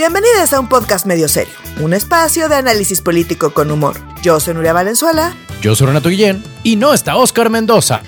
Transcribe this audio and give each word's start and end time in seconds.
Bienvenidos 0.00 0.54
a 0.54 0.60
un 0.60 0.66
podcast 0.66 1.04
medio 1.04 1.28
serio, 1.28 1.52
un 1.78 1.92
espacio 1.92 2.48
de 2.48 2.54
análisis 2.54 3.02
político 3.02 3.52
con 3.52 3.70
humor. 3.70 3.98
Yo 4.22 4.40
soy 4.40 4.54
Nuria 4.54 4.72
Valenzuela. 4.72 5.36
Yo 5.60 5.76
soy 5.76 5.88
Renato 5.88 6.08
Guillén 6.08 6.42
y 6.62 6.76
no 6.76 6.94
está 6.94 7.16
Oscar 7.16 7.50
Mendoza. 7.50 8.00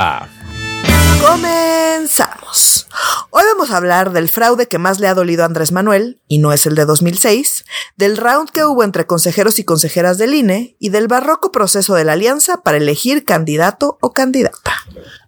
Comenzamos. 1.20 2.86
Hoy 3.28 3.42
vamos 3.46 3.70
a 3.70 3.76
hablar 3.76 4.12
del 4.12 4.30
fraude 4.30 4.68
que 4.68 4.78
más 4.78 5.00
le 5.00 5.08
ha 5.08 5.12
dolido 5.12 5.42
a 5.42 5.46
Andrés 5.46 5.70
Manuel, 5.70 6.18
y 6.28 6.38
no 6.38 6.54
es 6.54 6.64
el 6.64 6.76
de 6.76 6.86
2006, 6.86 7.66
del 7.98 8.16
round 8.16 8.48
que 8.48 8.64
hubo 8.64 8.84
entre 8.84 9.06
consejeros 9.06 9.58
y 9.58 9.64
consejeras 9.64 10.16
del 10.16 10.32
INE 10.32 10.76
y 10.78 10.88
del 10.88 11.08
barroco 11.08 11.52
proceso 11.52 11.94
de 11.94 12.04
la 12.04 12.14
alianza 12.14 12.62
para 12.62 12.78
elegir 12.78 13.26
candidato 13.26 13.98
o 14.00 14.14
candidata. 14.14 14.72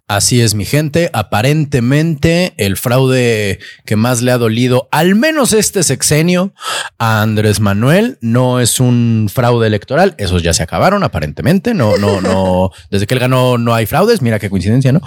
Así 0.07 0.39
es, 0.39 0.53
mi 0.53 0.65
gente. 0.65 1.09
Aparentemente, 1.13 2.53
el 2.57 2.77
fraude 2.77 3.57
que 3.85 3.95
más 3.95 4.21
le 4.21 4.31
ha 4.31 4.37
dolido, 4.37 4.87
al 4.91 5.15
menos 5.15 5.51
este 5.51 5.81
sexenio, 5.81 6.53
a 6.99 7.23
Andrés 7.23 7.59
Manuel, 7.59 8.19
no 8.21 8.59
es 8.59 8.79
un 8.79 9.29
fraude 9.33 9.65
electoral. 9.65 10.13
Esos 10.19 10.43
ya 10.43 10.53
se 10.53 10.61
acabaron, 10.61 11.03
aparentemente. 11.03 11.73
No, 11.73 11.97
no, 11.97 12.21
no. 12.21 12.69
Desde 12.91 13.07
que 13.07 13.15
él 13.15 13.19
ganó, 13.19 13.57
no 13.57 13.73
hay 13.73 13.87
fraudes. 13.87 14.21
Mira 14.21 14.37
qué 14.37 14.51
coincidencia, 14.51 14.91
¿no? 14.91 15.01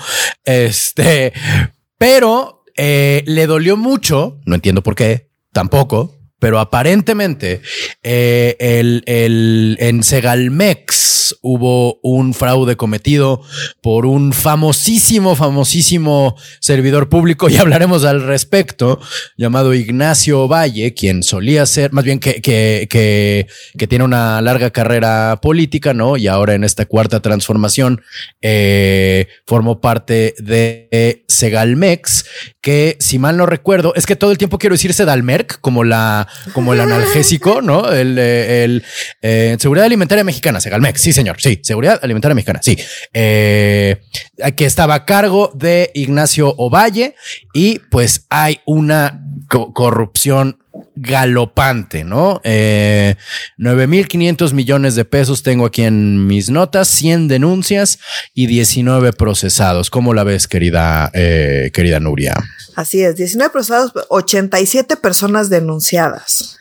Este, 0.45 1.33
pero 1.97 2.65
eh, 2.77 3.23
le 3.27 3.47
dolió 3.47 3.77
mucho. 3.77 4.41
No 4.47 4.57
entiendo 4.57 4.83
por 4.83 4.97
qué. 4.97 5.31
Tampoco 5.53 6.18
pero 6.39 6.61
aparentemente 6.61 7.61
eh, 8.03 8.57
el, 8.61 9.03
el, 9.07 9.77
en 9.81 10.03
Segalmex 10.03 11.09
hubo 11.43 11.99
un 12.03 12.35
fraude 12.35 12.77
cometido 12.77 13.43
por 13.83 14.07
un 14.07 14.33
famosísimo, 14.33 15.37
famosísimo 15.37 16.37
servidor 16.61 17.09
público 17.09 17.49
y 17.49 17.57
hablaremos 17.57 18.05
al 18.05 18.23
respecto, 18.23 19.01
llamado 19.37 19.75
Ignacio 19.75 20.49
Valle, 20.49 20.95
quien 20.95 21.23
solía 21.23 21.67
ser, 21.67 21.93
más 21.93 22.05
bien 22.05 22.21
que, 22.21 22.41
que, 22.41 22.87
que, 22.89 23.47
que 23.77 23.87
tiene 23.87 24.05
una 24.05 24.41
larga 24.41 24.71
carrera 24.71 25.41
política, 25.43 25.95
¿no? 25.95 26.17
Y 26.17 26.29
ahora 26.29 26.55
en 26.55 26.65
esta 26.65 26.87
cuarta 26.87 27.21
transformación 27.21 28.03
eh, 28.41 29.29
formó 29.47 29.81
parte 29.81 30.35
de 30.39 31.25
Segalmex, 31.29 32.25
que 32.61 32.97
si 33.01 33.19
mal 33.19 33.37
no 33.37 33.47
recuerdo, 33.47 33.95
es 33.95 34.07
que 34.07 34.17
todo 34.17 34.31
el 34.31 34.39
tiempo 34.39 34.59
quiero 34.59 34.75
decir 34.75 34.93
Sedalmerc, 34.93 35.61
como 35.61 35.85
la 35.85 36.28
como 36.53 36.75
el 36.75 36.81
analgésico, 36.81 37.63
¿no? 37.63 37.91
El, 37.93 38.19
el 38.19 38.85
eh, 39.23 39.57
Seguridad 39.59 39.87
Alimentaria 39.87 40.25
Mexicana, 40.25 40.61
Segalmex, 40.61 41.01
sí, 41.01 41.13
señor, 41.13 41.41
sí, 41.41 41.61
Seguridad 41.63 42.01
Alimentaria 42.03 42.35
Mexicana, 42.35 42.61
sí, 42.63 42.79
eh, 43.13 44.03
que 44.57 44.65
estaba 44.65 44.95
a 44.95 45.05
cargo 45.05 45.51
de 45.55 45.91
Ignacio 45.95 46.55
Ovalle 46.57 47.15
y 47.55 47.79
pues 47.91 48.27
hay 48.29 48.61
una 48.67 49.25
corrupción 49.49 50.59
galopante, 50.95 52.05
¿no? 52.05 52.41
Eh, 52.45 53.15
9.500 53.59 54.53
millones 54.53 54.95
de 54.95 55.05
pesos 55.05 55.43
tengo 55.43 55.67
aquí 55.67 55.83
en 55.83 56.27
mis 56.27 56.51
notas, 56.51 56.89
100 56.89 57.29
denuncias 57.29 57.99
y 58.35 58.47
19 58.47 59.13
procesados. 59.13 59.91
¿Cómo 59.91 60.15
la 60.15 60.25
ves, 60.25 60.49
querida, 60.49 61.11
eh, 61.15 61.71
querida 61.73 62.01
Nuria? 62.01 62.35
Así 62.79 63.03
es, 63.03 63.17
19 63.17 63.51
procesados, 63.51 63.93
87 64.09 64.97
personas 64.99 65.51
denunciadas. 65.51 66.61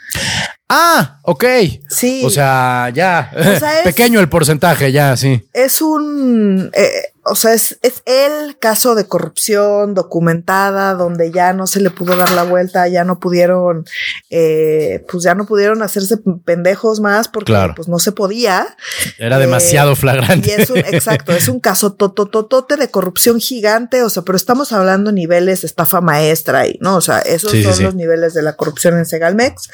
Ah, 0.70 1.20
ok. 1.24 1.46
Sí. 1.90 2.24
O 2.26 2.30
sea, 2.30 2.90
ya. 2.94 3.32
Pequeño 3.84 4.20
el 4.20 4.28
porcentaje, 4.28 4.92
ya, 4.92 5.16
sí. 5.16 5.48
Es 5.54 5.82
un. 5.82 6.70
Eh, 6.74 7.14
o 7.30 7.36
sea, 7.36 7.54
es, 7.54 7.78
es 7.82 8.04
el 8.06 8.58
caso 8.58 8.96
de 8.96 9.08
corrupción 9.08 9.94
documentada 9.94 10.94
donde 10.94 11.32
ya 11.32 11.54
no 11.54 11.68
se 11.68 11.82
le 11.82 11.90
pudo 11.90 12.16
dar 12.16 12.32
la 12.32 12.44
vuelta, 12.44 12.88
ya 12.88 13.04
no 13.04 13.20
pudieron, 13.20 13.86
eh, 14.30 15.06
pues 15.10 15.24
ya 15.24 15.36
no 15.36 15.46
pudieron 15.46 15.82
hacerse 15.82 16.18
pendejos 16.46 17.00
más 17.00 17.28
porque 17.28 17.54
pues 17.76 17.88
no 17.88 18.00
se 18.00 18.14
podía. 18.14 18.76
Era 19.18 19.40
demasiado 19.40 19.94
eh, 19.94 19.96
flagrante. 19.96 20.50
Y 20.50 20.62
es 20.62 20.70
un, 20.70 20.78
exacto, 20.78 21.34
es 21.34 21.48
un 21.48 21.60
caso 21.60 21.94
totototote 21.94 22.78
de 22.78 22.90
corrupción 22.90 23.40
gigante, 23.40 24.04
o 24.04 24.10
sea, 24.10 24.24
pero 24.24 24.38
estamos 24.38 24.72
hablando 24.72 25.12
niveles 25.12 25.62
de 25.62 25.68
estafa 25.68 26.02
maestra 26.02 26.68
y, 26.68 26.78
¿no? 26.82 26.96
O 26.96 27.02
sea, 27.02 27.20
esos 27.20 27.52
son 27.52 27.84
los 27.84 27.96
niveles 27.96 28.34
de 28.34 28.42
la 28.42 28.54
corrupción 28.54 28.98
en 28.98 29.06
Segalmex. 29.06 29.70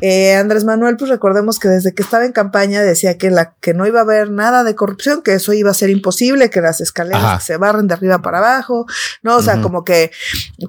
Eh, 0.00 0.34
Andrés 0.34 0.64
Manuel, 0.64 0.96
pues 0.96 1.10
recordemos 1.10 1.58
que 1.58 1.68
desde 1.68 1.94
que 1.94 2.02
estaba 2.02 2.24
en 2.24 2.32
campaña 2.32 2.82
decía 2.82 3.18
que 3.18 3.30
la, 3.30 3.54
que 3.60 3.74
no 3.74 3.86
iba 3.86 4.00
a 4.00 4.02
haber 4.02 4.30
nada 4.30 4.64
de 4.64 4.74
corrupción, 4.74 5.22
que 5.22 5.34
eso 5.34 5.52
iba 5.52 5.70
a 5.70 5.74
ser 5.74 5.90
imposible, 5.90 6.50
que 6.50 6.60
las 6.60 6.80
escaleras 6.80 7.44
se 7.44 7.56
barren 7.56 7.86
de 7.86 7.94
arriba 7.94 8.22
para 8.22 8.38
abajo, 8.38 8.86
¿no? 9.22 9.36
O 9.36 9.42
sea, 9.42 9.60
como 9.60 9.84
que 9.84 10.10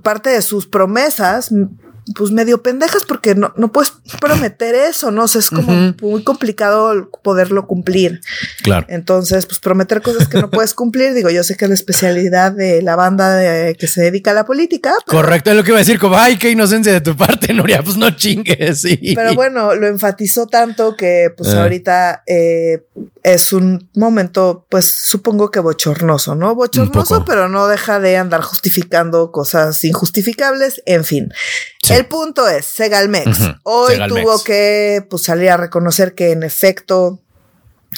parte 0.04 0.30
de 0.30 0.42
sus 0.42 0.68
promesas 0.68 1.52
pues 2.16 2.32
medio 2.32 2.62
pendejas 2.62 3.04
porque 3.06 3.36
no, 3.36 3.54
no 3.58 3.72
puedes 3.72 3.94
prometer 4.20 4.76
eso, 4.76 5.12
¿no? 5.12 5.24
O 5.24 5.28
sea, 5.28 5.40
es 5.40 5.50
como 5.50 5.94
muy 6.02 6.24
complicado 6.24 7.10
poderlo 7.24 7.68
cumplir. 7.68 8.22
Claro. 8.64 8.86
Entonces, 8.90 9.46
pues 9.46 9.60
prometer 9.60 10.02
cosas 10.02 10.28
que 10.28 10.40
no 10.40 10.50
puedes 10.50 10.74
cumplir, 10.74 11.14
digo, 11.14 11.30
yo 11.30 11.44
sé 11.44 11.56
que 11.56 11.66
es 11.66 11.70
la 11.70 11.76
especialidad 11.76 12.52
de 12.52 12.82
la 12.82 12.96
banda 12.96 13.36
de, 13.36 13.76
que 13.76 13.88
se 13.88 14.02
dedica 14.02 14.32
a 14.32 14.34
la 14.34 14.46
política. 14.46 14.94
Correcto, 15.06 15.52
es 15.52 15.56
lo 15.56 15.64
que 15.64 15.72
iba 15.72 15.78
a 15.78 15.82
decir, 15.82 16.00
como, 16.00 16.18
ay, 16.18 16.38
qué 16.38 16.52
inocencia 16.52 16.94
de 16.94 17.02
tu 17.02 17.16
parte, 17.16 17.54
Nuria, 17.54 17.82
pues 17.84 17.98
no 17.98 18.12
chingues, 18.12 18.82
sí. 18.82 19.14
Pero 19.16 19.34
bueno, 19.36 19.76
lo 19.76 19.88
enfatizó 19.88 20.48
tanto 20.48 20.96
que 20.96 21.32
pues 21.36 21.50
ah. 21.50 21.64
ahorita 21.64 22.24
eh, 22.26 22.86
es 23.24 23.54
un 23.54 23.90
momento, 23.96 24.66
pues 24.70 24.86
supongo 24.86 25.52
que 25.52 25.60
bochornoso, 25.60 26.36
¿no? 26.36 26.56
Bochornoso, 26.56 27.26
pero 27.26 27.50
no 27.50 27.68
deja 27.68 28.00
de 28.00 28.18
andar 28.18 28.42
justificando 28.42 29.32
cosas 29.32 29.84
injustificables, 29.84 30.82
en 30.86 31.04
fin. 31.04 31.34
El 31.98 32.06
punto 32.06 32.48
es, 32.48 32.66
Segalmex, 32.66 33.40
hoy 33.64 33.96
tuvo 34.08 34.44
que 34.44 35.04
pues, 35.10 35.24
salir 35.24 35.50
a 35.50 35.58
reconocer 35.58 36.14
que 36.14 36.32
en 36.32 36.44
efecto 36.44 37.24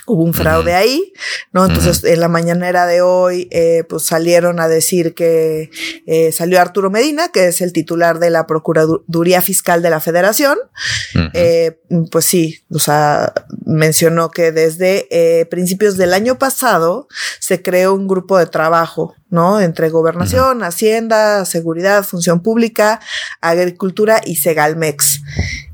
hubo 0.05 0.23
un 0.23 0.33
fraude 0.33 0.73
ahí, 0.73 1.13
¿no? 1.51 1.66
Entonces, 1.66 2.03
en 2.03 2.19
la 2.19 2.27
mañanera 2.27 2.85
de 2.85 3.01
hoy, 3.01 3.47
eh, 3.51 3.83
pues 3.88 4.03
salieron 4.03 4.59
a 4.59 4.67
decir 4.67 5.13
que 5.13 5.69
eh, 6.05 6.31
salió 6.31 6.59
Arturo 6.59 6.89
Medina, 6.89 7.29
que 7.29 7.47
es 7.47 7.61
el 7.61 7.73
titular 7.73 8.19
de 8.19 8.29
la 8.29 8.47
Procuraduría 8.47 9.41
Fiscal 9.41 9.81
de 9.81 9.89
la 9.89 10.00
Federación. 10.00 10.57
eh, 11.33 11.79
pues 12.11 12.25
sí, 12.25 12.63
o 12.72 12.79
sea, 12.79 13.33
mencionó 13.66 14.31
que 14.31 14.51
desde 14.51 15.07
eh, 15.11 15.45
principios 15.45 15.97
del 15.97 16.13
año 16.13 16.38
pasado 16.38 17.07
se 17.39 17.61
creó 17.61 17.94
un 17.94 18.07
grupo 18.07 18.38
de 18.38 18.47
trabajo, 18.47 19.16
¿no? 19.29 19.61
Entre 19.61 19.89
gobernación, 19.89 20.63
hacienda, 20.63 21.45
seguridad, 21.45 22.03
función 22.03 22.41
pública, 22.41 23.00
agricultura 23.41 24.21
y 24.25 24.38
Segalmex 24.38 25.21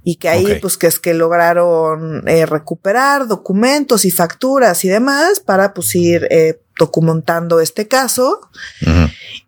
y 0.08 0.18
que 0.18 0.30
ahí 0.30 0.60
pues 0.62 0.78
que 0.78 0.86
es 0.86 1.00
que 1.00 1.16
lograron 1.16 2.26
eh, 2.28 2.46
recuperar 2.46 3.28
documentos 3.28 4.06
y 4.06 4.12
facturas 4.12 4.86
y 4.86 4.88
demás 4.88 5.40
para 5.40 5.74
pues 5.74 5.94
ir 5.96 6.28
eh, 6.30 6.62
documentando 6.78 7.60
este 7.60 7.88
caso. 7.88 8.42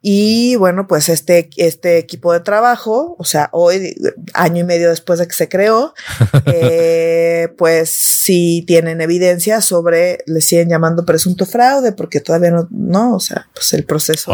Y 0.01 0.55
bueno, 0.55 0.87
pues 0.87 1.09
este, 1.09 1.49
este 1.57 1.97
equipo 1.97 2.31
de 2.31 2.39
trabajo, 2.39 3.15
o 3.19 3.25
sea, 3.25 3.49
hoy, 3.51 3.95
año 4.33 4.61
y 4.61 4.63
medio 4.63 4.89
después 4.89 5.19
de 5.19 5.27
que 5.27 5.33
se 5.33 5.49
creó, 5.49 5.93
eh, 6.45 7.49
pues 7.57 7.89
sí 7.89 8.63
tienen 8.65 9.01
evidencia 9.01 9.61
sobre, 9.61 10.19
le 10.25 10.41
siguen 10.41 10.69
llamando 10.69 11.05
presunto 11.05 11.45
fraude, 11.45 11.91
porque 11.91 12.21
todavía 12.21 12.51
no, 12.51 12.67
no, 12.71 13.15
o 13.15 13.19
sea, 13.19 13.49
pues 13.53 13.73
el 13.73 13.85
proceso 13.85 14.31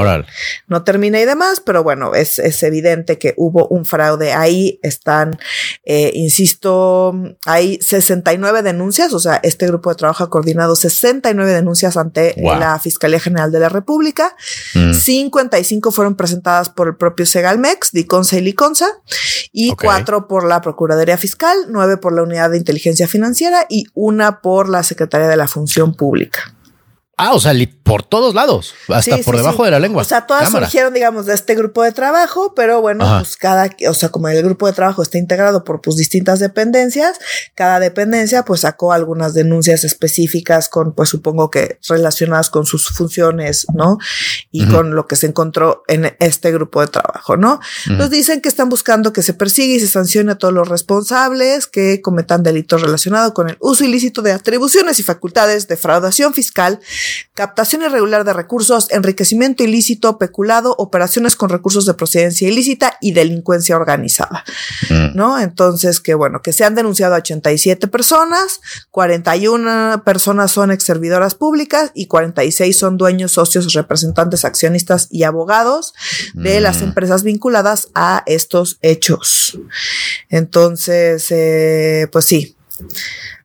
no 0.68 0.84
termina 0.84 1.20
y 1.20 1.26
demás, 1.26 1.62
pero 1.66 1.84
bueno, 1.84 2.14
es, 2.14 2.40
es 2.40 2.62
evidente 2.64 3.18
que 3.18 3.34
hubo 3.38 3.68
un 3.68 3.86
fraude. 3.86 4.34
Ahí 4.34 4.80
están, 4.84 5.40
eh, 5.86 6.12
insisto, 6.14 7.16
hay 7.46 7.80
69 7.82 8.62
denuncias, 8.64 9.14
o 9.14 9.20
sea, 9.20 9.40
este 9.44 9.68
grupo 9.68 9.90
de 9.90 9.96
trabajo 9.96 10.24
ha 10.24 10.30
coordinado 10.30 10.76
69 10.76 11.52
denuncias 11.52 11.98
ante 11.98 12.36
la 12.38 12.74
Fiscalía 12.84 13.20
General 13.20 13.52
de 13.52 13.60
la 13.60 13.70
República. 13.70 14.36
55 14.74 15.90
mm. 15.90 15.94
fueron 15.94 16.16
presentadas 16.16 16.70
por 16.70 16.88
el 16.88 16.96
propio 16.96 17.26
Segalmex, 17.26 17.92
Diconsa 17.92 18.38
y 18.38 18.42
Liconsa, 18.42 18.88
y 19.52 19.72
cuatro 19.72 20.28
por 20.28 20.46
la 20.46 20.62
Procuraduría 20.62 21.18
Fiscal, 21.18 21.58
nueve 21.70 21.98
por 21.98 22.14
la 22.14 22.24
Unidad 22.24 22.52
de 22.52 22.58
Inteligencia 22.58 23.08
Financiera 23.08 23.66
y 23.70 23.86
una 23.94 24.42
por 24.42 24.70
la 24.70 24.84
Secretaría 24.84 25.28
de 25.28 25.38
la 25.38 25.48
Función 25.48 25.96
Pública. 25.96 26.54
Ah, 27.18 27.34
o 27.34 27.40
sea, 27.40 27.54
por 27.84 28.02
todos 28.04 28.34
lados, 28.34 28.74
hasta 28.88 29.18
por 29.18 29.36
debajo 29.36 29.66
de 29.66 29.72
la 29.72 29.80
lengua. 29.80 30.04
O 30.04 30.06
sea, 30.06 30.26
todas 30.26 30.50
surgieron, 30.50 30.94
digamos, 30.94 31.26
de 31.26 31.34
este 31.34 31.54
grupo 31.54 31.84
de 31.84 31.92
trabajo, 31.92 32.54
pero 32.56 32.82
bueno, 32.82 33.06
pues 33.20 33.36
cada, 33.36 33.70
o 33.90 33.94
sea, 33.94 34.10
como 34.10 34.30
el 34.30 34.42
grupo 34.42 34.68
de 34.68 34.74
trabajo 34.74 35.04
está 35.04 35.18
integrado 35.18 35.66
por 35.66 35.82
pues 35.82 35.98
distintas 35.98 36.40
dependencias, 36.40 37.18
cada 37.56 37.80
dependencia 37.82 38.46
pues 38.46 38.62
sacó 38.62 38.94
algunas 38.94 39.34
denuncias 39.34 39.84
específicas 39.84 40.70
con, 40.70 40.94
pues 40.94 41.10
supongo 41.10 41.50
que 41.50 41.78
relacionadas 41.90 42.50
con 42.50 42.66
sus 42.66 42.88
funciones, 42.88 43.66
¿no? 43.74 43.98
Y 44.52 44.66
con 44.68 44.96
lo 44.96 45.06
que 45.06 45.18
se 45.18 45.28
encontró 45.28 45.84
en 45.88 46.16
este 46.20 46.52
grupo 46.52 46.80
de 46.80 46.88
trabajo, 46.88 47.36
¿no? 47.36 47.60
Nos 47.88 48.10
dicen 48.10 48.40
que 48.40 48.48
están 48.48 48.70
buscando 48.70 49.12
que 49.12 49.22
se 49.22 49.34
persiga 49.34 49.74
y 49.74 49.80
se 49.80 49.88
sancione 49.88 50.32
a 50.32 50.36
todos 50.36 50.54
los 50.54 50.70
responsables 50.70 51.68
que 51.68 52.02
cometan 52.02 52.44
delitos 52.44 52.82
relacionados 52.82 53.34
con 53.34 53.50
el 53.50 53.58
uso 53.60 53.84
ilícito 53.84 54.22
de 54.22 54.32
atribuciones 54.32 55.00
y 55.00 55.04
facultades, 55.04 55.68
defraudación 55.68 56.34
fiscal, 56.34 56.80
captación 57.34 57.73
irregular 57.82 58.24
de 58.24 58.34
recursos, 58.34 58.88
enriquecimiento 58.92 59.64
ilícito, 59.64 60.18
peculado, 60.18 60.76
operaciones 60.78 61.36
con 61.36 61.50
recursos 61.50 61.86
de 61.86 61.94
procedencia 61.94 62.48
ilícita 62.48 62.98
y 63.02 63.14
delincuencia 63.14 63.76
organizada. 63.76 64.44
Mm. 64.90 65.16
¿No? 65.16 65.40
Entonces, 65.40 66.00
que 66.00 66.14
bueno, 66.14 66.42
que 66.42 66.54
se 66.54 66.64
han 66.64 66.76
denunciado 66.76 67.16
a 67.16 67.18
87 67.18 67.88
personas, 67.88 68.62
41 68.92 70.04
personas 70.06 70.52
son 70.52 70.72
ex 70.72 70.84
servidoras 70.84 71.36
públicas 71.36 71.92
y 71.94 72.08
46 72.08 72.78
son 72.78 72.98
dueños, 72.98 73.32
socios, 73.32 73.74
representantes, 73.74 74.46
accionistas 74.46 75.08
y 75.10 75.24
abogados 75.24 75.94
de 76.34 76.62
las 76.62 76.82
mm. 76.82 76.84
empresas 76.84 77.24
vinculadas 77.24 77.90
a 77.96 78.24
estos 78.26 78.78
hechos. 78.82 79.60
Entonces, 80.30 81.28
eh, 81.32 82.08
pues 82.12 82.26
sí. 82.26 82.56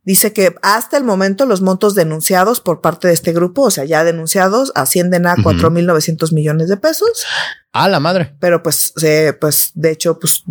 Dice 0.08 0.32
que 0.32 0.54
hasta 0.62 0.96
el 0.96 1.04
momento 1.04 1.44
los 1.44 1.60
montos 1.60 1.94
denunciados 1.94 2.62
por 2.62 2.80
parte 2.80 3.08
de 3.08 3.12
este 3.12 3.34
grupo, 3.34 3.64
o 3.64 3.70
sea, 3.70 3.84
ya 3.84 4.04
denunciados, 4.04 4.72
ascienden 4.74 5.26
a 5.26 5.36
4.900 5.36 6.32
millones 6.32 6.70
de 6.70 6.78
pesos. 6.78 7.26
A 7.72 7.90
la 7.90 8.00
madre. 8.00 8.34
Pero 8.40 8.62
pues, 8.62 8.94
pues 9.38 9.72
de 9.74 9.90
hecho, 9.90 10.18
pues, 10.18 10.44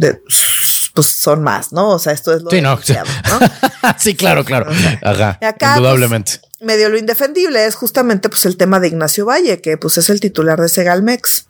pues 0.93 1.07
son 1.19 1.41
más, 1.41 1.73
¿no? 1.73 1.89
O 1.89 1.97
sea, 1.97 2.13
esto 2.13 2.35
es 2.35 2.43
lo 2.43 2.51
sí, 2.51 2.61
no. 2.61 2.77
sí, 3.97 4.15
claro, 4.15 4.45
claro. 4.45 4.69
Ajá. 5.01 5.39
Pues, 5.39 5.71
indudablemente. 5.75 6.33
medio 6.61 6.89
lo 6.89 6.99
indefendible 6.99 7.65
es 7.65 7.73
justamente 7.73 8.29
pues 8.29 8.45
el 8.45 8.57
tema 8.57 8.79
de 8.79 8.89
Ignacio 8.89 9.25
Valle, 9.25 9.59
que 9.59 9.75
pues 9.75 9.97
es 9.97 10.11
el 10.11 10.19
titular 10.19 10.61
de 10.61 10.69
Segalmex 10.69 11.46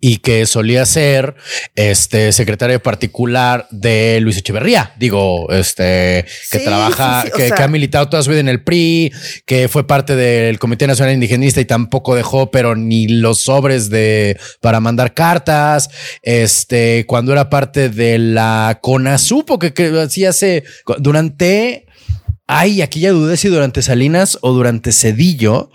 y 0.00 0.18
que 0.18 0.46
solía 0.46 0.86
ser 0.86 1.34
este 1.74 2.32
secretario 2.32 2.80
particular 2.82 3.66
de 3.70 4.18
Luis 4.20 4.36
Echeverría. 4.36 4.94
Digo, 4.98 5.50
este 5.50 6.24
que 6.50 6.60
trabaja, 6.60 7.24
que, 7.34 7.52
ha 7.56 7.68
militado 7.68 8.08
toda 8.08 8.22
su 8.22 8.30
vida 8.30 8.40
en 8.40 8.48
el 8.48 8.62
PRI, 8.62 9.12
que 9.44 9.68
fue 9.68 9.86
parte 9.86 10.14
del 10.16 10.58
Comité 10.58 10.86
Nacional 10.86 11.14
Indigenista 11.14 11.60
y 11.60 11.64
tampoco 11.64 12.14
dejó, 12.14 12.50
pero 12.50 12.76
ni 12.76 13.08
los 13.08 13.40
sobres 13.40 13.90
de 13.90 14.38
para 14.60 14.80
mandar 14.80 15.14
cartas. 15.14 15.90
Este, 16.22 17.04
cuando 17.06 17.32
era 17.32 17.50
parte 17.50 17.88
de 17.88 18.18
la 18.18 18.78
CONASUPO, 18.82 19.58
que, 19.58 19.74
que 19.74 19.86
así 20.00 20.24
hace 20.24 20.64
durante 20.98 21.86
Ay, 22.50 22.80
aquí 22.80 23.00
ya 23.00 23.12
dudé 23.12 23.36
si 23.36 23.48
durante 23.48 23.82
Salinas 23.82 24.38
o 24.40 24.52
durante 24.52 24.90
Cedillo, 24.90 25.70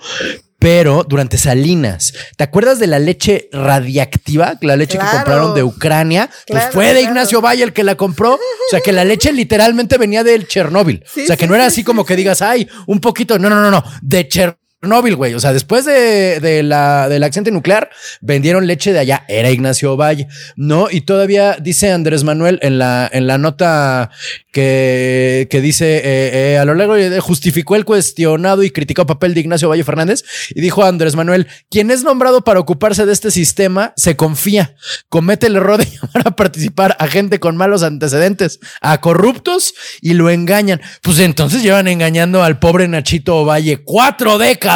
pero 0.64 1.04
durante 1.04 1.38
Salinas. 1.38 2.14
¿Te 2.38 2.46
acuerdas 2.46 2.80
de 2.80 2.88
la 2.88 2.98
leche 2.98 3.50
radiactiva? 3.52 4.58
La 4.62 4.78
leche 4.78 4.98
que 4.98 5.06
compraron 5.06 5.54
de 5.54 5.62
Ucrania. 5.62 6.30
pues 6.48 6.64
fue 6.72 6.94
de 6.94 7.02
Ignacio 7.02 7.42
Valle 7.42 7.64
el 7.64 7.74
que 7.74 7.84
la 7.84 7.96
compró. 7.96 8.36
O 8.36 8.40
sea, 8.70 8.80
que 8.80 8.94
la 8.94 9.04
leche 9.04 9.34
literalmente 9.34 9.98
venía 9.98 10.24
del 10.24 10.48
Chernóbil. 10.48 11.04
o 11.06 11.26
sea, 11.28 11.36
que 11.36 11.48
no 11.48 11.56
era 11.56 11.66
así 11.66 11.84
como 11.84 12.06
que 12.06 12.16
digas, 12.16 12.42
ay, 12.42 12.66
un 12.88 13.02
poquito. 13.02 13.38
No, 13.38 13.50
no, 13.50 13.60
no, 13.60 13.70
no. 13.70 13.84
De 14.02 14.26
Chernóbil 14.26 14.63
Chernobyl, 14.84 15.16
güey. 15.16 15.34
O 15.34 15.40
sea, 15.40 15.54
después 15.54 15.86
de, 15.86 16.42
de, 16.42 16.62
la, 16.62 17.08
del 17.08 17.24
accidente 17.24 17.52
nuclear, 17.52 17.90
vendieron 18.20 18.68
leche 18.68 18.92
de 18.92 19.00
allá. 19.00 19.24
Era 19.30 19.50
Ignacio 19.50 19.96
Valle, 19.96 20.28
¿no? 20.58 20.90
Y 20.92 21.02
todavía 21.02 21.58
dice 21.60 21.92
Andrés 21.92 22.26
Manuel 22.26 22.60
en 22.62 22.78
la, 22.80 23.10
en 23.12 23.26
la 23.26 23.38
nota 23.38 24.12
que, 24.52 25.48
que 25.50 25.62
dice 25.62 25.98
eh, 25.98 26.54
eh, 26.54 26.58
a 26.58 26.66
lo 26.66 26.76
largo 26.76 26.96
de 26.96 27.20
justificó 27.22 27.76
el 27.76 27.86
cuestionado 27.86 28.62
y 28.64 28.72
criticó 28.72 29.04
el 29.04 29.08
papel 29.08 29.34
de 29.34 29.40
Ignacio 29.40 29.70
Valle 29.70 29.84
Fernández 29.84 30.24
y 30.50 30.62
dijo 30.62 30.84
a 30.84 30.90
Andrés 30.90 31.16
Manuel, 31.16 31.48
quien 31.70 31.90
es 31.90 32.04
nombrado 32.04 32.44
para 32.44 32.60
ocuparse 32.60 33.06
de 33.06 33.14
este 33.14 33.32
sistema 33.32 33.94
se 33.96 34.18
confía, 34.18 34.76
comete 35.10 35.48
el 35.48 35.56
error 35.56 35.78
de 35.80 35.86
llamar 35.92 36.28
a 36.28 36.36
participar 36.36 36.98
a 37.00 37.08
gente 37.08 37.40
con 37.40 37.56
malos 37.56 37.84
antecedentes, 37.84 38.60
a 38.82 39.00
corruptos 39.00 39.74
y 40.02 40.14
lo 40.14 40.30
engañan. 40.30 40.82
Pues 41.02 41.20
entonces 41.20 41.64
llevan 41.64 41.88
engañando 41.88 42.44
al 42.44 42.60
pobre 42.60 42.88
Nachito 42.88 43.46
Valle 43.46 43.78
cuatro 43.78 44.38
décadas 44.38 44.73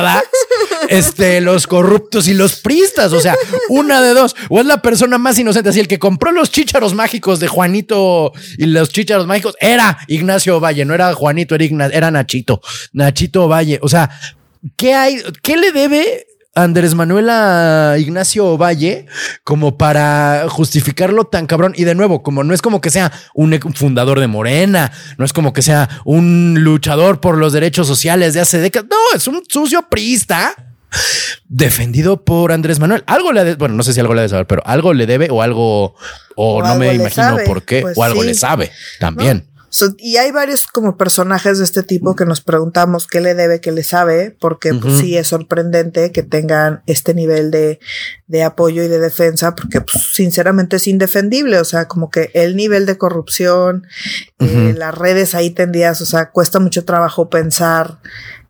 este, 0.89 1.41
los 1.41 1.67
corruptos 1.67 2.27
y 2.27 2.33
los 2.33 2.59
pristas. 2.59 3.13
O 3.13 3.19
sea, 3.19 3.35
una 3.69 4.01
de 4.01 4.13
dos. 4.13 4.35
O 4.49 4.59
es 4.59 4.65
la 4.65 4.81
persona 4.81 5.17
más 5.17 5.37
inocente. 5.39 5.69
Así, 5.69 5.79
el 5.79 5.87
que 5.87 5.99
compró 5.99 6.31
los 6.31 6.51
chícharos 6.51 6.93
mágicos 6.93 7.39
de 7.39 7.47
Juanito 7.47 8.31
y 8.57 8.65
los 8.65 8.89
chícharos 8.89 9.27
mágicos 9.27 9.55
era 9.59 9.97
Ignacio 10.07 10.59
Valle, 10.59 10.85
no 10.85 10.93
era 10.93 11.13
Juanito, 11.13 11.55
era, 11.55 11.87
era 11.87 12.11
Nachito. 12.11 12.61
Nachito 12.93 13.47
Valle. 13.47 13.79
O 13.81 13.89
sea, 13.89 14.09
¿qué 14.75 14.93
hay? 14.93 15.21
¿Qué 15.41 15.57
le 15.57 15.71
debe 15.71 16.27
Andrés 16.57 16.95
Manuel 16.95 17.29
a 17.29 17.97
Ignacio 17.99 18.57
Valle 18.57 19.05
como 19.43 19.77
para 19.77 20.47
justificarlo 20.49 21.25
tan 21.25 21.45
cabrón. 21.45 21.73
Y 21.75 21.83
de 21.83 21.93
nuevo, 21.93 22.23
como 22.23 22.43
no 22.43 22.53
es 22.53 22.61
como 22.63 22.81
que 22.81 22.89
sea 22.89 23.11
un 23.35 23.57
fundador 23.75 24.19
de 24.19 24.27
Morena, 24.27 24.91
no 25.17 25.25
es 25.25 25.33
como 25.33 25.53
que 25.53 25.61
sea 25.61 25.87
un 26.03 26.55
luchador 26.59 27.21
por 27.21 27.37
los 27.37 27.53
derechos 27.53 27.85
sociales 27.85 28.33
de 28.33 28.41
hace 28.41 28.59
décadas. 28.59 28.89
No, 28.89 28.97
es 29.15 29.27
un 29.27 29.43
sucio 29.47 29.87
priista 29.87 30.53
defendido 31.47 32.23
por 32.25 32.51
Andrés 32.51 32.79
Manuel. 32.79 33.03
Algo 33.05 33.31
le, 33.31 33.53
bueno, 33.55 33.75
no 33.75 33.83
sé 33.83 33.93
si 33.93 33.99
algo 33.99 34.15
le 34.15 34.21
debe 34.21 34.29
saber, 34.29 34.47
pero 34.47 34.63
algo 34.65 34.93
le 34.93 35.05
debe 35.05 35.29
o 35.29 35.43
algo, 35.43 35.95
o, 36.35 36.63
no 36.63 36.75
me 36.75 36.93
imagino 36.95 37.37
por 37.45 37.63
qué, 37.63 37.81
pues 37.81 37.97
o 37.97 38.03
algo 38.03 38.23
le 38.23 38.33
sabe 38.33 38.71
también 38.99 39.45
y 39.97 40.17
hay 40.17 40.31
varios 40.31 40.67
como 40.67 40.97
personajes 40.97 41.57
de 41.57 41.63
este 41.63 41.83
tipo 41.83 42.15
que 42.15 42.25
nos 42.25 42.41
preguntamos 42.41 43.07
qué 43.07 43.21
le 43.21 43.35
debe, 43.35 43.61
qué 43.61 43.71
le 43.71 43.83
sabe, 43.83 44.35
porque 44.39 44.73
pues, 44.73 44.97
sí 44.99 45.17
es 45.17 45.27
sorprendente 45.27 46.11
que 46.11 46.23
tengan 46.23 46.83
este 46.87 47.13
nivel 47.13 47.51
de, 47.51 47.79
de 48.27 48.43
apoyo 48.43 48.83
y 48.83 48.87
de 48.87 48.99
defensa, 48.99 49.55
porque 49.55 49.81
pues, 49.81 50.11
sinceramente 50.13 50.77
es 50.77 50.87
indefendible, 50.87 51.59
o 51.59 51.65
sea, 51.65 51.87
como 51.87 52.09
que 52.09 52.31
el 52.33 52.55
nivel 52.55 52.85
de 52.85 52.97
corrupción, 52.97 53.87
eh, 54.39 54.73
las 54.77 54.95
redes 54.95 55.35
ahí 55.35 55.51
tendidas, 55.51 56.01
o 56.01 56.05
sea, 56.05 56.31
cuesta 56.31 56.59
mucho 56.59 56.85
trabajo 56.85 57.29
pensar 57.29 57.99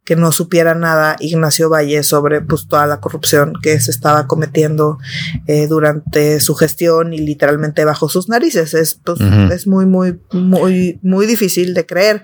que 0.07 0.15
no 0.15 0.31
supiera 0.31 0.73
nada 0.73 1.17
Ignacio 1.19 1.69
Valle 1.69 2.01
sobre 2.01 2.39
pues 2.39 2.65
toda 2.69 2.87
la 2.87 3.01
corrupción 3.01 3.51
que 3.61 3.77
se 3.81 3.91
estaba 3.91 4.25
cometiendo 4.25 4.99
eh, 5.47 5.67
durante 5.67 6.39
su 6.39 6.55
gestión 6.55 7.13
y 7.13 7.17
literalmente 7.17 7.83
bajo 7.83 8.07
sus 8.07 8.29
narices. 8.29 8.73
Es, 8.73 9.01
pues, 9.03 9.19
es 9.19 9.67
muy, 9.67 9.85
muy, 9.85 10.17
muy, 10.31 10.97
muy 11.03 11.25
difícil 11.25 11.73
de 11.73 11.85
creer. 11.85 12.23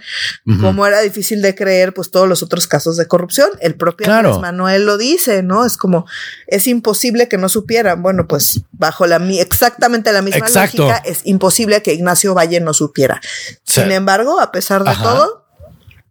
Como 0.62 0.88
era 0.88 1.02
difícil 1.02 1.42
de 1.42 1.56
creer, 1.56 1.94
pues 1.94 2.10
todos 2.10 2.30
los 2.30 2.42
otros 2.42 2.68
casos 2.68 2.96
de 2.96 3.06
corrupción. 3.06 3.50
El 3.60 3.76
propio 3.76 4.08
Manuel 4.40 4.86
lo 4.86 4.98
dice, 4.98 5.44
¿no? 5.44 5.66
Es 5.66 5.76
como, 5.76 6.06
es 6.48 6.68
imposible 6.68 7.28
que 7.28 7.38
no 7.38 7.50
supieran. 7.50 8.02
Bueno, 8.02 8.30
pues 8.30 8.62
bajo 8.72 9.06
la 9.08 9.18
exactamente 9.18 10.14
la 10.14 10.22
misma 10.22 10.48
lógica, 10.48 11.02
es 11.04 11.20
imposible 11.26 11.82
que 11.82 11.94
Ignacio 11.94 12.34
Valle 12.34 12.62
no 12.62 12.74
supiera. 12.74 13.20
Sin 13.66 13.92
embargo, 13.92 14.40
a 14.40 14.54
pesar 14.54 14.86
de 14.86 14.96
todo, 14.96 15.43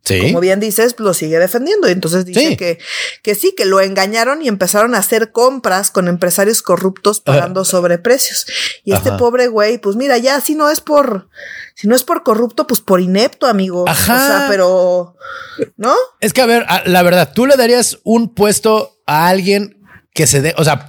como 0.04 0.40
bien 0.40 0.58
dices, 0.60 0.96
lo 0.98 1.14
sigue 1.14 1.38
defendiendo. 1.38 1.88
Y 1.88 1.92
entonces 1.92 2.24
dice 2.24 2.56
que, 2.56 2.78
que 3.22 3.34
sí, 3.34 3.54
que 3.56 3.64
lo 3.64 3.80
engañaron 3.80 4.42
y 4.42 4.48
empezaron 4.48 4.94
a 4.94 4.98
hacer 4.98 5.30
compras 5.30 5.90
con 5.90 6.08
empresarios 6.08 6.62
corruptos 6.62 7.20
pagando 7.20 7.64
sobreprecios. 7.64 8.46
Y 8.84 8.92
este 8.94 9.12
pobre 9.12 9.46
güey, 9.46 9.78
pues 9.78 9.96
mira, 9.96 10.18
ya 10.18 10.40
si 10.40 10.54
no 10.54 10.70
es 10.70 10.80
por, 10.80 11.28
si 11.74 11.86
no 11.86 11.94
es 11.94 12.02
por 12.02 12.22
corrupto, 12.24 12.66
pues 12.66 12.80
por 12.80 13.00
inepto, 13.00 13.46
amigo. 13.46 13.84
O 13.84 13.94
sea, 13.94 14.46
pero, 14.48 15.16
¿no? 15.76 15.94
Es 16.20 16.32
que 16.32 16.40
a 16.40 16.46
ver, 16.46 16.66
la 16.86 17.02
verdad, 17.02 17.32
tú 17.34 17.46
le 17.46 17.56
darías 17.56 17.98
un 18.02 18.34
puesto 18.34 18.98
a 19.06 19.28
alguien 19.28 19.81
que 20.14 20.26
se 20.26 20.42
dé, 20.42 20.54
o 20.58 20.64
sea, 20.64 20.88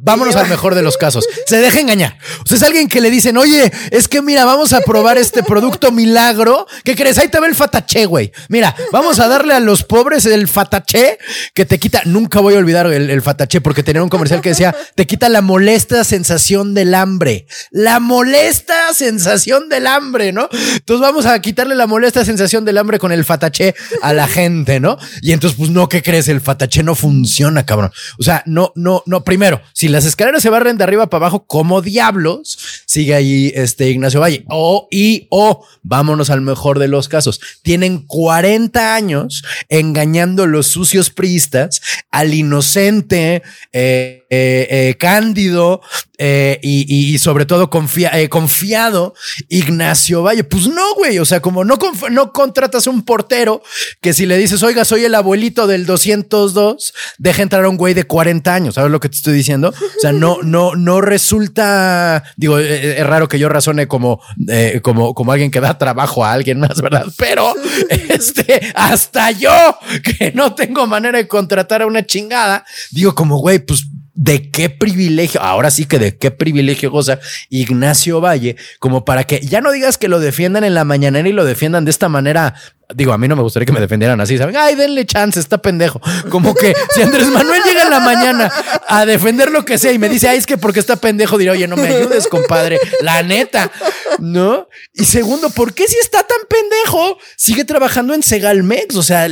vámonos 0.00 0.34
al 0.34 0.48
mejor 0.48 0.74
de 0.74 0.82
los 0.82 0.96
casos, 0.96 1.26
se 1.46 1.58
deja 1.58 1.78
engañar. 1.80 2.18
O 2.44 2.46
sea, 2.46 2.56
es 2.56 2.62
alguien 2.62 2.88
que 2.88 3.00
le 3.00 3.10
dicen, 3.10 3.36
oye, 3.36 3.70
es 3.90 4.08
que 4.08 4.20
mira, 4.20 4.44
vamos 4.44 4.72
a 4.72 4.80
probar 4.80 5.16
este 5.16 5.42
producto 5.42 5.92
milagro. 5.92 6.66
¿Qué 6.82 6.96
crees? 6.96 7.18
Ahí 7.18 7.28
te 7.28 7.38
ve 7.38 7.46
el 7.46 7.54
fataché, 7.54 8.06
güey. 8.06 8.32
Mira, 8.48 8.74
vamos 8.90 9.20
a 9.20 9.28
darle 9.28 9.54
a 9.54 9.60
los 9.60 9.84
pobres 9.84 10.26
el 10.26 10.48
fataché 10.48 11.18
que 11.54 11.64
te 11.64 11.78
quita, 11.78 12.02
nunca 12.04 12.40
voy 12.40 12.54
a 12.54 12.58
olvidar 12.58 12.86
el, 12.86 13.10
el 13.10 13.22
fataché 13.22 13.60
porque 13.60 13.82
tenía 13.82 14.02
un 14.02 14.08
comercial 14.08 14.40
que 14.40 14.50
decía, 14.50 14.74
te 14.96 15.06
quita 15.06 15.28
la 15.28 15.40
molesta 15.40 16.02
sensación 16.02 16.74
del 16.74 16.94
hambre. 16.94 17.46
La 17.70 18.00
molesta 18.00 18.92
sensación 18.92 19.68
del 19.68 19.86
hambre, 19.86 20.32
¿no? 20.32 20.48
Entonces 20.50 21.00
vamos 21.00 21.26
a 21.26 21.40
quitarle 21.40 21.76
la 21.76 21.86
molesta 21.86 22.24
sensación 22.24 22.64
del 22.64 22.78
hambre 22.78 22.98
con 22.98 23.12
el 23.12 23.24
fataché 23.24 23.74
a 24.02 24.12
la 24.12 24.26
gente, 24.26 24.80
¿no? 24.80 24.98
Y 25.22 25.32
entonces, 25.32 25.56
pues 25.56 25.70
no, 25.70 25.88
¿qué 25.88 26.02
crees? 26.02 26.26
El 26.28 26.40
fataché 26.40 26.82
no 26.82 26.94
funciona, 26.94 27.64
cabrón. 27.64 27.92
O 28.18 28.22
sea, 28.22 28.42
no 28.46 28.63
no, 28.74 29.02
no, 29.06 29.24
Primero, 29.24 29.60
si 29.72 29.88
las 29.88 30.04
escaleras 30.04 30.42
se 30.42 30.50
barren 30.50 30.76
de 30.76 30.84
arriba 30.84 31.08
para 31.08 31.26
abajo, 31.26 31.46
como 31.46 31.82
diablos, 31.82 32.58
sigue 32.86 33.14
ahí 33.14 33.52
este 33.54 33.90
Ignacio 33.90 34.20
Valle. 34.20 34.44
O, 34.48 34.88
y, 34.90 35.26
o, 35.30 35.66
vámonos 35.82 36.30
al 36.30 36.40
mejor 36.40 36.78
de 36.78 36.88
los 36.88 37.08
casos. 37.08 37.40
Tienen 37.62 38.06
40 38.06 38.94
años 38.94 39.44
engañando 39.68 40.46
los 40.46 40.66
sucios 40.66 41.10
priistas 41.10 41.80
al 42.10 42.34
inocente, 42.34 43.42
eh, 43.72 44.23
eh, 44.34 44.96
cándido 44.98 45.80
eh, 46.16 46.60
y, 46.62 47.18
sobre 47.18 47.44
todo 47.44 47.68
eh, 48.12 48.28
confiado 48.28 49.14
Ignacio 49.48 50.22
Valle. 50.22 50.44
Pues 50.44 50.68
no, 50.68 50.94
güey. 50.94 51.18
O 51.18 51.24
sea, 51.24 51.40
como 51.40 51.64
no, 51.64 51.78
no 52.10 52.32
contratas 52.32 52.86
un 52.86 53.02
portero 53.02 53.62
que 54.00 54.12
si 54.12 54.26
le 54.26 54.36
dices, 54.38 54.62
oiga, 54.62 54.84
soy 54.84 55.04
el 55.04 55.14
abuelito 55.14 55.66
del 55.66 55.86
202, 55.86 56.94
deja 57.18 57.42
entrar 57.42 57.64
a 57.64 57.68
un 57.68 57.76
güey 57.76 57.94
de 57.94 58.04
40 58.04 58.54
años. 58.54 58.74
¿Sabes 58.76 58.90
lo 58.90 59.00
que 59.00 59.08
te 59.08 59.16
estoy 59.16 59.34
diciendo? 59.34 59.68
O 59.70 60.00
sea, 60.00 60.12
no, 60.12 60.38
no, 60.42 60.74
no 60.74 61.00
resulta. 61.00 62.22
Digo, 62.36 62.58
es 62.58 63.06
raro 63.06 63.28
que 63.28 63.38
yo 63.38 63.48
razone 63.48 63.88
como, 63.88 64.20
como, 64.82 65.14
como 65.14 65.32
alguien 65.32 65.50
que 65.50 65.60
da 65.60 65.78
trabajo 65.78 66.24
a 66.24 66.32
alguien 66.32 66.60
más, 66.60 66.80
¿verdad? 66.80 67.06
Pero 67.16 67.54
este, 68.08 68.72
hasta 68.74 69.30
yo 69.32 69.50
que 70.02 70.32
no 70.32 70.54
tengo 70.54 70.86
manera 70.86 71.18
de 71.18 71.28
contratar 71.28 71.82
a 71.82 71.86
una 71.86 72.06
chingada, 72.06 72.64
digo, 72.90 73.14
como 73.14 73.38
güey, 73.38 73.58
pues 73.58 73.84
de 74.14 74.50
qué 74.50 74.70
privilegio, 74.70 75.42
ahora 75.42 75.70
sí 75.70 75.86
que 75.86 75.98
de 75.98 76.16
qué 76.16 76.30
privilegio 76.30 76.90
goza 76.90 77.18
Ignacio 77.50 78.20
Valle, 78.20 78.56
como 78.78 79.04
para 79.04 79.24
que 79.24 79.40
ya 79.40 79.60
no 79.60 79.72
digas 79.72 79.98
que 79.98 80.08
lo 80.08 80.20
defiendan 80.20 80.64
en 80.64 80.74
la 80.74 80.84
mañanera 80.84 81.28
y 81.28 81.32
lo 81.32 81.44
defiendan 81.44 81.84
de 81.84 81.90
esta 81.90 82.08
manera 82.08 82.54
Digo, 82.94 83.12
a 83.12 83.18
mí 83.18 83.28
no 83.28 83.36
me 83.36 83.42
gustaría 83.42 83.64
que 83.64 83.72
me 83.72 83.80
defendieran 83.80 84.20
así, 84.20 84.36
¿saben? 84.36 84.56
Ay, 84.56 84.74
denle 84.74 85.06
chance, 85.06 85.40
está 85.40 85.58
pendejo. 85.58 86.00
Como 86.28 86.54
que 86.54 86.74
si 86.94 87.00
Andrés 87.00 87.28
Manuel 87.28 87.62
llega 87.64 87.82
en 87.82 87.90
la 87.90 88.00
mañana 88.00 88.52
a 88.86 89.06
defender 89.06 89.50
lo 89.50 89.64
que 89.64 89.78
sea 89.78 89.92
y 89.92 89.98
me 89.98 90.08
dice, 90.08 90.28
ay, 90.28 90.36
es 90.36 90.46
que 90.46 90.58
porque 90.58 90.80
está 90.80 90.96
pendejo, 90.96 91.38
diré, 91.38 91.52
oye, 91.52 91.66
no 91.66 91.76
me 91.76 91.88
ayudes, 91.88 92.28
compadre, 92.28 92.78
la 93.00 93.22
neta, 93.22 93.70
¿no? 94.18 94.68
Y 94.92 95.06
segundo, 95.06 95.48
¿por 95.50 95.72
qué 95.72 95.86
si 95.88 95.96
está 95.96 96.24
tan 96.24 96.38
pendejo 96.48 97.18
sigue 97.36 97.64
trabajando 97.64 98.12
en 98.12 98.22
Segalmex? 98.22 98.94
O 98.96 99.02
sea, 99.02 99.28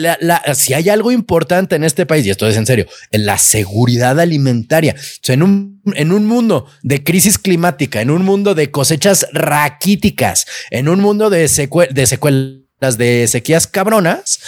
si 0.55 0.73
hay 0.73 0.89
algo 0.89 1.13
importante 1.13 1.77
en 1.77 1.85
este 1.85 2.07
país, 2.07 2.25
y 2.25 2.31
esto 2.31 2.49
es 2.49 2.57
en 2.57 2.67
serio, 2.67 2.87
en 3.11 3.27
la 3.27 3.37
seguridad 3.37 4.19
alimentaria, 4.19 4.95
o 4.97 5.19
sea, 5.21 5.35
en 5.35 5.43
un, 5.43 5.83
en 5.95 6.13
un 6.13 6.27
mundo 6.27 6.67
de 6.83 7.05
crisis 7.05 7.39
climática, 7.39 8.01
en 8.01 8.11
un 8.11 8.25
mundo 8.25 8.55
de 8.55 8.71
cosechas 8.71 9.27
raquíticas, 9.33 10.47
en 10.71 10.89
un 10.89 11.01
mundo 11.01 11.29
de, 11.29 11.49
de 11.91 12.07
secuelas 12.07 12.62
las 12.83 12.99
de 12.99 13.29
sequías 13.29 13.69
cabronas, 13.69 14.41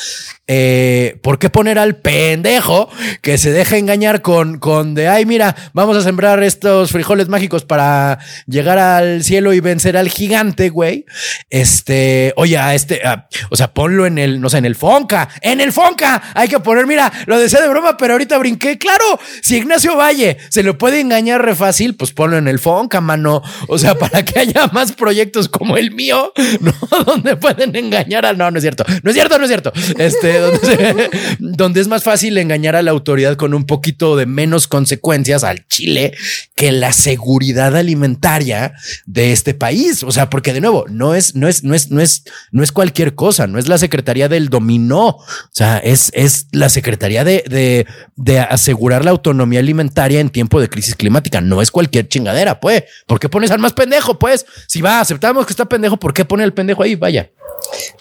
eh, 0.46 1.18
¿por 1.22 1.38
qué 1.38 1.48
poner 1.48 1.78
al 1.78 1.96
pendejo 1.96 2.90
que 3.22 3.38
se 3.38 3.50
deja 3.50 3.78
engañar 3.78 4.20
con, 4.20 4.58
con 4.58 4.94
de, 4.94 5.08
ay, 5.08 5.24
mira, 5.24 5.56
vamos 5.72 5.96
a 5.96 6.02
sembrar 6.02 6.42
estos 6.42 6.90
frijoles 6.90 7.28
mágicos 7.28 7.64
para 7.64 8.18
llegar 8.46 8.78
al 8.78 9.24
cielo 9.24 9.54
y 9.54 9.60
vencer 9.60 9.96
al 9.96 10.10
gigante, 10.10 10.68
güey? 10.68 11.06
Este, 11.48 12.34
oye, 12.36 12.58
este, 12.74 13.00
o 13.48 13.56
sea, 13.56 13.72
ponlo 13.72 14.06
en 14.06 14.18
el, 14.18 14.40
no 14.40 14.50
sé, 14.50 14.58
en 14.58 14.66
el 14.66 14.74
Fonca, 14.74 15.28
en 15.40 15.60
el 15.60 15.72
Fonca, 15.72 16.22
hay 16.34 16.48
que 16.48 16.60
poner, 16.60 16.86
mira, 16.86 17.10
lo 17.26 17.38
decía 17.38 17.60
de 17.60 17.68
broma, 17.68 17.96
pero 17.96 18.12
ahorita 18.12 18.36
brinqué, 18.36 18.76
claro, 18.76 19.18
si 19.40 19.56
Ignacio 19.56 19.96
Valle 19.96 20.36
se 20.50 20.62
lo 20.62 20.76
puede 20.76 21.00
engañar 21.00 21.42
re 21.42 21.54
fácil, 21.54 21.96
pues 21.96 22.12
ponlo 22.12 22.36
en 22.36 22.48
el 22.48 22.58
Fonca, 22.58 23.00
mano, 23.00 23.42
o 23.68 23.78
sea, 23.78 23.94
para 23.98 24.24
que 24.24 24.40
haya 24.40 24.66
más 24.72 24.92
proyectos 24.92 25.48
como 25.48 25.78
el 25.78 25.90
mío, 25.92 26.32
¿no? 26.60 26.72
Donde 27.04 27.36
pueden 27.36 27.74
engañar 27.74 28.26
a, 28.26 28.34
no, 28.34 28.50
no 28.50 28.58
es 28.58 28.62
cierto, 28.62 28.84
no 29.02 29.10
es 29.10 29.14
cierto, 29.14 29.38
no 29.38 29.44
es 29.44 29.48
cierto, 29.48 29.72
este, 29.96 30.33
donde, 30.38 31.80
es 31.80 31.88
más 31.88 32.02
fácil 32.02 32.38
engañar 32.38 32.76
a 32.76 32.82
la 32.82 32.90
autoridad 32.90 33.36
con 33.36 33.54
un 33.54 33.64
poquito 33.64 34.16
de 34.16 34.26
menos 34.26 34.66
consecuencias 34.66 35.44
al 35.44 35.66
Chile 35.68 36.14
que 36.54 36.72
la 36.72 36.92
seguridad 36.92 37.76
alimentaria 37.76 38.74
de 39.06 39.32
este 39.32 39.54
país. 39.54 40.02
O 40.02 40.12
sea, 40.12 40.30
porque 40.30 40.52
de 40.52 40.60
nuevo, 40.60 40.84
no 40.88 41.14
es, 41.14 41.34
no 41.34 41.48
es, 41.48 41.64
no 41.64 41.74
es, 41.74 41.90
no 41.90 42.00
es, 42.00 42.24
no 42.52 42.62
es 42.62 42.72
cualquier 42.72 43.14
cosa, 43.14 43.46
no 43.46 43.58
es 43.58 43.68
la 43.68 43.78
Secretaría 43.78 44.28
del 44.28 44.48
Dominó. 44.48 45.08
O 45.08 45.24
sea, 45.50 45.78
es, 45.78 46.10
es 46.14 46.48
la 46.52 46.68
Secretaría 46.68 47.24
de, 47.24 47.44
de, 47.48 47.86
de 48.16 48.38
asegurar 48.40 49.04
la 49.04 49.10
autonomía 49.10 49.60
alimentaria 49.60 50.20
en 50.20 50.30
tiempo 50.30 50.60
de 50.60 50.68
crisis 50.68 50.94
climática. 50.94 51.40
No 51.40 51.62
es 51.62 51.70
cualquier 51.70 52.08
chingadera, 52.08 52.60
pues. 52.60 52.84
¿Por 53.06 53.20
qué 53.20 53.28
pones 53.28 53.50
al 53.50 53.58
más 53.58 53.72
pendejo? 53.72 54.18
Pues 54.18 54.46
si 54.66 54.80
va, 54.80 55.00
aceptamos 55.00 55.46
que 55.46 55.52
está 55.52 55.66
pendejo, 55.66 55.96
¿por 55.98 56.14
qué 56.14 56.24
pone 56.24 56.44
el 56.44 56.52
pendejo 56.52 56.82
ahí? 56.82 56.94
Vaya. 56.94 57.30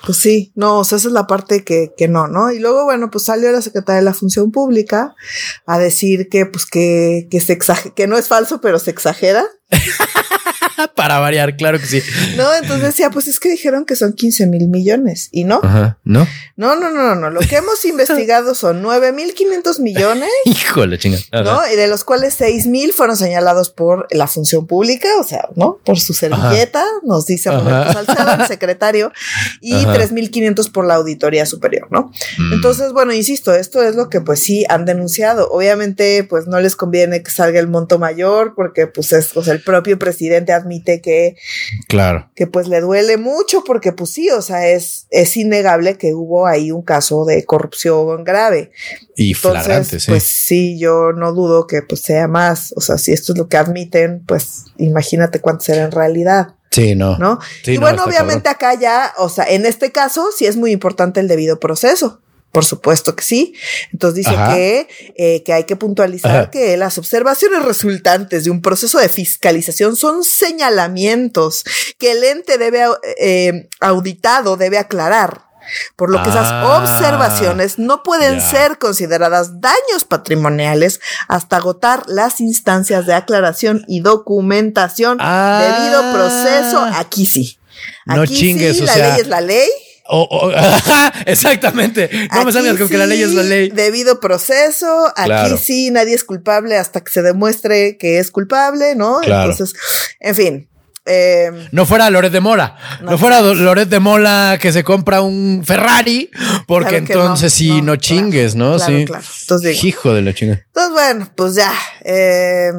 Pues 0.05 0.17
sí, 0.17 0.51
no, 0.55 0.79
o 0.79 0.83
sea, 0.83 0.97
esa 0.97 1.07
es 1.07 1.13
la 1.13 1.27
parte 1.27 1.63
que, 1.63 1.93
que 1.95 2.07
no, 2.07 2.27
¿no? 2.27 2.51
Y 2.51 2.59
luego, 2.59 2.83
bueno, 2.83 3.09
pues 3.09 3.25
salió 3.25 3.51
la 3.51 3.61
secretaria 3.61 3.99
de 3.99 4.05
la 4.05 4.13
Función 4.13 4.51
Pública 4.51 5.15
a 5.65 5.79
decir 5.79 6.27
que, 6.29 6.45
pues, 6.45 6.65
que, 6.65 7.27
que 7.31 7.39
se 7.39 7.53
exagera, 7.53 7.95
que 7.95 8.07
no 8.07 8.17
es 8.17 8.27
falso, 8.27 8.61
pero 8.61 8.79
se 8.79 8.91
exagera. 8.91 9.45
Para 10.95 11.19
variar, 11.19 11.55
claro 11.57 11.79
que 11.79 11.85
sí. 11.85 12.01
No, 12.37 12.53
entonces 12.53 12.83
decía, 12.83 13.09
pues 13.09 13.27
es 13.27 13.39
que 13.39 13.49
dijeron 13.49 13.85
que 13.85 13.95
son 13.95 14.13
15 14.13 14.47
mil 14.47 14.67
millones 14.67 15.29
y 15.31 15.43
no. 15.43 15.59
Ajá, 15.63 15.97
no. 16.03 16.27
No, 16.55 16.75
no, 16.75 16.91
no, 16.91 17.15
no. 17.15 17.29
Lo 17.29 17.39
que 17.41 17.57
hemos 17.57 17.83
investigado 17.85 18.55
son 18.55 18.81
9 18.81 19.11
mil 19.11 19.33
500 19.33 19.79
millones. 19.79 20.29
Híjole, 20.45 20.97
chinga. 20.97 21.17
¿No? 21.31 21.61
Y 21.71 21.75
de 21.75 21.87
los 21.87 22.03
cuales 22.03 22.35
6 22.35 22.67
mil 22.67 22.93
fueron 22.93 23.17
señalados 23.17 23.69
por 23.69 24.07
la 24.11 24.27
función 24.27 24.67
pública, 24.67 25.07
o 25.19 25.23
sea, 25.23 25.49
¿no? 25.55 25.79
Por 25.83 25.99
su 25.99 26.13
servilleta, 26.13 26.83
nos 27.03 27.25
dice 27.25 27.51
Roberto 27.51 27.93
Salcedo, 27.93 28.33
el 28.41 28.47
secretario, 28.47 29.11
y 29.61 29.85
3 29.85 30.11
mil 30.11 30.31
500 30.31 30.69
por 30.69 30.85
la 30.85 30.95
auditoría 30.95 31.45
superior, 31.45 31.87
¿no? 31.91 32.11
Mm. 32.37 32.53
Entonces, 32.53 32.93
bueno, 32.93 33.13
insisto, 33.13 33.53
esto 33.53 33.81
es 33.83 33.95
lo 33.95 34.09
que 34.09 34.21
pues 34.21 34.41
sí 34.41 34.65
han 34.69 34.85
denunciado. 34.85 35.49
Obviamente, 35.49 36.23
pues 36.23 36.47
no 36.47 36.59
les 36.59 36.75
conviene 36.75 37.23
que 37.23 37.31
salga 37.31 37.59
el 37.59 37.67
monto 37.67 37.99
mayor 37.99 38.53
porque 38.55 38.87
pues 38.87 39.11
es, 39.13 39.31
el 39.47 39.61
propio 39.61 39.97
presidente 39.99 40.52
admite 40.53 41.01
que, 41.01 41.35
claro, 41.87 42.29
que 42.35 42.47
pues 42.47 42.67
le 42.67 42.81
duele 42.81 43.17
mucho 43.17 43.63
porque 43.63 43.91
pues 43.91 44.11
sí, 44.11 44.29
o 44.29 44.41
sea, 44.41 44.67
es, 44.67 45.07
es 45.09 45.35
innegable 45.37 45.97
que 45.97 46.13
hubo 46.13 46.47
ahí 46.47 46.71
un 46.71 46.81
caso 46.81 47.25
de 47.25 47.45
corrupción 47.45 48.23
grave. 48.23 48.71
Y 49.15 49.33
flagrante, 49.33 49.99
sí. 49.99 50.11
Pues 50.11 50.23
sí, 50.23 50.79
yo 50.79 51.11
no 51.11 51.33
dudo 51.33 51.67
que 51.67 51.81
pues 51.81 52.01
sea 52.01 52.27
más, 52.27 52.73
o 52.75 52.81
sea, 52.81 52.97
si 52.97 53.11
esto 53.11 53.33
es 53.33 53.37
lo 53.37 53.47
que 53.47 53.57
admiten, 53.57 54.23
pues 54.25 54.65
imagínate 54.77 55.39
cuánto 55.39 55.65
será 55.65 55.83
en 55.83 55.91
realidad. 55.91 56.55
Sí, 56.73 56.95
no. 56.95 57.19
¿No? 57.19 57.37
y 57.65 57.77
bueno, 57.77 58.03
obviamente 58.03 58.49
acá 58.49 58.73
ya, 58.73 59.13
o 59.17 59.29
sea, 59.29 59.45
en 59.45 59.67
este 59.67 59.91
caso 59.91 60.29
sí 60.35 60.47
es 60.47 60.55
muy 60.55 60.71
importante 60.71 61.19
el 61.19 61.27
debido 61.27 61.59
proceso. 61.59 62.22
Por 62.53 62.65
supuesto 62.65 63.15
que 63.15 63.23
sí. 63.23 63.55
Entonces 63.91 64.25
dice 64.25 64.35
que, 64.51 64.87
eh, 65.17 65.41
que 65.41 65.53
hay 65.53 65.63
que 65.63 65.75
puntualizar 65.75 66.51
que 66.51 66.77
las 66.77 66.99
observaciones 66.99 67.65
resultantes 67.65 68.43
de 68.43 68.51
un 68.51 68.61
proceso 68.61 68.99
de 68.99 69.09
fiscalización 69.09 69.95
son 69.95 70.23
señalamientos 70.23 71.63
que 71.97 72.11
el 72.11 72.23
ente 72.23 72.59
debe, 72.59 72.85
eh, 73.17 73.69
auditado 73.79 74.55
debe 74.55 74.77
aclarar. 74.77 75.45
Por 75.95 76.11
lo 76.11 76.21
que 76.21 76.29
esas 76.29 76.45
ah, 76.51 76.79
observaciones 76.79 77.79
no 77.79 78.03
pueden 78.03 78.39
ser 78.39 78.77
consideradas 78.77 79.59
daños 79.59 80.05
patrimoniales 80.07 80.99
hasta 81.27 81.57
agotar 81.57 82.03
las 82.05 82.39
instancias 82.39 83.07
de 83.07 83.15
aclaración 83.15 83.83
y 83.87 84.01
documentación 84.01 85.17
debido 85.17 86.01
ah. 86.03 86.11
proceso. 86.13 86.83
Aquí 86.99 87.25
sí. 87.25 87.57
Aquí 88.05 88.19
no 88.19 88.25
chingues, 88.27 88.77
sí, 88.77 88.85
la 88.85 88.95
ley 88.95 89.21
es 89.21 89.27
la 89.27 89.41
ley. 89.41 89.69
exactamente. 91.25 92.09
No 92.33 92.45
me 92.45 92.51
salgas 92.51 92.77
con 92.77 92.89
que 92.89 92.97
la 92.97 93.05
ley 93.05 93.21
es 93.21 93.33
la 93.33 93.43
ley. 93.43 93.69
Debido 93.69 94.19
proceso. 94.19 95.11
Aquí 95.15 95.57
sí, 95.57 95.91
nadie 95.91 96.15
es 96.15 96.23
culpable 96.23 96.77
hasta 96.77 97.01
que 97.01 97.11
se 97.11 97.21
demuestre 97.21 97.97
que 97.97 98.19
es 98.19 98.31
culpable, 98.31 98.95
¿no? 98.95 99.21
Entonces, 99.23 99.73
en 100.19 100.35
fin. 100.35 100.69
Em, 101.05 101.67
no 101.73 101.85
fuera 101.85 102.09
Loret 102.09 102.31
de 102.31 102.39
Mola. 102.39 102.77
No, 103.01 103.17
fuera 103.17 103.41
Loret 103.41 103.89
de 103.89 103.99
Mola 103.99 104.57
que 104.61 104.71
se 104.71 104.85
compra 104.85 105.21
un 105.21 105.63
Ferrari, 105.65 106.31
porque 106.65 106.97
entonces 106.97 107.51
sí, 107.51 107.81
no, 107.81 107.97
chingues, 107.97 108.55
¿no? 108.55 108.79
sí. 108.79 109.05
Entonces, 109.41 109.83
Hijo 109.83 110.13
de 110.13 110.21
la 110.21 110.33
chinga. 110.33 110.63
Entonces, 110.67 110.93
bueno, 110.93 111.29
pues 111.35 111.55
ya. 111.55 111.73
Eh, 112.05 112.71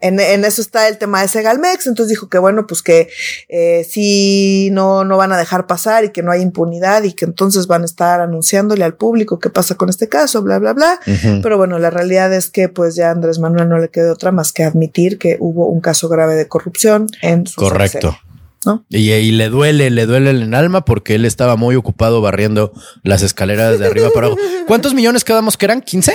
en, 0.00 0.20
en, 0.20 0.44
eso 0.44 0.60
está 0.60 0.88
el 0.88 0.98
tema 0.98 1.22
de 1.22 1.28
Segalmex, 1.28 1.86
entonces 1.86 2.10
dijo 2.10 2.28
que 2.28 2.38
bueno, 2.38 2.66
pues 2.66 2.82
que 2.82 3.08
eh, 3.48 3.86
sí 3.88 4.68
no, 4.72 5.04
no 5.04 5.16
van 5.16 5.32
a 5.32 5.38
dejar 5.38 5.66
pasar 5.66 6.04
y 6.04 6.10
que 6.10 6.22
no 6.22 6.30
hay 6.30 6.42
impunidad 6.42 7.02
y 7.04 7.12
que 7.12 7.24
entonces 7.24 7.66
van 7.66 7.82
a 7.82 7.86
estar 7.86 8.20
anunciándole 8.20 8.84
al 8.84 8.94
público 8.94 9.38
qué 9.38 9.48
pasa 9.48 9.74
con 9.76 9.88
este 9.88 10.08
caso, 10.08 10.42
bla, 10.42 10.58
bla, 10.58 10.74
bla. 10.74 11.00
Pero 11.42 11.56
bueno, 11.56 11.78
la 11.78 11.90
realidad 11.90 12.32
es 12.34 12.50
que 12.50 12.68
pues 12.68 12.94
ya 12.94 13.10
Andrés 13.10 13.38
Manuel 13.38 13.68
no 13.68 13.78
le 13.78 13.88
quedó 13.88 14.12
otra 14.12 14.32
más 14.32 14.52
que 14.52 14.64
admitir 14.64 15.18
que 15.18 15.38
hubo 15.40 15.66
un 15.66 15.80
caso 15.80 16.08
grave 16.08 16.34
de 16.34 16.46
corrupción 16.46 17.06
en 17.22 17.46
su 17.46 17.56
Correcto. 17.56 18.18
Y, 18.88 19.30
le 19.32 19.48
duele, 19.48 19.90
le 19.90 20.06
duele 20.06 20.30
en 20.30 20.42
el 20.42 20.54
alma 20.54 20.84
porque 20.84 21.14
él 21.14 21.24
estaba 21.24 21.56
muy 21.56 21.76
ocupado 21.76 22.20
barriendo 22.20 22.72
las 23.02 23.22
escaleras 23.22 23.78
de 23.78 23.86
arriba 23.86 24.10
para 24.12 24.26
abajo. 24.26 24.40
¿Cuántos 24.66 24.94
millones 24.94 25.24
quedamos 25.24 25.56
que 25.56 25.66
eran? 25.66 25.82
¿15? 25.82 26.12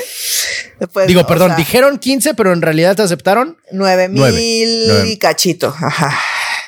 Digo, 1.07 1.25
perdón, 1.27 1.53
dijeron 1.55 1.97
15, 1.97 2.33
pero 2.33 2.53
en 2.53 2.61
realidad 2.61 2.95
te 2.95 3.03
aceptaron 3.03 3.57
9 3.71 4.09
mil 4.09 4.91
y 5.07 5.17
cachito. 5.17 5.67
Ajá. 5.67 6.17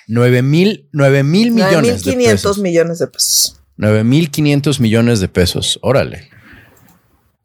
9 0.07 0.41
mil, 0.41 0.87
9 0.91 1.23
mil 1.23 1.51
millones. 1.51 2.01
9 2.05 2.17
mil 2.17 2.25
500 2.27 2.57
millones 2.59 2.99
de 2.99 3.07
pesos. 3.07 3.59
9 3.77 4.03
mil 4.03 4.29
500 4.29 4.79
millones 4.79 5.19
de 5.19 5.27
pesos. 5.27 5.79
Órale. 5.81 6.29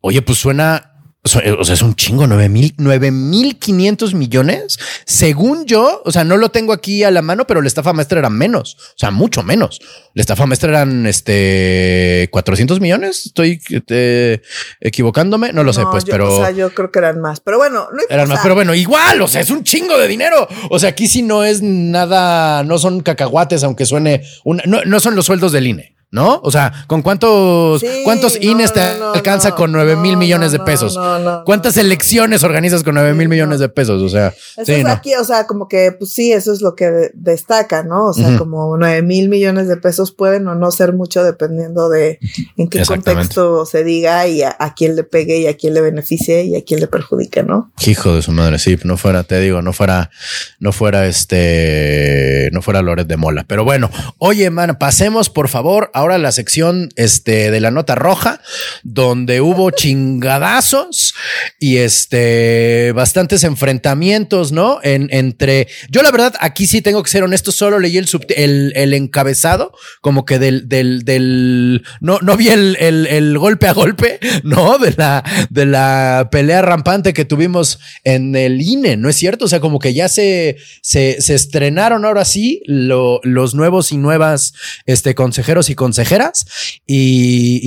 Oye, 0.01 0.23
pues 0.23 0.39
suena, 0.39 0.98
o 1.37 1.65
sea, 1.65 1.75
es 1.75 1.83
un 1.83 1.95
chingo, 1.95 2.27
nueve 2.27 2.49
mil, 2.49 2.75
nueve 2.79 3.11
mil 3.11 3.59
quinientos 3.59 4.15
millones. 4.15 4.79
Según 5.05 5.67
yo, 5.67 6.03
o 6.05 6.13
sea, 6.13 6.25
no 6.25 6.37
lo 6.37 6.51
tengo 6.51 6.73
aquí 6.73 7.05
a 7.05 7.11
la 7.11 7.23
mano, 7.23 7.47
pero 7.47 7.63
la 7.63 7.69
estafa 7.69 7.93
maestra 7.93 8.19
era 8.19 8.31
menos, 8.31 8.77
o 8.79 8.99
sea, 8.99 9.11
mucho 9.11 9.43
menos. 9.43 9.81
La 10.15 10.23
estafa 10.23 10.47
maestra 10.47 10.71
eran 10.71 11.07
este 11.07 12.29
400 12.33 12.81
millones. 12.81 13.27
Estoy 13.27 13.61
eh, 13.91 14.43
equivocándome, 14.81 15.53
no 15.53 15.65
lo 15.65 15.73
sé, 15.73 15.83
pues, 15.91 16.05
pero. 16.05 16.35
O 16.35 16.41
sea, 16.41 16.51
yo 16.51 16.75
creo 16.75 16.91
que 16.91 16.99
eran 16.99 17.21
más, 17.21 17.41
pero 17.41 17.59
bueno, 17.59 17.89
no 17.93 18.03
eran 18.09 18.29
más, 18.29 18.41
pero 18.43 18.55
bueno, 18.55 18.75
igual, 18.75 19.21
o 19.23 19.29
sea, 19.29 19.41
es 19.41 19.51
un 19.51 19.65
chingo 19.65 19.99
de 19.99 20.09
dinero. 20.09 20.49
O 20.71 20.79
sea, 20.79 20.91
aquí 20.91 21.09
sí 21.09 21.23
no 21.23 21.45
es 21.45 21.63
nada, 21.63 22.65
no 22.65 22.79
son 22.79 23.01
cacahuates, 23.01 23.63
aunque 23.65 23.87
suene 23.87 24.23
una, 24.45 24.63
no, 24.67 24.83
no 24.85 25.01
son 25.01 25.15
los 25.15 25.27
sueldos 25.27 25.53
del 25.53 25.67
INE. 25.67 25.98
¿No? 26.11 26.41
O 26.43 26.51
sea, 26.51 26.73
¿con 26.87 27.03
cuántos, 27.03 27.85
cuántos 28.05 28.41
INES 28.41 28.73
te 28.73 28.81
alcanza 28.81 29.55
con 29.55 29.73
nueve 29.73 29.95
mil 29.97 30.17
millones 30.17 30.53
de 30.53 30.59
pesos? 30.59 30.99
¿Cuántas 31.45 31.77
elecciones 31.77 32.45
organizas 32.45 32.83
con 32.83 32.95
nueve 32.95 33.13
mil 33.13 33.29
millones 33.29 33.61
de 33.61 33.69
pesos? 33.69 34.03
O 34.03 34.09
sea, 34.09 34.33
eso 34.57 34.73
es 34.73 34.87
aquí, 34.87 35.15
o 35.15 35.25
sea, 35.25 35.47
como 35.47 35.69
que, 35.69 35.93
pues 35.93 36.13
sí, 36.13 36.33
eso 36.33 36.53
es 36.53 36.63
lo 36.63 36.75
que 36.75 37.11
destaca, 37.15 37.83
¿no? 37.83 38.07
O 38.07 38.15
sea, 38.15 38.39
como 38.39 38.77
nueve 38.79 39.03
mil 39.03 39.29
millones 39.29 39.69
de 39.69 39.77
pesos 39.77 40.13
pueden 40.13 40.49
o 40.49 40.55
no 40.55 40.71
ser 40.71 40.95
mucho 40.95 41.23
dependiendo 41.23 41.89
de 41.91 42.19
en 42.57 42.69
qué 42.69 42.85
contexto 42.85 43.67
se 43.67 43.85
diga 43.85 44.27
y 44.27 44.43
a, 44.43 44.57
quién 44.77 44.97
le 44.97 45.05
pegue 45.05 45.39
y 45.39 45.47
a 45.47 45.57
quién 45.57 45.75
le 45.75 45.81
beneficie 45.81 46.45
y 46.45 46.57
a 46.57 46.65
quién 46.65 46.81
le 46.81 46.87
perjudique, 46.87 47.43
¿no? 47.43 47.73
Hijo 47.87 48.15
de 48.15 48.23
su 48.23 48.33
madre, 48.33 48.59
sí, 48.59 48.79
no 48.85 48.97
fuera, 48.97 49.25
te 49.25 49.41
digo, 49.41 49.61
no 49.61 49.73
fuera, 49.73 50.11
no 50.59 50.73
fuera 50.73 51.07
este, 51.07 52.49
no 52.53 52.63
fuera 52.63 52.81
Loret 52.81 53.07
de 53.07 53.17
Mola. 53.17 53.45
Pero 53.47 53.65
bueno, 53.65 53.91
oye, 54.19 54.49
man, 54.51 54.77
pasemos 54.79 55.29
por 55.29 55.49
favor 55.49 55.91
ahora 55.99 56.19
la 56.19 56.33
sección 56.33 56.89
este, 56.97 57.51
de 57.51 57.61
la 57.61 57.71
nota 57.71 57.95
roja, 57.95 58.41
donde 58.83 59.41
hubo 59.41 59.71
chingadazos 59.71 61.15
y 61.59 61.79
este, 61.79 62.93
bastantes 62.95 63.45
enfrentamientos, 63.45 64.53
¿no? 64.53 64.79
En, 64.83 65.09
entre, 65.11 65.69
yo 65.91 66.03
la 66.03 66.11
verdad, 66.11 66.35
aquí 66.41 66.67
sí 66.67 66.83
tengo 66.83 67.03
que 67.03 67.11
ser 67.11 67.23
honesto, 67.23 67.53
solo 67.53 67.79
leí 67.79 67.99
el, 67.99 68.09
el, 68.37 68.73
el 68.75 68.95
encabezado, 68.95 69.73
como 70.01 70.25
que 70.25 70.39
del, 70.39 70.69
del, 70.69 71.03
del, 71.05 71.85
no, 72.01 72.19
no 72.23 72.37
vi 72.37 72.49
el, 72.49 72.77
el, 72.81 73.07
el, 73.07 73.39
golpe 73.39 73.69
a 73.69 73.73
golpe, 73.73 74.21
¿no? 74.45 74.79
De 74.79 74.95
la, 74.97 75.25
de 75.51 75.67
la 75.67 76.29
pelea 76.31 76.63
rampante 76.63 77.13
que 77.13 77.25
tuvimos 77.25 77.79
en 78.05 78.37
el 78.37 78.63
INE, 78.63 78.97
¿no 78.97 79.09
es 79.09 79.17
cierto? 79.17 79.47
O 79.47 79.49
sea, 79.49 79.61
como 79.61 79.79
que 79.79 79.95
ya 79.95 80.09
se, 80.09 80.57
se, 80.83 81.21
se 81.21 81.35
estrenaron 81.35 82.05
ahora 82.05 82.25
sí 82.25 82.63
lo, 82.67 83.21
los 83.23 83.55
nuevos 83.55 83.93
y 83.93 83.97
nuevas, 83.97 84.55
este, 84.87 85.15
consejeros 85.15 85.71
y 85.71 85.75
consejeras. 85.89 86.45
Y, 86.87 87.61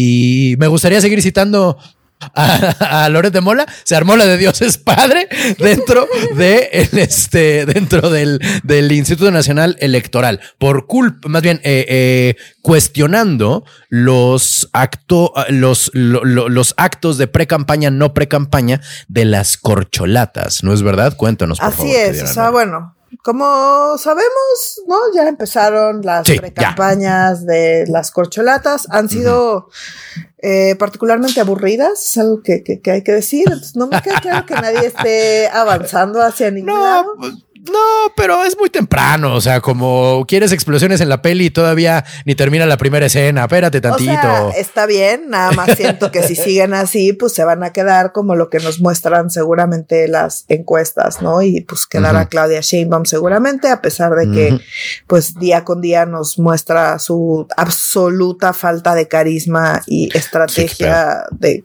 y 0.54 0.58
me 0.58 0.68
gustaría 0.68 1.02
seguir 1.02 1.22
citando 1.22 1.78
a, 2.36 3.04
a 3.06 3.10
Loret 3.10 3.34
de 3.34 3.42
Mola, 3.42 3.66
se 3.84 3.96
armó 3.96 4.16
la 4.16 4.28
de 4.28 4.38
Dios 4.38 4.62
es 4.62 4.78
Padre 4.78 5.28
dentro 5.58 6.08
de 6.36 6.70
el, 6.72 7.00
este, 7.00 7.66
dentro 7.66 8.12
del, 8.12 8.40
del, 8.64 8.92
Instituto 8.92 9.32
Nacional 9.32 9.76
Electoral, 9.80 10.40
por 10.60 10.86
culpa, 10.86 11.30
más 11.30 11.42
bien 11.42 11.60
eh, 11.64 11.86
eh, 11.90 12.36
cuestionando 12.62 13.66
los, 13.90 14.70
acto, 14.72 15.34
los, 15.50 15.90
los 15.96 16.74
actos 16.78 17.18
de 17.18 17.28
pre-campaña, 17.28 17.90
no 17.90 18.14
pre-campaña 18.14 18.82
de 19.08 19.26
las 19.26 19.58
corcholatas, 19.58 20.64
¿no 20.64 20.74
es 20.74 20.84
verdad? 20.84 21.18
Cuéntanos, 21.18 21.60
por 21.60 21.70
Así 21.70 21.92
es, 21.96 22.22
o 22.22 22.28
sea, 22.28 22.52
bueno, 22.52 22.96
como 23.24 23.98
sabemos, 23.98 24.82
¿no? 24.88 24.98
Ya 25.14 25.28
empezaron 25.28 26.02
las 26.02 26.26
pre-campañas 26.26 27.46
de 27.46 27.86
las 27.88 28.12
corcholatas. 28.12 28.88
Han 28.90 29.10
sido 29.10 29.70
eh, 30.38 30.76
particularmente 30.80 31.40
aburridas, 31.40 32.06
es 32.06 32.18
algo 32.18 32.42
que, 32.42 32.64
que, 32.64 32.92
hay 32.92 33.04
que 33.04 33.12
decir. 33.12 33.48
no 33.76 33.88
me 33.88 34.02
queda 34.02 34.22
claro 34.22 34.46
que 34.46 34.56
nadie 34.56 34.88
esté 34.88 35.48
avanzando 35.50 36.22
hacia 36.22 36.50
ningún 36.52 36.80
lado. 36.80 37.14
Pues, 37.18 37.34
no, 37.70 38.12
pero 38.16 38.44
es 38.44 38.58
muy 38.58 38.70
temprano. 38.70 39.36
O 39.36 39.42
sea, 39.42 39.62
como 39.62 40.26
quieres 40.28 40.52
explosiones 40.52 41.00
en 41.02 41.10
la 41.10 41.22
peli 41.22 41.46
y 41.46 41.50
todavía 41.52 42.04
ni 42.26 42.34
termina 42.34 42.66
la 42.66 42.78
primera 42.78 43.06
escena. 43.06 43.44
Espérate 43.44 43.82
tantito. 43.82 44.12
O 44.12 44.52
sea, 44.52 44.60
está 44.60 44.88
bien, 44.88 45.30
nada 45.30 45.52
más 45.52 45.78
siento 45.78 46.12
que 46.12 46.24
si 46.24 46.36
siguen 46.36 46.74
así, 46.74 47.14
pues 47.14 47.34
se 47.34 47.44
van 47.44 47.64
a 47.64 47.72
quedar 47.72 48.14
como 48.14 48.36
lo 48.36 48.50
que 48.50 48.60
nos 48.60 48.80
muestran 48.80 49.30
seguramente 49.30 50.08
las 50.08 50.46
encuestas, 50.48 51.22
¿no? 51.22 51.42
Y 51.42 51.62
pues 51.62 51.86
quedará 51.86 52.28
Claudia 52.28 52.62
Sheinbaum 52.62 53.06
seguramente, 53.06 53.68
a 53.70 53.82
pesar 53.82 54.14
de 54.16 54.32
que, 54.32 54.60
pues 55.06 55.36
día 55.36 55.64
con 55.64 55.82
día 55.82 56.06
nos 56.06 56.40
muestra 56.40 56.98
su 56.98 57.48
absoluta 57.58 58.54
falta 58.54 58.96
de 58.96 59.08
carisma 59.08 59.82
y 59.86 60.10
estrategia 60.18 61.26
de 61.32 61.64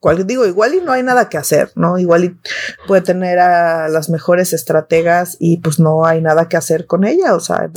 cual, 0.00 0.26
digo, 0.26 0.46
igual 0.46 0.74
y 0.74 0.80
no 0.80 0.92
hay 0.92 1.02
nada 1.02 1.28
que 1.28 1.38
hacer, 1.38 1.72
¿no? 1.74 1.98
Igual 1.98 2.24
y 2.24 2.36
puede 2.86 3.02
tener 3.02 3.38
a 3.38 3.88
las 3.88 4.08
mejores 4.08 4.52
estrategas 4.52 5.36
y 5.40 5.58
pues 5.58 5.78
no 5.80 6.06
hay 6.06 6.20
nada 6.20 6.48
que 6.48 6.56
hacer 6.56 6.86
con 6.86 7.04
ella, 7.04 7.34
o 7.34 7.40
sea, 7.40 7.70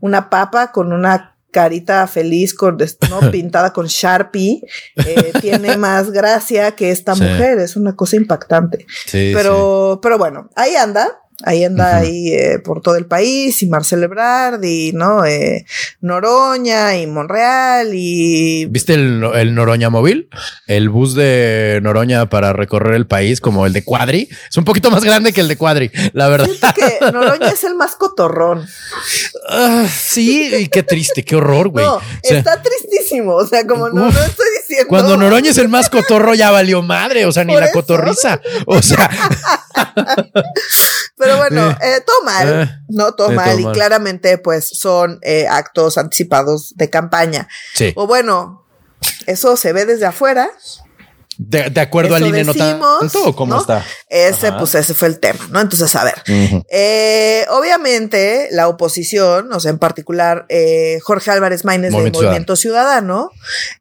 una 0.00 0.30
papa 0.30 0.72
con 0.72 0.92
una 0.92 1.34
carita 1.54 2.06
feliz 2.08 2.52
con 2.52 2.76
¿no? 3.08 3.20
pintada 3.30 3.72
con 3.72 3.86
Sharpie 3.86 4.62
eh, 4.96 5.32
tiene 5.40 5.76
más 5.76 6.10
gracia 6.10 6.72
que 6.72 6.90
esta 6.90 7.14
mujer, 7.14 7.60
es 7.60 7.76
una 7.76 7.94
cosa 7.94 8.16
impactante. 8.16 8.86
pero, 9.10 10.00
pero 10.02 10.18
bueno, 10.18 10.50
ahí 10.56 10.74
anda. 10.74 11.20
Ahí 11.42 11.64
anda 11.64 11.96
ahí 11.96 12.32
eh, 12.32 12.60
por 12.60 12.80
todo 12.80 12.94
el 12.94 13.06
país 13.06 13.60
y 13.62 13.66
Marcel 13.66 14.04
Ebrard 14.04 14.62
y 14.62 14.92
no 14.92 15.26
eh, 15.26 15.66
Noroña 16.00 16.96
y 16.96 17.08
Monreal 17.08 17.90
y 17.92 18.66
¿Viste 18.66 18.94
el, 18.94 19.22
el, 19.34 19.52
Noroña 19.52 19.90
móvil? 19.90 20.28
El 20.68 20.90
bus 20.90 21.14
de 21.16 21.80
Noroña 21.82 22.30
para 22.30 22.52
recorrer 22.52 22.94
el 22.94 23.08
país 23.08 23.40
como 23.40 23.66
el 23.66 23.72
de 23.72 23.82
Cuadri. 23.82 24.28
Es 24.48 24.56
un 24.56 24.64
poquito 24.64 24.92
más 24.92 25.02
grande 25.02 25.32
que 25.32 25.40
el 25.40 25.48
de 25.48 25.56
Cuadri, 25.56 25.90
la 26.12 26.28
verdad. 26.28 26.46
Siento 26.46 26.68
que 26.72 27.10
Noroña 27.12 27.48
es 27.48 27.64
el 27.64 27.74
más 27.74 27.96
cotorrón. 27.96 28.64
Ah, 29.48 29.88
sí, 29.92 30.54
y 30.54 30.68
qué 30.68 30.84
triste, 30.84 31.24
qué 31.24 31.34
horror, 31.34 31.68
güey. 31.68 31.84
No, 31.84 32.00
está 32.22 32.62
tristísimo, 32.62 33.34
o 33.34 33.46
sea, 33.46 33.66
como 33.66 33.88
no, 33.88 34.08
no 34.08 34.08
estoy 34.08 34.46
diciendo. 34.60 34.88
Cuando 34.88 35.16
Noroña 35.16 35.50
es 35.50 35.58
el 35.58 35.68
más 35.68 35.90
cotorro 35.90 36.34
ya 36.34 36.52
valió 36.52 36.80
madre, 36.80 37.26
o 37.26 37.32
sea, 37.32 37.42
ni 37.42 37.56
la 37.56 37.72
cotorriza. 37.72 38.40
O 38.66 38.80
sea, 38.80 39.10
Pero 41.24 41.38
bueno, 41.38 41.70
eh, 41.82 42.00
todo 42.06 42.22
mal, 42.24 42.62
eh, 42.62 42.70
no 42.88 43.12
todo 43.14 43.30
mal, 43.30 43.58
y 43.58 43.64
claramente 43.72 44.36
pues 44.38 44.68
son 44.68 45.18
eh, 45.22 45.46
actos 45.48 45.96
anticipados 45.96 46.74
de 46.76 46.90
campaña. 46.90 47.48
Sí. 47.74 47.92
O 47.96 48.06
bueno, 48.06 48.66
eso 49.26 49.56
se 49.56 49.72
ve 49.72 49.86
desde 49.86 50.06
afuera, 50.06 50.50
de, 51.36 51.68
de 51.70 51.80
acuerdo 51.80 52.14
al 52.14 52.26
INE 52.26 52.44
no 52.44 52.54
tanto 52.54 53.34
cómo 53.34 53.58
está. 53.58 53.84
Ese, 54.08 54.52
pues 54.52 54.74
ese 54.76 54.94
fue 54.94 55.08
el 55.08 55.18
tema, 55.18 55.48
¿no? 55.50 55.60
Entonces, 55.60 55.96
a 55.96 56.04
ver, 56.04 56.22
eh, 56.70 57.44
obviamente 57.50 58.48
la 58.52 58.68
oposición, 58.68 59.52
o 59.52 59.58
sea, 59.58 59.70
en 59.70 59.78
particular 59.78 60.46
eh, 60.48 60.98
Jorge 61.02 61.30
Álvarez 61.30 61.64
Maínez 61.64 61.92
del 61.92 62.12
Movimiento 62.12 62.54
Ciudadano, 62.54 63.30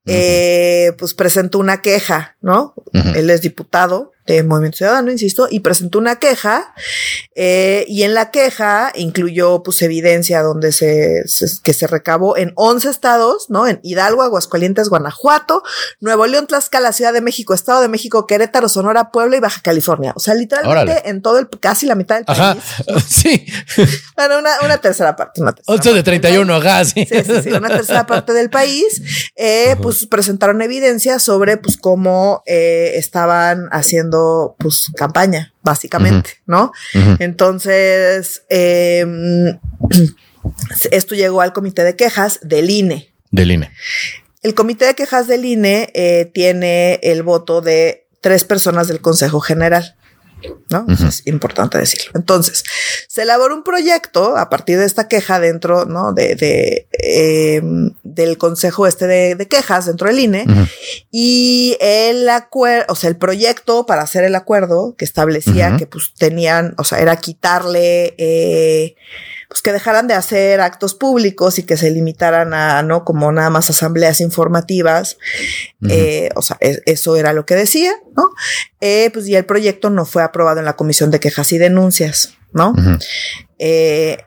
pues 0.06 1.14
presentó 1.14 1.60
una 1.60 1.82
queja, 1.82 2.38
¿no? 2.42 2.74
Él 2.94 3.30
es 3.30 3.42
diputado 3.42 4.13
de 4.26 4.44
Movimiento 4.44 4.78
Ciudadano, 4.78 5.12
insisto, 5.12 5.48
y 5.50 5.60
presentó 5.60 6.00
una 6.00 6.18
queja, 6.18 6.74
eh, 7.36 7.86
y 7.88 8.04
en 8.04 8.14
la 8.14 8.32
queja 8.32 8.92
incluyó 8.96 9.64
pues 9.64 9.82
evidencia 9.82 10.42
donde 10.42 10.72
se, 10.72 11.24
que 11.64 11.74
se 11.74 11.88
recabó 11.88 12.38
en 12.38 12.54
11 12.56 12.90
estados, 12.90 13.50
¿no? 13.50 13.68
En 13.68 13.80
Hidalgo, 13.84 14.22
Aguascalientes, 14.22 14.90
Guanajuato, 14.90 15.64
Nuevo 16.00 16.26
León, 16.28 16.48
Tlaxcala, 16.48 16.94
Ciudad 16.94 17.14
de 17.14 17.22
México, 17.22 17.54
Estado 17.54 17.82
de 17.82 17.88
México, 17.88 18.28
Querétaro, 18.28 18.70
Sonora, 18.70 19.12
Puebla 19.12 19.38
y 19.38 19.40
Baja 19.40 19.62
California. 19.62 20.14
O 20.16 20.20
sea, 20.20 20.34
literalmente 20.36 21.10
en 21.10 21.22
todo 21.22 21.40
el, 21.40 21.50
casi 21.50 21.86
la 21.86 21.96
mitad 21.96 22.16
del 22.18 22.26
país. 22.26 22.64
sí. 23.08 23.46
Bueno, 24.16 24.40
una, 24.40 24.52
una 24.64 24.78
tercera 24.78 25.16
parte. 25.16 25.42
Una 25.42 25.54
tercera 25.54 25.76
8 25.76 25.94
de 25.94 26.04
31, 26.04 26.60
gas. 26.62 26.90
Sí. 26.94 27.06
Sí, 27.06 27.24
sí, 27.44 27.50
una 27.52 27.70
tercera 27.70 28.06
parte 28.06 28.34
del 28.34 28.50
país, 28.50 29.32
eh, 29.36 29.76
pues 29.82 30.06
presentaron 30.06 30.62
evidencia 30.62 31.20
sobre 31.20 31.58
pues 31.58 31.78
cómo 31.78 32.44
eh, 32.46 32.94
estaban 32.96 33.68
haciendo 33.72 34.13
pues 34.60 34.92
campaña, 34.96 35.54
básicamente, 35.62 36.42
¿no? 36.46 36.72
Entonces, 37.20 38.44
em, 38.50 39.60
esto 40.92 41.16
llegó 41.16 41.42
al 41.42 41.54
comité 41.54 41.84
de 41.84 41.96
quejas 41.96 42.40
del 42.42 42.70
INE. 42.70 43.14
Del 43.32 43.52
INE. 43.52 43.72
El 44.42 44.54
comité 44.56 44.86
de 44.86 44.96
quejas 44.96 45.28
del 45.28 45.46
INE 45.46 45.90
eh, 45.94 46.30
tiene 46.34 47.00
el 47.04 47.24
voto 47.24 47.62
de 47.62 48.08
tres 48.22 48.44
personas 48.44 48.88
del 48.88 49.02
Consejo 49.02 49.40
General. 49.40 49.96
¿No? 50.70 50.86
Es 50.90 51.26
importante 51.28 51.78
decirlo. 51.78 52.12
Entonces, 52.16 52.64
se 53.08 53.24
elaboró 53.24 53.56
un 53.56 53.64
proyecto 53.64 54.38
a 54.38 54.50
partir 54.50 54.78
de 54.80 54.86
esta 54.86 55.08
queja 55.08 55.40
dentro, 55.40 55.86
¿no? 55.86 56.14
De, 56.14 56.36
de 56.36 56.88
em, 56.92 57.92
del 58.04 58.38
consejo 58.38 58.88
este 58.88 59.08
de, 59.08 59.48
quejas 59.48 59.86
dentro 59.86 60.08
del 60.08 60.20
INE 60.20 60.46
y 61.12 61.78
el 61.80 62.30
acuerdo, 62.30 62.86
o 62.90 62.96
sea, 62.96 63.10
el 63.10 63.18
proyecto 63.18 63.86
para 63.86 64.02
hacer 64.04 64.24
el 64.24 64.36
acuerdo 64.36 64.96
que 64.98 65.06
establecía 65.06 65.76
que 65.78 65.86
pues 65.86 66.14
tenían, 66.18 66.76
o 66.78 66.84
sea, 66.84 67.00
era 67.00 67.16
quitarle, 67.18 68.16
eh, 68.18 68.96
pues 69.48 69.62
que 69.62 69.72
dejaran 69.72 70.08
de 70.08 70.14
hacer 70.14 70.62
actos 70.62 70.96
públicos 70.96 71.60
y 71.60 71.64
que 71.64 71.78
se 71.78 71.92
limitaran 71.92 72.54
a, 72.54 72.82
no 72.84 73.04
como 73.04 73.32
nada 73.32 73.50
más 73.50 73.70
asambleas 73.70 74.22
informativas. 74.22 75.18
Eh, 75.90 76.30
o 76.36 76.42
sea, 76.42 76.58
eso 76.60 77.16
era 77.18 77.34
lo 77.34 77.46
que 77.46 77.56
decía. 77.56 77.94
¿No? 78.16 78.30
Eh, 78.82 79.10
pues 79.14 79.28
y 79.28 79.36
el 79.36 79.46
proyecto 79.46 79.90
no 79.90 80.06
fue 80.06 80.24
aprobado 80.24 80.60
en 80.60 80.66
la 80.66 80.76
Comisión 80.76 81.12
de 81.12 81.20
Quejas 81.20 81.52
y 81.52 81.58
Denuncias, 81.58 82.36
¿no? 82.54 82.74
eh, 83.60 84.18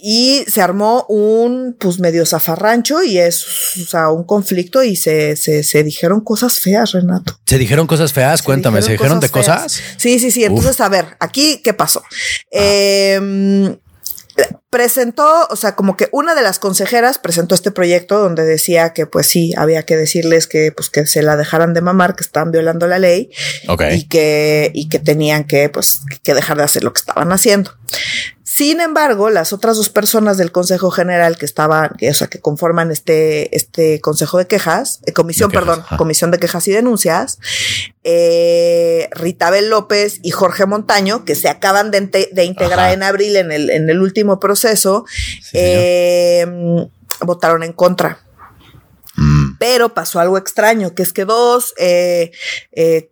y 0.00 0.44
se 0.46 0.62
armó 0.62 1.04
un 1.08 1.76
pues 1.78 1.98
medio 1.98 2.24
zafarrancho 2.24 3.02
y 3.02 3.18
es 3.18 3.44
o 3.82 3.86
sea, 3.86 4.10
un 4.10 4.24
conflicto 4.24 4.82
y 4.84 4.94
se, 4.94 5.34
se, 5.34 5.64
se, 5.64 5.82
dijeron 5.82 6.20
cosas 6.20 6.60
feas, 6.60 6.92
Renato. 6.92 7.38
¿Se 7.44 7.58
dijeron 7.58 7.86
cosas 7.88 8.12
feas? 8.12 8.42
Cuéntame, 8.42 8.80
¿se 8.80 8.92
dijeron 8.92 9.18
de 9.18 9.28
cosas? 9.28 9.80
Sí, 9.96 10.20
sí, 10.20 10.30
sí. 10.30 10.44
Entonces, 10.44 10.76
Uf. 10.76 10.80
a 10.82 10.88
ver, 10.88 11.16
aquí, 11.18 11.60
¿qué 11.64 11.74
pasó? 11.74 12.02
Ah. 12.04 12.48
Eh, 12.52 13.78
presentó, 14.70 15.46
o 15.50 15.56
sea, 15.56 15.74
como 15.74 15.96
que 15.96 16.08
una 16.12 16.34
de 16.34 16.42
las 16.42 16.58
consejeras 16.58 17.18
presentó 17.18 17.54
este 17.54 17.70
proyecto 17.70 18.18
donde 18.18 18.44
decía 18.44 18.92
que 18.92 19.06
pues 19.06 19.26
sí, 19.26 19.54
había 19.56 19.84
que 19.84 19.96
decirles 19.96 20.46
que 20.46 20.72
pues 20.72 20.90
que 20.90 21.06
se 21.06 21.22
la 21.22 21.36
dejaran 21.36 21.74
de 21.74 21.80
mamar, 21.80 22.16
que 22.16 22.24
estaban 22.24 22.50
violando 22.50 22.86
la 22.86 22.98
ley 22.98 23.30
okay. 23.68 23.96
y 23.96 24.08
que 24.08 24.70
y 24.74 24.88
que 24.88 24.98
tenían 24.98 25.44
que 25.44 25.68
pues 25.68 26.00
que 26.22 26.34
dejar 26.34 26.58
de 26.58 26.64
hacer 26.64 26.84
lo 26.84 26.92
que 26.92 27.00
estaban 27.00 27.32
haciendo. 27.32 27.72
Sin 28.58 28.80
embargo, 28.80 29.30
las 29.30 29.52
otras 29.52 29.76
dos 29.76 29.88
personas 29.88 30.36
del 30.36 30.50
Consejo 30.50 30.90
General 30.90 31.38
que 31.38 31.44
estaban, 31.44 31.90
que, 31.96 32.10
o 32.10 32.14
sea, 32.14 32.26
que 32.26 32.40
conforman 32.40 32.90
este, 32.90 33.54
este 33.56 34.00
Consejo 34.00 34.36
de 34.36 34.48
Quejas, 34.48 34.98
eh, 35.06 35.12
Comisión, 35.12 35.48
de 35.48 35.52
quejas, 35.52 35.64
perdón, 35.64 35.84
ajá. 35.86 35.96
Comisión 35.96 36.32
de 36.32 36.40
Quejas 36.40 36.66
y 36.66 36.72
Denuncias, 36.72 37.38
eh, 38.02 39.08
Ritabel 39.12 39.70
López 39.70 40.18
y 40.24 40.32
Jorge 40.32 40.66
Montaño, 40.66 41.24
que 41.24 41.36
se 41.36 41.48
acaban 41.48 41.92
de, 41.92 42.00
de 42.32 42.44
integrar 42.44 42.80
ajá. 42.80 42.92
en 42.94 43.04
abril 43.04 43.36
en 43.36 43.52
el, 43.52 43.70
en 43.70 43.90
el 43.90 44.00
último 44.00 44.40
proceso, 44.40 45.04
sí, 45.08 45.52
eh, 45.52 46.44
votaron 47.20 47.62
en 47.62 47.72
contra. 47.72 48.24
Mm. 49.14 49.56
Pero 49.60 49.94
pasó 49.94 50.18
algo 50.18 50.36
extraño, 50.36 50.96
que 50.96 51.04
es 51.04 51.12
que 51.12 51.24
dos, 51.24 51.74
eh, 51.78 52.32
eh, 52.72 53.10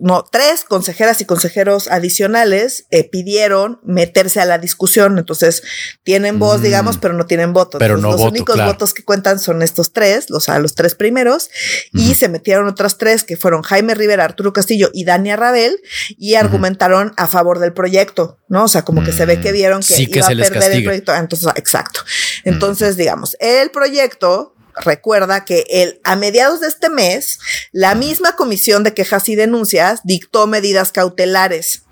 no, 0.00 0.24
tres 0.30 0.64
consejeras 0.64 1.20
y 1.20 1.24
consejeros 1.24 1.88
adicionales 1.88 2.86
eh, 2.90 3.08
pidieron 3.08 3.80
meterse 3.84 4.40
a 4.40 4.44
la 4.44 4.58
discusión. 4.58 5.18
Entonces 5.18 5.62
tienen 6.02 6.38
voz, 6.38 6.60
mm. 6.60 6.62
digamos, 6.62 6.98
pero 6.98 7.14
no 7.14 7.26
tienen 7.26 7.52
voto. 7.52 7.78
Pero 7.78 7.96
Entonces, 7.96 8.02
no 8.02 8.10
los 8.10 8.20
voto, 8.20 8.30
únicos 8.30 8.54
claro. 8.54 8.72
votos 8.72 8.94
que 8.94 9.04
cuentan 9.04 9.38
son 9.38 9.62
estos 9.62 9.92
tres, 9.92 10.30
los, 10.30 10.42
o 10.42 10.44
sea, 10.44 10.58
los 10.58 10.74
tres 10.74 10.94
primeros, 10.94 11.50
mm. 11.92 11.98
y 11.98 12.14
se 12.14 12.28
metieron 12.28 12.68
otras 12.68 12.98
tres 12.98 13.24
que 13.24 13.36
fueron 13.36 13.62
Jaime 13.62 13.94
Rivera, 13.94 14.24
Arturo 14.24 14.52
Castillo 14.52 14.90
y 14.92 15.04
Dania 15.04 15.36
Rabel, 15.36 15.80
y 16.16 16.34
argumentaron 16.34 17.08
mm. 17.08 17.14
a 17.16 17.26
favor 17.26 17.58
del 17.58 17.72
proyecto, 17.72 18.38
¿no? 18.48 18.64
O 18.64 18.68
sea, 18.68 18.82
como 18.82 19.04
que 19.04 19.12
se 19.12 19.26
ve 19.26 19.40
que 19.40 19.52
vieron 19.52 19.80
que 19.80 19.94
sí, 19.94 20.08
iba 20.10 20.26
a 20.26 20.28
perder 20.28 20.72
el 20.72 20.84
proyecto. 20.84 21.14
Entonces, 21.14 21.48
exacto. 21.56 22.00
Entonces, 22.44 22.96
digamos, 22.96 23.36
el 23.40 23.70
proyecto 23.70 24.54
recuerda 24.80 25.44
que 25.44 25.64
el, 25.68 26.00
a 26.04 26.16
mediados 26.16 26.60
de 26.60 26.68
este 26.68 26.90
mes, 26.90 27.38
la 27.72 27.94
misma 27.94 28.36
Comisión 28.36 28.84
de 28.84 28.94
Quejas 28.94 29.28
y 29.28 29.36
Denuncias 29.36 30.00
dictó 30.04 30.46
medidas 30.46 30.92
cautelares. 30.92 31.84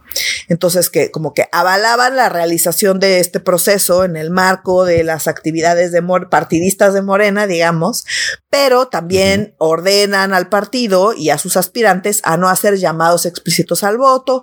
Entonces, 0.48 0.88
que 0.88 1.10
como 1.10 1.34
que 1.34 1.48
avalaban 1.52 2.16
la 2.16 2.28
realización 2.28 3.00
de 3.00 3.20
este 3.20 3.40
proceso 3.40 4.04
en 4.04 4.16
el 4.16 4.30
marco 4.30 4.84
de 4.84 5.04
las 5.04 5.28
actividades 5.28 5.92
de 5.92 6.00
Mor 6.00 6.30
partidistas 6.30 6.94
de 6.94 7.02
Morena, 7.02 7.46
digamos, 7.46 8.06
pero 8.48 8.88
también 8.88 9.54
ordenan 9.58 10.32
al 10.32 10.48
partido 10.48 11.12
y 11.12 11.30
a 11.30 11.38
sus 11.38 11.56
aspirantes 11.56 12.20
a 12.24 12.36
no 12.36 12.48
hacer 12.48 12.78
llamados 12.78 13.26
explícitos 13.26 13.82
al 13.82 13.98
voto, 13.98 14.42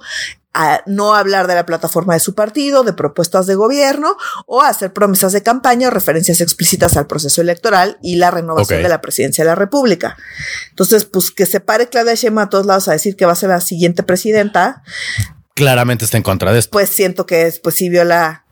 a 0.53 0.83
no 0.85 1.15
hablar 1.15 1.47
de 1.47 1.55
la 1.55 1.65
plataforma 1.65 2.13
de 2.13 2.19
su 2.19 2.35
partido, 2.35 2.83
de 2.83 2.93
propuestas 2.93 3.47
de 3.47 3.55
gobierno 3.55 4.15
o 4.45 4.61
a 4.61 4.69
hacer 4.69 4.93
promesas 4.93 5.33
de 5.33 5.41
campaña 5.41 5.87
o 5.87 5.91
referencias 5.91 6.41
explícitas 6.41 6.95
al 6.95 7.07
proceso 7.07 7.41
electoral 7.41 7.97
y 8.01 8.15
la 8.17 8.31
renovación 8.31 8.77
okay. 8.77 8.83
de 8.83 8.89
la 8.89 9.01
presidencia 9.01 9.43
de 9.43 9.49
la 9.49 9.55
República. 9.55 10.15
Entonces, 10.69 11.05
pues 11.05 11.31
que 11.31 11.45
se 11.45 11.59
pare 11.59 11.89
Claudia 11.89 12.13
Sheinbaum 12.13 12.45
a 12.45 12.49
todos 12.49 12.65
lados 12.65 12.87
a 12.87 12.91
decir 12.91 13.15
que 13.15 13.25
va 13.25 13.31
a 13.31 13.35
ser 13.35 13.49
la 13.49 13.61
siguiente 13.61 14.03
presidenta. 14.03 14.83
Claramente 15.55 16.05
está 16.05 16.17
en 16.17 16.23
contra 16.23 16.53
de 16.53 16.59
esto. 16.59 16.71
Pues 16.71 16.89
siento 16.89 17.25
que 17.25 17.47
es, 17.47 17.59
pues 17.59 17.75
sí 17.75 17.89
viola 17.89 18.45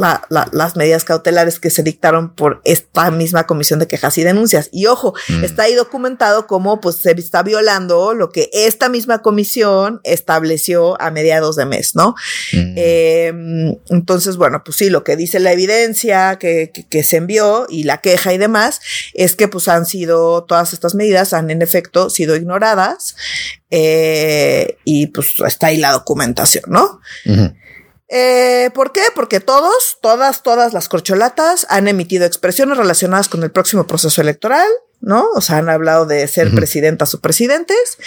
la, 0.00 0.24
la, 0.30 0.48
las 0.52 0.76
medidas 0.76 1.04
cautelares 1.04 1.60
que 1.60 1.70
se 1.70 1.82
dictaron 1.82 2.34
por 2.34 2.60
esta 2.64 3.10
misma 3.10 3.46
comisión 3.46 3.78
de 3.78 3.86
quejas 3.86 4.18
y 4.18 4.24
denuncias. 4.24 4.68
Y 4.72 4.86
ojo, 4.86 5.14
mm. 5.28 5.44
está 5.44 5.64
ahí 5.64 5.74
documentado 5.74 6.46
cómo 6.46 6.80
pues 6.80 6.96
se 6.96 7.12
está 7.12 7.42
violando 7.42 8.14
lo 8.14 8.30
que 8.30 8.50
esta 8.52 8.88
misma 8.88 9.20
comisión 9.22 10.00
estableció 10.04 11.00
a 11.00 11.10
mediados 11.10 11.56
de 11.56 11.66
mes, 11.66 11.94
¿no? 11.94 12.14
Mm. 12.52 12.74
Eh, 12.76 13.32
entonces, 13.90 14.36
bueno, 14.36 14.62
pues 14.64 14.76
sí, 14.76 14.90
lo 14.90 15.04
que 15.04 15.16
dice 15.16 15.38
la 15.38 15.52
evidencia 15.52 16.36
que, 16.38 16.70
que, 16.72 16.86
que, 16.86 17.04
se 17.04 17.18
envió 17.18 17.66
y 17.68 17.84
la 17.84 17.98
queja 17.98 18.32
y 18.32 18.38
demás 18.38 18.80
es 19.14 19.36
que 19.36 19.48
pues 19.48 19.68
han 19.68 19.86
sido, 19.86 20.44
todas 20.44 20.72
estas 20.72 20.94
medidas 20.94 21.32
han 21.32 21.50
en 21.50 21.62
efecto 21.62 22.10
sido 22.10 22.36
ignoradas 22.36 23.16
eh, 23.70 24.78
y 24.84 25.06
pues 25.08 25.34
está 25.46 25.68
ahí 25.68 25.76
la 25.76 25.92
documentación, 25.92 26.64
¿no? 26.66 27.00
Eh, 28.10 28.70
¿Por 28.74 28.92
qué? 28.92 29.02
Porque 29.14 29.38
todos, 29.38 29.98
todas, 30.02 30.42
todas 30.42 30.72
las 30.72 30.88
corcholatas 30.88 31.64
han 31.70 31.86
emitido 31.86 32.26
expresiones 32.26 32.76
relacionadas 32.76 33.28
con 33.28 33.44
el 33.44 33.52
próximo 33.52 33.86
proceso 33.86 34.20
electoral, 34.20 34.66
¿no? 35.00 35.28
O 35.34 35.40
sea, 35.40 35.58
han 35.58 35.68
hablado 35.68 36.06
de 36.06 36.26
ser 36.26 36.48
uh 36.48 36.50
-huh. 36.50 36.56
presidentas 36.56 37.14
o 37.14 37.20
presidentes. 37.20 37.98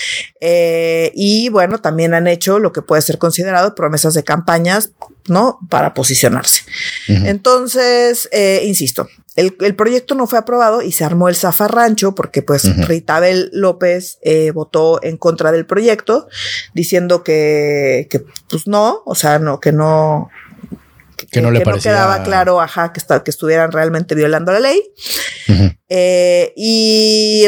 Eh, 0.42 1.12
y 1.16 1.48
bueno, 1.50 1.80
también 1.80 2.14
han 2.14 2.28
hecho 2.28 2.60
lo 2.60 2.74
que 2.74 2.82
puede 2.82 3.02
ser 3.02 3.18
considerado 3.18 3.76
promesas 3.76 4.14
de 4.14 4.24
campañas, 4.24 4.92
¿no? 5.28 5.58
Para 5.70 5.94
posicionarse. 5.94 6.64
Uh 7.08 7.14
-huh. 7.14 7.28
Entonces, 7.30 8.28
eh, 8.32 8.64
insisto, 8.66 9.08
el, 9.36 9.56
el, 9.62 9.76
proyecto 9.76 10.14
no 10.16 10.28
fue 10.28 10.38
aprobado 10.40 10.82
y 10.82 10.92
se 10.92 11.04
armó 11.04 11.28
el 11.28 11.36
zafarrancho 11.36 12.14
porque 12.14 12.42
pues 12.42 12.66
uh 12.66 12.70
-huh. 12.70 12.86
Ritabel 12.86 13.50
López 13.52 14.20
eh, 14.22 14.52
votó 14.52 15.02
en 15.04 15.18
contra 15.18 15.52
del 15.52 15.66
proyecto 15.66 16.28
diciendo 16.74 17.24
que, 17.24 18.08
que 18.12 18.24
pues 18.50 18.68
no, 18.68 19.02
o 19.06 19.16
sea, 19.16 19.40
no, 19.40 19.60
que 19.60 19.72
no, 19.72 20.30
que, 21.18 21.26
que 21.26 21.42
no 21.42 21.50
le 21.50 21.60
que 21.60 21.66
parecía... 21.66 21.92
no 21.92 21.98
quedaba 21.98 22.24
claro, 22.24 22.62
ajá, 22.62 22.94
que, 22.94 23.00
está, 23.00 23.24
que 23.24 23.32
estuvieran 23.32 23.72
realmente 23.72 24.14
violando 24.14 24.52
la 24.52 24.60
ley. 24.60 24.82
Uh 25.48 25.52
-huh. 25.52 25.78
eh, 25.90 26.54
y 26.56 27.48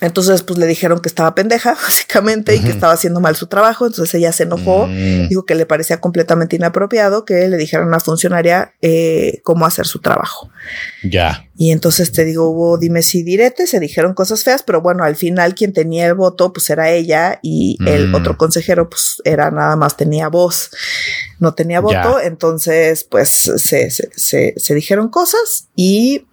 entonces, 0.00 0.42
pues 0.42 0.58
le 0.58 0.66
dijeron 0.66 1.00
que 1.00 1.08
estaba 1.08 1.34
pendeja, 1.34 1.74
básicamente, 1.82 2.52
uh 2.52 2.56
-huh. 2.56 2.60
y 2.60 2.64
que 2.64 2.70
estaba 2.70 2.92
haciendo 2.92 3.20
mal 3.20 3.36
su 3.36 3.46
trabajo. 3.46 3.86
Entonces 3.86 4.14
ella 4.14 4.32
se 4.32 4.44
enojó, 4.44 4.86
-huh. 4.86 5.28
dijo 5.28 5.44
que 5.44 5.54
le 5.54 5.66
parecía 5.66 6.00
completamente 6.00 6.56
inapropiado 6.56 7.24
que 7.24 7.48
le 7.48 7.56
dijeran 7.56 7.86
a 7.86 7.88
una 7.88 8.00
funcionaria 8.00 8.74
eh, 8.80 9.40
cómo 9.42 9.66
hacer 9.66 9.86
su 9.86 10.00
trabajo. 10.00 10.50
Ya. 11.02 11.46
Y 11.56 11.72
entonces 11.72 12.12
te 12.12 12.24
digo, 12.24 12.48
hubo 12.48 12.78
dime 12.78 13.02
si 13.02 13.22
direte, 13.22 13.66
se 13.66 13.80
dijeron 13.80 14.14
cosas 14.14 14.42
feas, 14.44 14.62
pero 14.62 14.80
bueno, 14.80 15.04
al 15.04 15.16
final 15.16 15.54
quien 15.54 15.74
tenía 15.74 16.06
el 16.06 16.14
voto, 16.14 16.52
pues 16.54 16.70
era 16.70 16.90
ella 16.90 17.38
y 17.42 17.76
el 17.86 18.14
otro 18.14 18.38
consejero, 18.38 18.88
pues 18.88 19.20
era 19.24 19.50
nada 19.50 19.76
más 19.76 19.96
tenía 19.96 20.28
voz, 20.28 20.70
no 21.38 21.52
tenía 21.52 21.80
voto. 21.80 22.18
Ya. 22.18 22.26
Entonces, 22.26 23.04
pues 23.04 23.28
se, 23.28 23.90
se, 23.90 24.10
se, 24.16 24.54
se 24.56 24.74
dijeron 24.74 25.08
cosas 25.08 25.68
y 25.76 26.24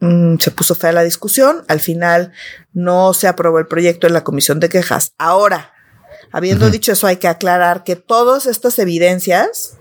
Mm, 0.00 0.38
se 0.38 0.50
puso 0.50 0.74
fea 0.74 0.92
la 0.92 1.02
discusión. 1.02 1.62
Al 1.68 1.80
final 1.80 2.32
no 2.72 3.12
se 3.12 3.28
aprobó 3.28 3.58
el 3.58 3.66
proyecto 3.66 4.06
en 4.06 4.14
la 4.14 4.24
comisión 4.24 4.58
de 4.58 4.70
quejas. 4.70 5.12
Ahora, 5.18 5.72
habiendo 6.32 6.66
uh 6.66 6.68
-huh. 6.68 6.72
dicho 6.72 6.92
eso, 6.92 7.06
hay 7.06 7.16
que 7.16 7.28
aclarar 7.28 7.84
que 7.84 7.96
todas 7.96 8.46
estas 8.46 8.78
evidencias 8.78 9.76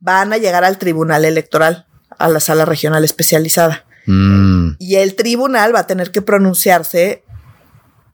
van 0.00 0.32
a 0.32 0.38
llegar 0.38 0.64
al 0.64 0.78
tribunal 0.78 1.24
electoral, 1.26 1.86
a 2.18 2.28
la 2.28 2.40
sala 2.40 2.64
regional 2.64 3.04
especializada. 3.04 3.84
Mm. 4.06 4.76
Y 4.78 4.96
el 4.96 5.14
tribunal 5.14 5.74
va 5.74 5.80
a 5.80 5.86
tener 5.86 6.10
que 6.10 6.22
pronunciarse 6.22 7.24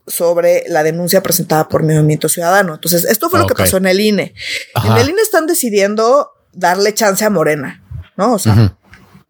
sobre 0.08 0.64
la 0.68 0.82
denuncia 0.82 1.22
presentada 1.22 1.68
por 1.68 1.82
Movimiento 1.82 2.28
Ciudadano. 2.28 2.74
Entonces, 2.74 3.04
esto 3.04 3.30
fue 3.30 3.38
okay. 3.38 3.48
lo 3.48 3.54
que 3.54 3.62
pasó 3.62 3.76
en 3.76 3.86
el 3.86 4.00
INE. 4.00 4.34
Ajá. 4.74 4.94
En 4.94 5.00
el 5.00 5.10
INE 5.10 5.22
están 5.22 5.46
decidiendo 5.46 6.32
darle 6.52 6.92
chance 6.92 7.24
a 7.24 7.30
Morena, 7.30 7.82
¿no? 8.16 8.34
O 8.34 8.38
sea, 8.38 8.52
uh 8.52 8.56
-huh 8.56 8.76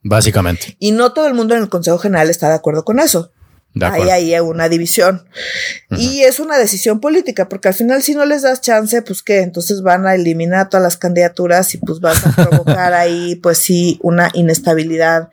Básicamente. 0.05 0.77
Y 0.79 0.93
no 0.93 1.13
todo 1.13 1.27
el 1.27 1.35
mundo 1.35 1.57
en 1.57 1.63
el 1.63 1.69
Consejo 1.69 1.99
General 1.99 2.31
está 2.31 2.49
de 2.49 2.55
acuerdo 2.55 2.85
con 2.85 3.01
eso. 3.01 3.33
Acuerdo. 3.75 4.13
Hay 4.13 4.33
ahí 4.33 4.41
una 4.41 4.69
división. 4.69 5.27
Uh 5.91 5.95
-huh. 5.95 5.99
Y 5.99 6.23
es 6.23 6.39
una 6.39 6.59
decisión 6.59 7.01
política, 7.01 7.49
porque 7.49 7.69
al 7.69 7.75
final, 7.75 8.03
si 8.03 8.15
no 8.15 8.25
les 8.25 8.43
das 8.43 8.61
chance, 8.61 9.03
pues 9.03 9.23
qué, 9.23 9.41
entonces 9.41 9.83
van 9.83 10.07
a 10.07 10.15
eliminar 10.15 10.69
todas 10.69 10.85
las 10.85 10.97
candidaturas 10.97 11.75
y 11.75 11.79
pues 11.79 11.99
vas 11.99 12.25
a 12.25 12.31
provocar 12.31 12.93
ahí, 12.95 13.35
pues 13.37 13.59
sí, 13.59 13.99
una 14.03 14.31
inestabilidad 14.35 15.31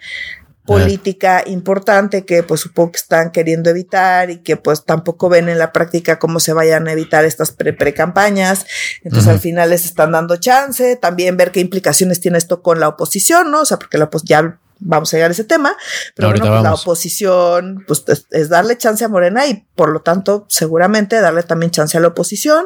política 0.71 1.43
importante 1.45 2.25
que 2.25 2.43
pues 2.43 2.61
supongo 2.61 2.93
que 2.93 2.97
están 2.97 3.31
queriendo 3.31 3.69
evitar 3.69 4.29
y 4.29 4.37
que 4.37 4.57
pues 4.57 4.85
tampoco 4.85 5.29
ven 5.29 5.49
en 5.49 5.59
la 5.59 5.71
práctica 5.71 6.19
cómo 6.19 6.39
se 6.39 6.53
vayan 6.53 6.87
a 6.87 6.91
evitar 6.91 7.25
estas 7.25 7.51
pre-campañas. 7.51 8.65
Entonces 9.03 9.27
uh 9.27 9.31
-huh. 9.31 9.33
al 9.33 9.39
final 9.39 9.69
les 9.69 9.85
están 9.85 10.11
dando 10.11 10.37
chance, 10.37 10.95
también 10.95 11.37
ver 11.37 11.51
qué 11.51 11.59
implicaciones 11.59 12.19
tiene 12.19 12.37
esto 12.37 12.61
con 12.61 12.79
la 12.79 12.87
oposición, 12.87 13.51
¿no? 13.51 13.61
O 13.61 13.65
sea, 13.65 13.77
porque 13.77 13.97
la 13.97 14.09
pues 14.09 14.23
ya 14.23 14.59
vamos 14.81 15.13
a 15.13 15.17
llegar 15.17 15.29
a 15.29 15.33
ese 15.33 15.43
tema, 15.43 15.77
pero 16.15 16.29
bueno, 16.29 16.45
pues 16.45 16.63
la 16.63 16.73
oposición 16.73 17.83
pues 17.87 18.03
es, 18.07 18.25
es, 18.31 18.49
darle 18.49 18.77
chance 18.77 19.05
a 19.05 19.07
Morena 19.07 19.45
y 19.45 19.67
por 19.75 19.89
lo 19.89 20.01
tanto 20.01 20.45
seguramente 20.49 21.21
darle 21.21 21.43
también 21.43 21.71
chance 21.71 21.95
a 21.97 22.01
la 22.01 22.07
oposición 22.07 22.65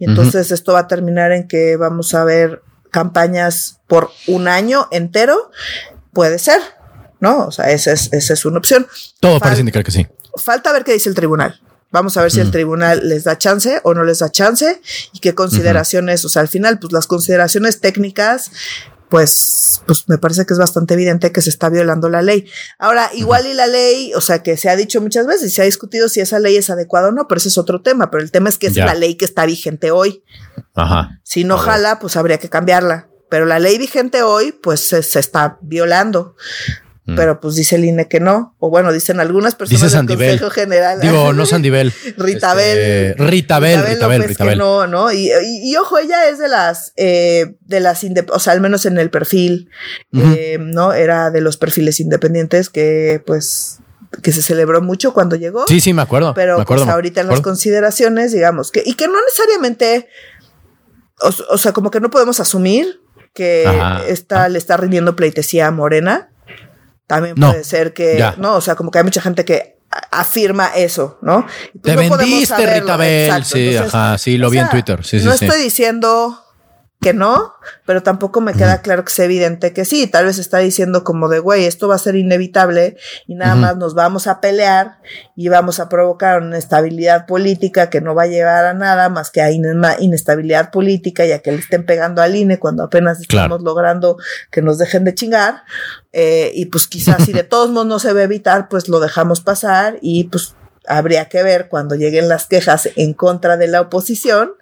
y 0.00 0.06
entonces 0.06 0.48
uh 0.48 0.50
-huh. 0.50 0.54
esto 0.54 0.72
va 0.72 0.80
a 0.80 0.88
terminar 0.88 1.30
en 1.30 1.46
que 1.46 1.76
vamos 1.76 2.12
a 2.14 2.24
ver 2.24 2.62
campañas 2.94 3.80
por 3.88 4.10
un 4.28 4.46
año 4.46 4.86
entero, 4.92 5.50
puede 6.12 6.38
ser, 6.38 6.60
¿no? 7.20 7.46
O 7.46 7.50
sea, 7.50 7.70
esa 7.70 7.92
es, 7.92 8.12
esa 8.12 8.34
es 8.34 8.44
una 8.44 8.58
opción. 8.58 8.86
Todo 9.20 9.32
Fal 9.32 9.40
parece 9.40 9.60
indicar 9.60 9.84
que 9.84 9.90
sí. 9.90 10.06
Falta 10.36 10.72
ver 10.72 10.84
qué 10.84 10.92
dice 10.92 11.08
el 11.08 11.14
tribunal. 11.14 11.60
Vamos 11.90 12.16
a 12.16 12.22
ver 12.22 12.32
si 12.32 12.40
el 12.40 12.50
tribunal 12.50 13.08
les 13.08 13.22
da 13.22 13.38
chance 13.38 13.80
o 13.84 13.94
no 13.94 14.02
les 14.02 14.18
da 14.18 14.28
chance 14.28 14.80
y 15.12 15.20
qué 15.20 15.36
consideraciones, 15.36 16.24
o 16.24 16.28
sea, 16.28 16.42
al 16.42 16.48
final, 16.48 16.80
pues 16.80 16.92
las 16.92 17.06
consideraciones 17.06 17.80
técnicas 17.80 18.50
pues, 19.14 19.80
pues 19.86 20.08
me 20.08 20.18
parece 20.18 20.44
que 20.44 20.54
es 20.54 20.58
bastante 20.58 20.94
evidente 20.94 21.30
que 21.30 21.40
se 21.40 21.48
está 21.48 21.68
violando 21.68 22.08
la 22.08 22.20
ley. 22.20 22.50
Ahora, 22.80 23.10
igual 23.14 23.46
y 23.46 23.54
la 23.54 23.68
ley, 23.68 24.12
o 24.14 24.20
sea, 24.20 24.42
que 24.42 24.56
se 24.56 24.68
ha 24.68 24.74
dicho 24.74 25.00
muchas 25.00 25.24
veces, 25.28 25.54
se 25.54 25.62
ha 25.62 25.66
discutido 25.66 26.08
si 26.08 26.18
esa 26.18 26.40
ley 26.40 26.56
es 26.56 26.68
adecuada 26.68 27.10
o 27.10 27.12
no, 27.12 27.28
pero 27.28 27.38
ese 27.38 27.48
es 27.48 27.56
otro 27.56 27.80
tema, 27.80 28.10
pero 28.10 28.24
el 28.24 28.32
tema 28.32 28.48
es 28.48 28.58
que 28.58 28.66
es 28.66 28.76
la 28.76 28.94
ley 28.94 29.14
que 29.14 29.24
está 29.24 29.46
vigente 29.46 29.92
hoy. 29.92 30.24
Ajá. 30.74 31.20
Si 31.22 31.44
no 31.44 31.58
jala, 31.58 32.00
pues 32.00 32.16
habría 32.16 32.38
que 32.38 32.48
cambiarla. 32.48 33.08
Pero 33.30 33.46
la 33.46 33.60
ley 33.60 33.78
vigente 33.78 34.22
hoy, 34.22 34.50
pues 34.50 34.80
se, 34.80 35.00
se 35.04 35.20
está 35.20 35.58
violando. 35.62 36.34
Mm. 37.06 37.16
Pero 37.16 37.38
pues 37.38 37.54
dice 37.54 37.76
el 37.76 37.84
INE 37.84 38.08
que 38.08 38.18
no. 38.18 38.56
O 38.58 38.70
bueno, 38.70 38.90
dicen 38.92 39.20
algunas 39.20 39.54
personas 39.54 39.92
del 39.92 40.06
Consejo 40.06 40.50
General. 40.50 41.00
Digo, 41.00 41.32
no 41.34 41.44
Sandivel. 41.46 41.92
Ritabel. 42.16 42.78
Este, 42.78 43.24
Ritabel, 43.24 43.86
Ritabel, 43.86 44.24
Ritabel. 44.24 44.58
no, 44.58 44.86
¿no? 44.86 45.12
Y, 45.12 45.30
y, 45.62 45.76
ojo, 45.76 45.98
ella 45.98 46.28
es 46.28 46.38
de 46.38 46.48
las, 46.48 46.92
eh, 46.96 47.56
de 47.60 47.80
las, 47.80 48.04
o 48.32 48.38
sea, 48.38 48.54
al 48.54 48.62
menos 48.62 48.86
en 48.86 48.98
el 48.98 49.10
perfil, 49.10 49.68
eh, 50.12 50.56
¿no? 50.58 50.94
Era 50.94 51.30
de 51.30 51.42
los 51.42 51.58
perfiles 51.58 52.00
independientes 52.00 52.70
que 52.70 53.22
pues 53.26 53.80
que 54.22 54.32
se 54.32 54.42
celebró 54.42 54.80
mucho 54.80 55.12
cuando 55.12 55.36
llegó. 55.36 55.66
Sí, 55.66 55.80
sí, 55.80 55.92
me 55.92 56.02
acuerdo. 56.02 56.34
Pero 56.34 56.56
me 56.56 56.62
acuerdo, 56.62 56.84
pues 56.84 56.94
ahorita 56.94 57.20
en 57.20 57.28
las 57.28 57.40
consideraciones, 57.40 58.32
digamos, 58.32 58.70
que, 58.70 58.82
y 58.84 58.94
que 58.94 59.08
no 59.08 59.14
necesariamente, 59.24 60.08
o, 61.50 61.58
sea, 61.58 61.72
como 61.72 61.90
que 61.90 62.00
no 62.00 62.10
podemos 62.10 62.40
asumir 62.40 63.00
que 63.32 63.66
está, 64.06 64.48
le 64.48 64.58
está 64.58 64.76
rindiendo 64.76 65.16
pleitesía 65.16 65.66
a 65.66 65.70
Morena. 65.72 66.30
También 67.06 67.34
puede 67.34 67.64
ser 67.64 67.92
que, 67.92 68.24
no, 68.38 68.54
o 68.54 68.60
sea, 68.60 68.74
como 68.74 68.90
que 68.90 68.98
hay 68.98 69.04
mucha 69.04 69.20
gente 69.20 69.44
que 69.44 69.78
afirma 70.10 70.68
eso, 70.74 71.18
¿no? 71.22 71.46
Te 71.82 71.94
vendiste, 71.94 72.80
Rita 72.80 72.96
Bell. 72.96 73.44
Sí, 73.44 73.76
ajá, 73.76 74.18
sí, 74.18 74.38
lo 74.38 74.50
vi 74.50 74.58
en 74.58 74.68
Twitter. 74.68 75.04
Sí, 75.04 75.18
no 75.22 75.32
estoy 75.32 75.60
diciendo 75.60 76.43
que 77.04 77.12
no, 77.12 77.52
pero 77.84 78.02
tampoco 78.02 78.40
me 78.40 78.54
queda 78.54 78.80
claro 78.80 79.04
que 79.04 79.12
sea 79.12 79.26
evidente 79.26 79.74
que 79.74 79.84
sí. 79.84 80.06
Tal 80.06 80.24
vez 80.24 80.38
está 80.38 80.58
diciendo 80.58 81.04
como 81.04 81.28
de, 81.28 81.38
güey, 81.38 81.66
esto 81.66 81.86
va 81.86 81.96
a 81.96 81.98
ser 81.98 82.16
inevitable 82.16 82.96
y 83.26 83.34
nada 83.34 83.56
más 83.56 83.76
nos 83.76 83.94
vamos 83.94 84.26
a 84.26 84.40
pelear 84.40 85.00
y 85.36 85.50
vamos 85.50 85.80
a 85.80 85.90
provocar 85.90 86.40
una 86.40 86.56
estabilidad 86.56 87.26
política 87.26 87.90
que 87.90 88.00
no 88.00 88.14
va 88.14 88.22
a 88.22 88.26
llevar 88.26 88.64
a 88.64 88.72
nada 88.72 89.10
más 89.10 89.30
que 89.30 89.42
a 89.42 89.50
inestabilidad 89.50 90.70
política 90.70 91.26
ya 91.26 91.40
que 91.40 91.52
le 91.52 91.58
estén 91.58 91.84
pegando 91.84 92.22
al 92.22 92.34
INE 92.34 92.58
cuando 92.58 92.84
apenas 92.84 93.20
estamos 93.20 93.60
logrando 93.60 94.16
que 94.50 94.62
nos 94.62 94.78
dejen 94.78 95.04
de 95.04 95.14
chingar. 95.14 95.64
Eh, 96.12 96.52
y 96.54 96.66
pues 96.66 96.86
quizás 96.86 97.22
si 97.22 97.34
de 97.34 97.42
todos 97.44 97.68
modos 97.68 97.86
no 97.86 97.98
se 97.98 98.14
va 98.14 98.20
a 98.20 98.24
evitar, 98.24 98.70
pues 98.70 98.88
lo 98.88 98.98
dejamos 98.98 99.42
pasar 99.42 99.98
y 100.00 100.24
pues 100.24 100.54
habría 100.86 101.28
que 101.28 101.42
ver 101.42 101.68
cuando 101.68 101.94
lleguen 101.94 102.28
las 102.28 102.46
quejas 102.46 102.88
en 102.96 103.14
contra 103.14 103.56
de 103.56 103.68
la 103.68 103.80
oposición 103.80 104.52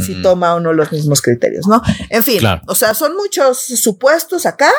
si 0.00 0.20
toma 0.22 0.54
o 0.54 0.60
no 0.60 0.72
los 0.72 0.92
mismos 0.92 1.22
criterios, 1.22 1.66
¿no? 1.66 1.82
En 2.10 2.22
fin, 2.22 2.40
o 2.66 2.74
sea, 2.74 2.94
son 2.94 3.16
muchos 3.16 3.58
supuestos 3.58 4.46
acá. 4.46 4.70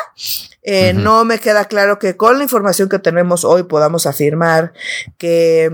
Eh, 0.62 0.92
no 0.92 1.24
me 1.24 1.38
queda 1.38 1.66
claro 1.66 1.98
que 1.98 2.16
con 2.16 2.38
la 2.38 2.44
información 2.44 2.88
que 2.88 2.98
tenemos 2.98 3.44
hoy 3.44 3.64
podamos 3.64 4.06
afirmar 4.06 4.72
que 5.16 5.70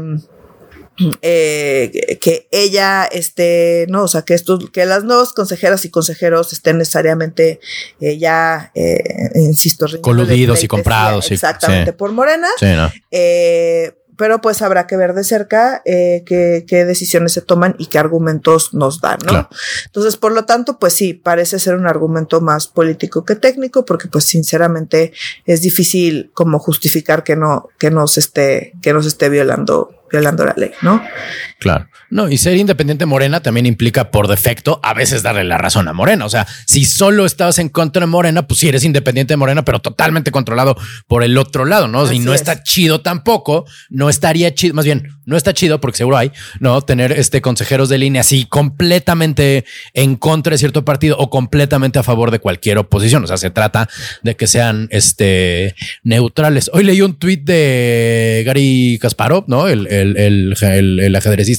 eh, 1.22 2.18
que 2.20 2.48
ella 2.50 3.04
esté, 3.04 3.86
no, 3.88 4.04
o 4.04 4.08
sea, 4.08 4.22
que 4.22 4.34
estos, 4.34 4.70
que 4.70 4.84
las 4.84 5.04
nuevas 5.04 5.32
consejeras 5.32 5.84
y 5.84 5.90
consejeros 5.90 6.52
estén 6.52 6.78
necesariamente 6.78 7.60
eh, 8.00 8.18
ya, 8.18 8.70
insisto, 9.34 9.86
coludidos 10.00 10.62
y 10.62 10.68
comprados. 10.68 11.30
Exactamente, 11.30 11.92
por 11.92 12.12
Morena. 12.12 12.48
Sí, 12.58 12.66
¿no? 12.66 12.92
Pero 14.16 14.40
pues 14.40 14.62
habrá 14.62 14.86
que 14.86 14.96
ver 14.96 15.14
de 15.14 15.24
cerca 15.24 15.82
eh, 15.84 16.22
qué, 16.26 16.64
qué, 16.66 16.84
decisiones 16.84 17.32
se 17.32 17.40
toman 17.40 17.74
y 17.78 17.86
qué 17.86 17.98
argumentos 17.98 18.74
nos 18.74 19.00
dan, 19.00 19.18
¿no? 19.24 19.48
Entonces, 19.86 20.16
por 20.16 20.32
lo 20.32 20.44
tanto, 20.44 20.78
pues 20.78 20.94
sí, 20.94 21.14
parece 21.14 21.58
ser 21.58 21.74
un 21.74 21.86
argumento 21.86 22.40
más 22.40 22.66
político 22.66 23.24
que 23.24 23.36
técnico, 23.36 23.84
porque 23.84 24.08
pues 24.08 24.24
sinceramente 24.24 25.12
es 25.46 25.62
difícil 25.62 26.30
como 26.34 26.58
justificar 26.58 27.24
que 27.24 27.36
no, 27.36 27.68
que 27.78 27.90
no 27.90 28.06
se 28.06 28.20
esté, 28.20 28.72
que 28.82 28.92
no 28.92 29.02
se 29.02 29.08
esté 29.08 29.28
violando 29.28 30.02
violando 30.12 30.44
la 30.44 30.52
ley, 30.56 30.72
¿no? 30.82 31.02
Claro. 31.62 31.88
No, 32.10 32.28
y 32.28 32.38
ser 32.38 32.56
independiente 32.56 33.06
Morena 33.06 33.40
también 33.40 33.66
implica 33.66 34.10
por 34.10 34.28
defecto 34.28 34.80
a 34.82 34.94
veces 34.94 35.22
darle 35.22 35.44
la 35.44 35.58
razón 35.58 35.88
a 35.88 35.92
Morena. 35.92 36.26
O 36.26 36.28
sea, 36.28 36.46
si 36.66 36.84
solo 36.84 37.24
estabas 37.24 37.58
en 37.58 37.68
contra 37.68 38.00
de 38.00 38.06
Morena, 38.06 38.46
pues 38.46 38.60
sí 38.60 38.68
eres 38.68 38.84
independiente 38.84 39.32
de 39.32 39.36
Morena, 39.36 39.64
pero 39.64 39.78
totalmente 39.78 40.30
controlado 40.30 40.76
por 41.06 41.22
el 41.22 41.38
otro 41.38 41.64
lado, 41.64 41.88
¿no? 41.88 42.10
y 42.12 42.18
no 42.18 42.34
está 42.34 42.62
chido 42.62 43.00
tampoco, 43.00 43.64
no 43.88 44.10
estaría 44.10 44.54
chido, 44.54 44.74
más 44.74 44.84
bien, 44.84 45.08
no 45.24 45.36
está 45.36 45.54
chido 45.54 45.80
porque 45.80 45.98
seguro 45.98 46.16
hay, 46.16 46.32
¿no? 46.58 46.82
Tener 46.82 47.12
este 47.12 47.40
consejeros 47.40 47.88
de 47.88 47.98
línea 47.98 48.22
así 48.22 48.44
completamente 48.44 49.64
en 49.94 50.16
contra 50.16 50.52
de 50.52 50.58
cierto 50.58 50.84
partido 50.84 51.16
o 51.18 51.30
completamente 51.30 51.98
a 51.98 52.02
favor 52.02 52.30
de 52.32 52.40
cualquier 52.40 52.78
oposición. 52.78 53.22
O 53.22 53.26
sea, 53.26 53.36
se 53.36 53.50
trata 53.50 53.88
de 54.22 54.34
que 54.34 54.48
sean 54.48 54.88
este 54.90 55.76
neutrales. 56.02 56.70
Hoy 56.72 56.82
leí 56.82 57.00
un 57.02 57.14
tuit 57.14 57.44
de 57.44 58.42
Gary 58.44 58.98
Kasparov, 59.00 59.44
¿no? 59.46 59.68
el 59.68 59.86
el, 59.86 61.00
el, 61.00 61.16
ajedrecista, 61.16 61.51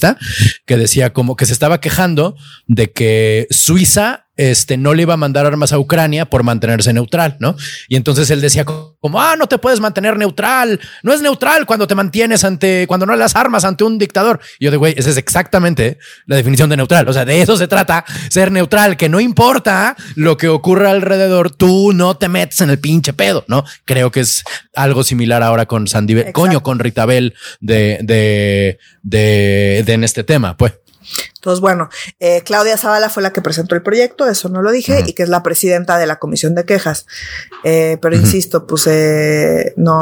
que 0.66 0.78
decía 0.78 1.14
como 1.14 1.36
que 1.36 1.46
se 1.46 1.54
estaba 1.54 1.80
quejando 1.80 2.36
de 2.68 2.92
que 2.92 3.48
Suiza 3.50 4.23
este, 4.36 4.78
no 4.78 4.94
le 4.94 5.04
iba 5.04 5.14
a 5.14 5.18
mandar 5.18 5.46
armas 5.46 5.74
a 5.74 5.80
Ucrania 5.80 6.26
por 6.26 6.44
mantenerse 6.44 6.92
neutral, 6.92 7.38
¿no? 7.40 7.56
Y 7.88 7.96
entonces 7.96 8.30
él 8.32 8.42
decía 8.42 8.66
como, 8.66 9.22
ah, 9.22 9.36
no 9.38 9.48
te 9.48 9.58
puedes 9.58 9.80
mantener 9.80 10.18
neutral, 10.18 10.80
no 11.04 11.14
es 11.14 11.22
neutral 11.22 11.66
cuando 11.66 11.88
te 11.88 11.96
mantienes 11.96 12.44
ante, 12.44 12.88
cuando 12.88 13.06
no 13.06 13.16
las 13.16 13.36
armas 13.36 13.64
ante 13.64 13.84
un 13.84 13.98
dictador. 13.98 14.40
Y 14.60 14.66
yo 14.66 14.72
de, 14.72 14.78
güey, 14.78 14.96
esa 14.98 15.10
es 15.10 15.18
exactamente 15.18 16.00
la 16.26 16.36
definición 16.36 16.70
de 16.70 16.78
neutral, 16.78 17.08
o 17.08 17.14
sea, 17.14 17.26
de 17.26 17.42
eso 17.42 17.58
se 17.58 17.68
trata, 17.68 18.06
ser 18.30 18.52
neutral, 18.52 18.98
que 18.98 19.10
no 19.10 19.20
importa 19.20 19.96
lo 20.16 20.38
que 20.38 20.48
ocurra 20.48 20.92
alrededor, 20.92 21.52
tú 21.52 21.94
no 21.94 22.18
te 22.18 22.28
metes 22.28 22.62
en 22.62 22.70
el 22.70 22.80
pinche 22.80 23.14
pedo, 23.14 23.46
¿no? 23.48 23.64
Creo 23.86 24.12
que 24.12 24.22
es 24.22 24.44
algo 24.74 25.04
similar 25.04 25.44
ahora 25.44 25.68
con 25.68 25.88
Sandy, 25.88 26.32
coño, 26.32 26.64
con 26.64 26.80
Ritabel 26.80 27.36
de, 27.60 28.00
de, 28.02 28.80
de, 29.04 29.84
de 29.86 29.94
en 29.94 30.04
este 30.04 30.24
tema, 30.24 30.58
pues. 30.58 30.74
Entonces, 31.36 31.60
bueno, 31.60 31.90
eh, 32.20 32.42
Claudia 32.46 32.78
Zavala 32.78 33.10
fue 33.10 33.24
la 33.24 33.34
que 33.34 33.42
presentó 33.42 33.76
el 33.76 33.84
proyecto, 33.84 34.28
eso 34.28 34.50
no 34.50 34.62
lo 34.62 34.72
dije, 34.72 35.04
y 35.06 35.14
que 35.14 35.24
es 35.24 35.30
la 35.30 35.44
presidenta 35.44 35.98
de 35.98 36.06
la 36.06 36.18
comisión 36.18 36.56
de 36.56 36.66
quejas. 36.66 37.06
Eh, 37.64 37.98
pero 38.02 38.16
insisto, 38.16 38.66
pues 38.68 38.88
eh, 38.88 39.74
no, 39.76 40.00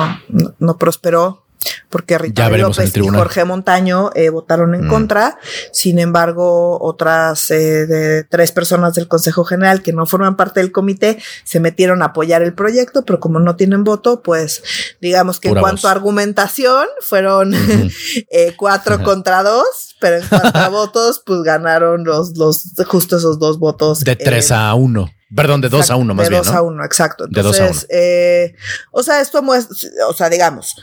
no, 0.59 0.77
prosperó 0.77 1.43
porque 1.89 2.17
Rita 2.17 2.49
López 2.49 2.95
y 2.95 3.07
Jorge 3.07 3.45
Montaño 3.45 4.11
eh, 4.15 4.29
votaron 4.29 4.73
en 4.75 4.87
mm. 4.87 4.89
contra. 4.89 5.37
Sin 5.71 5.99
embargo, 5.99 6.81
otras 6.81 7.51
eh, 7.51 7.85
de 7.85 8.23
tres 8.23 8.51
personas 8.51 8.95
del 8.95 9.07
Consejo 9.07 9.43
General 9.43 9.81
que 9.81 9.93
no 9.93 10.05
forman 10.05 10.37
parte 10.37 10.61
del 10.61 10.71
comité 10.71 11.19
se 11.43 11.59
metieron 11.59 12.01
a 12.01 12.07
apoyar 12.07 12.41
el 12.41 12.53
proyecto, 12.53 13.03
pero 13.05 13.19
como 13.19 13.39
no 13.39 13.55
tienen 13.55 13.83
voto, 13.83 14.21
pues 14.21 14.63
digamos 15.01 15.39
que 15.39 15.49
en 15.49 15.55
cuanto 15.55 15.87
a 15.87 15.91
argumentación 15.91 16.87
fueron 17.01 17.53
eh, 18.31 18.53
cuatro 18.57 19.03
contra 19.03 19.43
dos, 19.43 19.95
pero 19.99 20.17
en 20.17 20.27
cuanto 20.27 20.57
a 20.57 20.69
votos, 20.69 21.21
pues 21.25 21.41
ganaron 21.43 22.03
los, 22.03 22.37
los, 22.37 22.73
justo 22.87 23.17
esos 23.17 23.39
dos 23.39 23.59
votos. 23.59 24.01
De 24.01 24.15
tres 24.15 24.51
a 24.51 24.73
uno. 24.73 25.09
Perdón, 25.33 25.61
de 25.61 25.69
dos 25.69 25.89
a 25.89 25.95
uno 25.95 26.13
más 26.13 26.27
bien. 26.27 26.41
De 26.41 26.47
dos 26.47 26.55
a 26.55 26.61
uno, 26.61 26.83
exacto. 26.83 27.25
Entonces, 27.25 27.87
Eh, 27.89 28.53
o 28.91 29.01
sea, 29.01 29.21
esto 29.21 29.41
muestra, 29.41 29.77
o 30.07 30.13
sea, 30.13 30.29
digamos, 30.29 30.75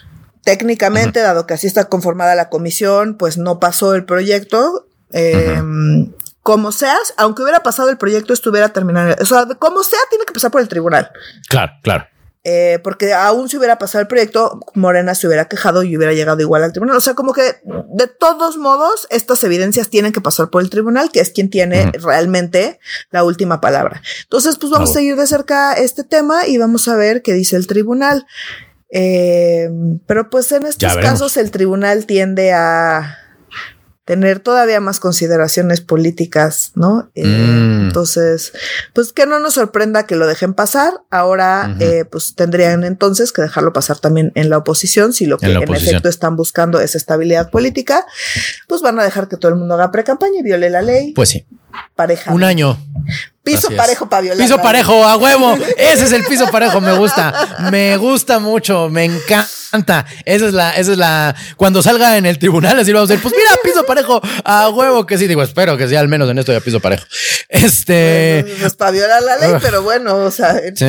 Técnicamente, 0.48 1.20
dado 1.20 1.46
que 1.46 1.52
así 1.52 1.66
está 1.66 1.90
conformada 1.90 2.34
la 2.34 2.48
comisión, 2.48 3.18
pues 3.18 3.36
no 3.36 3.60
pasó 3.60 3.94
el 3.94 4.06
proyecto. 4.06 4.86
Em, 5.12 6.10
como 6.42 6.72
seas, 6.72 7.12
aunque 7.18 7.42
hubiera 7.42 7.62
pasado 7.62 7.90
el 7.90 7.98
proyecto, 7.98 8.32
estuviera 8.32 8.70
terminado. 8.70 9.14
O 9.20 9.26
sea, 9.26 9.44
como 9.58 9.82
sea, 9.82 9.98
tiene 10.08 10.24
que 10.24 10.32
pasar 10.32 10.50
por 10.50 10.62
el 10.62 10.68
tribunal. 10.68 11.10
Claro, 11.50 11.72
claro. 11.82 12.06
Eh, 12.44 12.78
porque 12.82 13.12
aún 13.12 13.50
si 13.50 13.58
hubiera 13.58 13.76
pasado 13.76 14.00
el 14.00 14.08
proyecto, 14.08 14.58
Morena 14.72 15.14
se 15.14 15.26
hubiera 15.26 15.48
quejado 15.48 15.82
y 15.82 15.94
hubiera 15.94 16.14
llegado 16.14 16.40
igual 16.40 16.64
al 16.64 16.72
tribunal. 16.72 16.96
O 16.96 17.00
sea, 17.02 17.12
como 17.12 17.34
que 17.34 17.60
de 17.64 18.06
todos 18.06 18.56
modos, 18.56 19.06
estas 19.10 19.44
evidencias 19.44 19.90
tienen 19.90 20.14
que 20.14 20.22
pasar 20.22 20.48
por 20.48 20.62
el 20.62 20.70
tribunal, 20.70 21.10
que 21.12 21.20
es 21.20 21.28
quien 21.28 21.50
tiene 21.50 21.92
realmente 22.00 22.80
la 23.10 23.22
última 23.22 23.60
palabra. 23.60 24.00
Entonces, 24.22 24.56
pues 24.56 24.72
vamos 24.72 24.88
a 24.88 24.94
seguir 24.94 25.16
de 25.16 25.26
cerca 25.26 25.74
este 25.74 26.04
tema 26.04 26.46
y 26.46 26.56
vamos 26.56 26.88
a 26.88 26.96
ver 26.96 27.20
qué 27.20 27.34
dice 27.34 27.56
el 27.56 27.66
tribunal. 27.66 28.26
Eh, 28.90 29.68
pero 30.06 30.30
pues 30.30 30.50
en 30.52 30.66
estos 30.66 30.96
casos 30.96 31.36
el 31.36 31.50
tribunal 31.50 32.06
tiende 32.06 32.52
a 32.52 33.18
tener 34.08 34.40
todavía 34.40 34.80
más 34.80 35.00
consideraciones 35.00 35.82
políticas, 35.82 36.72
¿no? 36.74 37.10
Eh, 37.14 37.26
mm. 37.26 37.88
Entonces, 37.88 38.54
pues 38.94 39.12
que 39.12 39.26
no 39.26 39.38
nos 39.38 39.52
sorprenda 39.52 40.06
que 40.06 40.16
lo 40.16 40.26
dejen 40.26 40.54
pasar. 40.54 40.94
Ahora, 41.10 41.76
eh, 41.78 42.06
pues 42.10 42.34
tendrían 42.34 42.84
entonces 42.84 43.32
que 43.32 43.42
dejarlo 43.42 43.74
pasar 43.74 43.98
también 43.98 44.32
en 44.34 44.48
la 44.48 44.56
oposición. 44.56 45.12
Si 45.12 45.26
lo 45.26 45.36
que 45.36 45.44
en, 45.44 45.62
efecto 45.74 46.08
están 46.08 46.36
buscando 46.36 46.80
es 46.80 46.94
estabilidad 46.94 47.50
política, 47.50 48.06
pues 48.66 48.80
van 48.80 48.98
a 48.98 49.04
dejar 49.04 49.28
que 49.28 49.36
todo 49.36 49.50
el 49.52 49.58
mundo 49.58 49.74
haga 49.74 49.90
pre-campaña 49.90 50.40
y 50.40 50.42
viole 50.42 50.70
la 50.70 50.80
ley. 50.80 51.12
Pues 51.12 51.28
sí. 51.28 51.46
Pareja. 51.94 52.32
Un 52.32 52.44
año. 52.44 52.78
Piso 53.52 53.68
parejo 53.76 54.08
para 54.08 54.22
violar. 54.22 54.38
Piso 54.38 54.60
parejo, 54.60 55.04
a 55.04 55.16
huevo. 55.16 55.56
Ese 55.76 56.04
es 56.04 56.12
el 56.12 56.24
piso 56.24 56.50
parejo, 56.50 56.80
me 56.80 56.96
gusta. 56.96 57.68
Me 57.70 57.96
gusta 57.96 58.38
mucho, 58.38 58.88
me 58.88 59.04
encanta. 59.04 60.06
Esa 60.24 60.46
es 60.46 60.52
la, 60.52 60.72
esa 60.76 60.92
es 60.92 60.98
la. 60.98 61.34
Cuando 61.56 61.82
salga 61.82 62.16
en 62.16 62.26
el 62.26 62.38
tribunal, 62.38 62.78
así 62.78 62.92
vamos 62.92 63.10
a 63.10 63.12
decir, 63.14 63.22
pues 63.22 63.34
mira, 63.36 63.50
piso 63.62 63.84
parejo, 63.86 64.20
a 64.44 64.68
huevo 64.70 65.06
que 65.06 65.18
sí. 65.18 65.26
Digo, 65.26 65.42
espero 65.42 65.76
que 65.76 65.88
sea 65.88 66.00
al 66.00 66.08
menos 66.08 66.28
en 66.30 66.38
esto 66.38 66.52
ya 66.52 66.60
piso 66.60 66.80
parejo. 66.80 67.04
Este. 67.48 68.40
es 68.40 68.74
para 68.74 68.90
violar 68.90 69.22
la 69.22 69.36
ley, 69.36 69.52
pero 69.60 69.82
bueno, 69.82 70.16
o 70.16 70.30
sea. 70.30 70.60
Sí. 70.74 70.86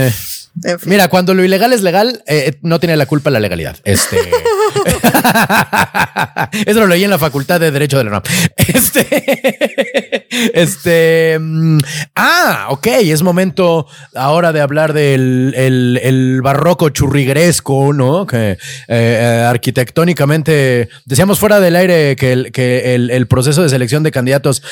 Mira, 0.86 1.08
cuando 1.08 1.34
lo 1.34 1.44
ilegal 1.44 1.74
es 1.74 1.82
legal, 1.82 2.24
eh, 2.28 2.58
no 2.62 2.80
tiene 2.80 2.98
la 2.98 3.06
culpa 3.06 3.30
la 3.30 3.40
legalidad. 3.40 3.78
Este. 3.84 4.18
Eso 6.66 6.80
lo 6.80 6.88
leí 6.88 7.04
en 7.04 7.10
la 7.10 7.20
Facultad 7.20 7.60
de 7.60 7.72
Derecho 7.72 7.98
de 7.98 8.04
la 8.06 8.10
UNAM. 8.10 8.24
Este. 8.58 9.08
Este. 10.54 11.38
Mm, 11.40 11.80
ah, 12.16 12.68
ok. 12.70 12.88
Es 12.88 13.24
momento 13.24 13.88
ahora 14.16 14.52
de 14.52 14.62
hablar 14.62 14.94
del 14.94 15.54
el, 15.56 16.42
barroco 16.42 16.90
churrigueresco, 16.90 17.94
¿no? 17.94 18.26
Que 18.26 18.58
eh, 18.88 19.46
arquitectónicamente 19.48 20.90
decíamos 21.06 21.40
fuera 21.40 21.60
del 21.60 21.76
aire 21.76 22.16
que 22.16 22.32
el, 22.32 22.52
que 22.52 22.96
el, 22.96 23.28
proceso 23.28 23.62
de 23.64 23.70
selección 23.70 24.04
de 24.04 24.12
candidatos 24.12 24.64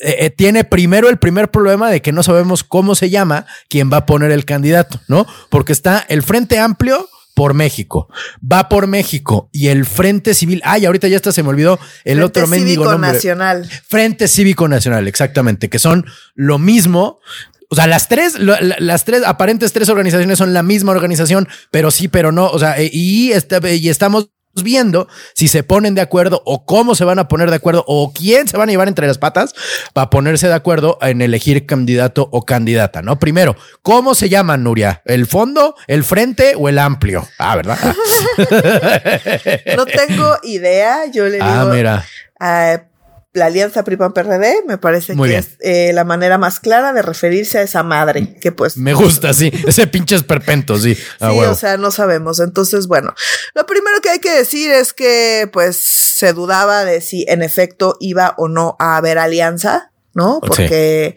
eh, 0.00 0.30
tiene 0.30 0.64
primero 0.64 1.08
el 1.08 1.18
primer 1.18 1.50
problema 1.50 1.90
de 1.90 2.00
que 2.02 2.12
no 2.12 2.22
sabemos 2.22 2.64
cómo 2.64 2.94
se 2.94 3.10
llama 3.10 3.46
quien 3.68 3.90
va 3.92 3.98
a 3.98 4.06
poner 4.06 4.30
el 4.30 4.44
candidato, 4.44 5.00
¿no? 5.08 5.26
Porque 5.50 5.72
está 5.72 6.04
el 6.08 6.22
Frente 6.22 6.58
Amplio 6.58 7.08
por 7.36 7.52
México. 7.52 8.08
Va 8.42 8.70
por 8.70 8.86
México 8.86 9.50
y 9.52 9.68
el 9.68 9.84
Frente 9.84 10.32
Civil. 10.32 10.62
Ay, 10.64 10.86
ahorita 10.86 11.06
ya 11.06 11.16
está, 11.16 11.32
se 11.32 11.42
me 11.42 11.50
olvidó 11.50 11.78
el 12.04 12.22
otro 12.22 12.46
mendigo 12.46 12.84
Cívico 12.84 12.98
Nacional. 12.98 13.68
Frente 13.86 14.26
Cívico 14.26 14.68
Nacional, 14.68 15.06
exactamente, 15.06 15.68
que 15.68 15.78
son 15.78 16.06
lo 16.34 16.58
mismo. 16.58 17.20
O 17.68 17.74
sea, 17.74 17.86
las 17.86 18.08
tres, 18.08 18.38
las 18.38 19.04
tres 19.04 19.22
aparentes 19.22 19.74
tres 19.74 19.90
organizaciones 19.90 20.38
son 20.38 20.54
la 20.54 20.62
misma 20.62 20.92
organización, 20.92 21.46
pero 21.70 21.90
sí, 21.90 22.08
pero 22.08 22.32
no. 22.32 22.46
O 22.46 22.58
sea, 22.58 22.76
y, 22.80 23.32
este, 23.32 23.76
y 23.76 23.90
estamos 23.90 24.30
viendo 24.62 25.08
si 25.34 25.48
se 25.48 25.62
ponen 25.62 25.94
de 25.94 26.00
acuerdo 26.00 26.42
o 26.44 26.64
cómo 26.64 26.94
se 26.94 27.04
van 27.04 27.18
a 27.18 27.28
poner 27.28 27.50
de 27.50 27.56
acuerdo 27.56 27.84
o 27.86 28.12
quién 28.12 28.48
se 28.48 28.56
van 28.56 28.68
a 28.68 28.72
llevar 28.72 28.88
entre 28.88 29.06
las 29.06 29.18
patas 29.18 29.54
para 29.92 30.10
ponerse 30.10 30.48
de 30.48 30.54
acuerdo 30.54 30.98
en 31.00 31.22
elegir 31.22 31.66
candidato 31.66 32.28
o 32.32 32.44
candidata, 32.44 33.02
¿no? 33.02 33.18
Primero, 33.18 33.56
¿cómo 33.82 34.14
se 34.14 34.28
llama, 34.28 34.56
Nuria? 34.56 35.02
¿El 35.04 35.26
fondo, 35.26 35.74
el 35.86 36.04
frente 36.04 36.54
o 36.56 36.68
el 36.68 36.78
amplio? 36.78 37.26
Ah, 37.38 37.56
¿verdad? 37.56 37.78
no 39.76 39.86
tengo 39.86 40.36
idea. 40.42 41.06
Yo 41.12 41.28
le 41.28 41.38
ah, 41.40 41.48
digo. 41.48 41.60
Ah, 41.60 41.74
mira. 41.74 42.04
Uh, 42.38 42.95
la 43.36 43.46
alianza 43.46 43.84
PRI-PAN-PRD 43.84 44.64
me 44.66 44.78
parece 44.78 45.14
que 45.14 45.36
es 45.36 45.58
eh, 45.60 45.92
la 45.92 46.04
manera 46.04 46.38
más 46.38 46.58
clara 46.58 46.92
de 46.92 47.02
referirse 47.02 47.58
a 47.58 47.62
esa 47.62 47.82
madre 47.82 48.34
que 48.40 48.50
pues 48.50 48.76
me 48.76 48.94
gusta 48.94 49.32
sí 49.34 49.52
ese 49.66 49.86
pinche 49.86 50.16
esperpento 50.16 50.78
sí. 50.78 50.94
Sí 50.94 51.04
o 51.20 51.54
sea 51.54 51.76
no 51.76 51.90
sabemos. 51.90 52.40
Entonces 52.40 52.86
bueno 52.86 53.14
lo 53.54 53.66
primero 53.66 54.00
que 54.00 54.10
hay 54.10 54.18
que 54.18 54.32
decir 54.32 54.70
es 54.70 54.92
que 54.92 55.48
pues 55.52 55.76
se 55.76 56.32
dudaba 56.32 56.84
de 56.84 57.00
si 57.00 57.26
en 57.28 57.42
efecto 57.42 57.96
iba 58.00 58.34
o 58.38 58.48
no 58.48 58.76
a 58.78 58.96
haber 58.96 59.18
alianza 59.18 59.92
¿no? 60.14 60.40
Porque, 60.40 61.14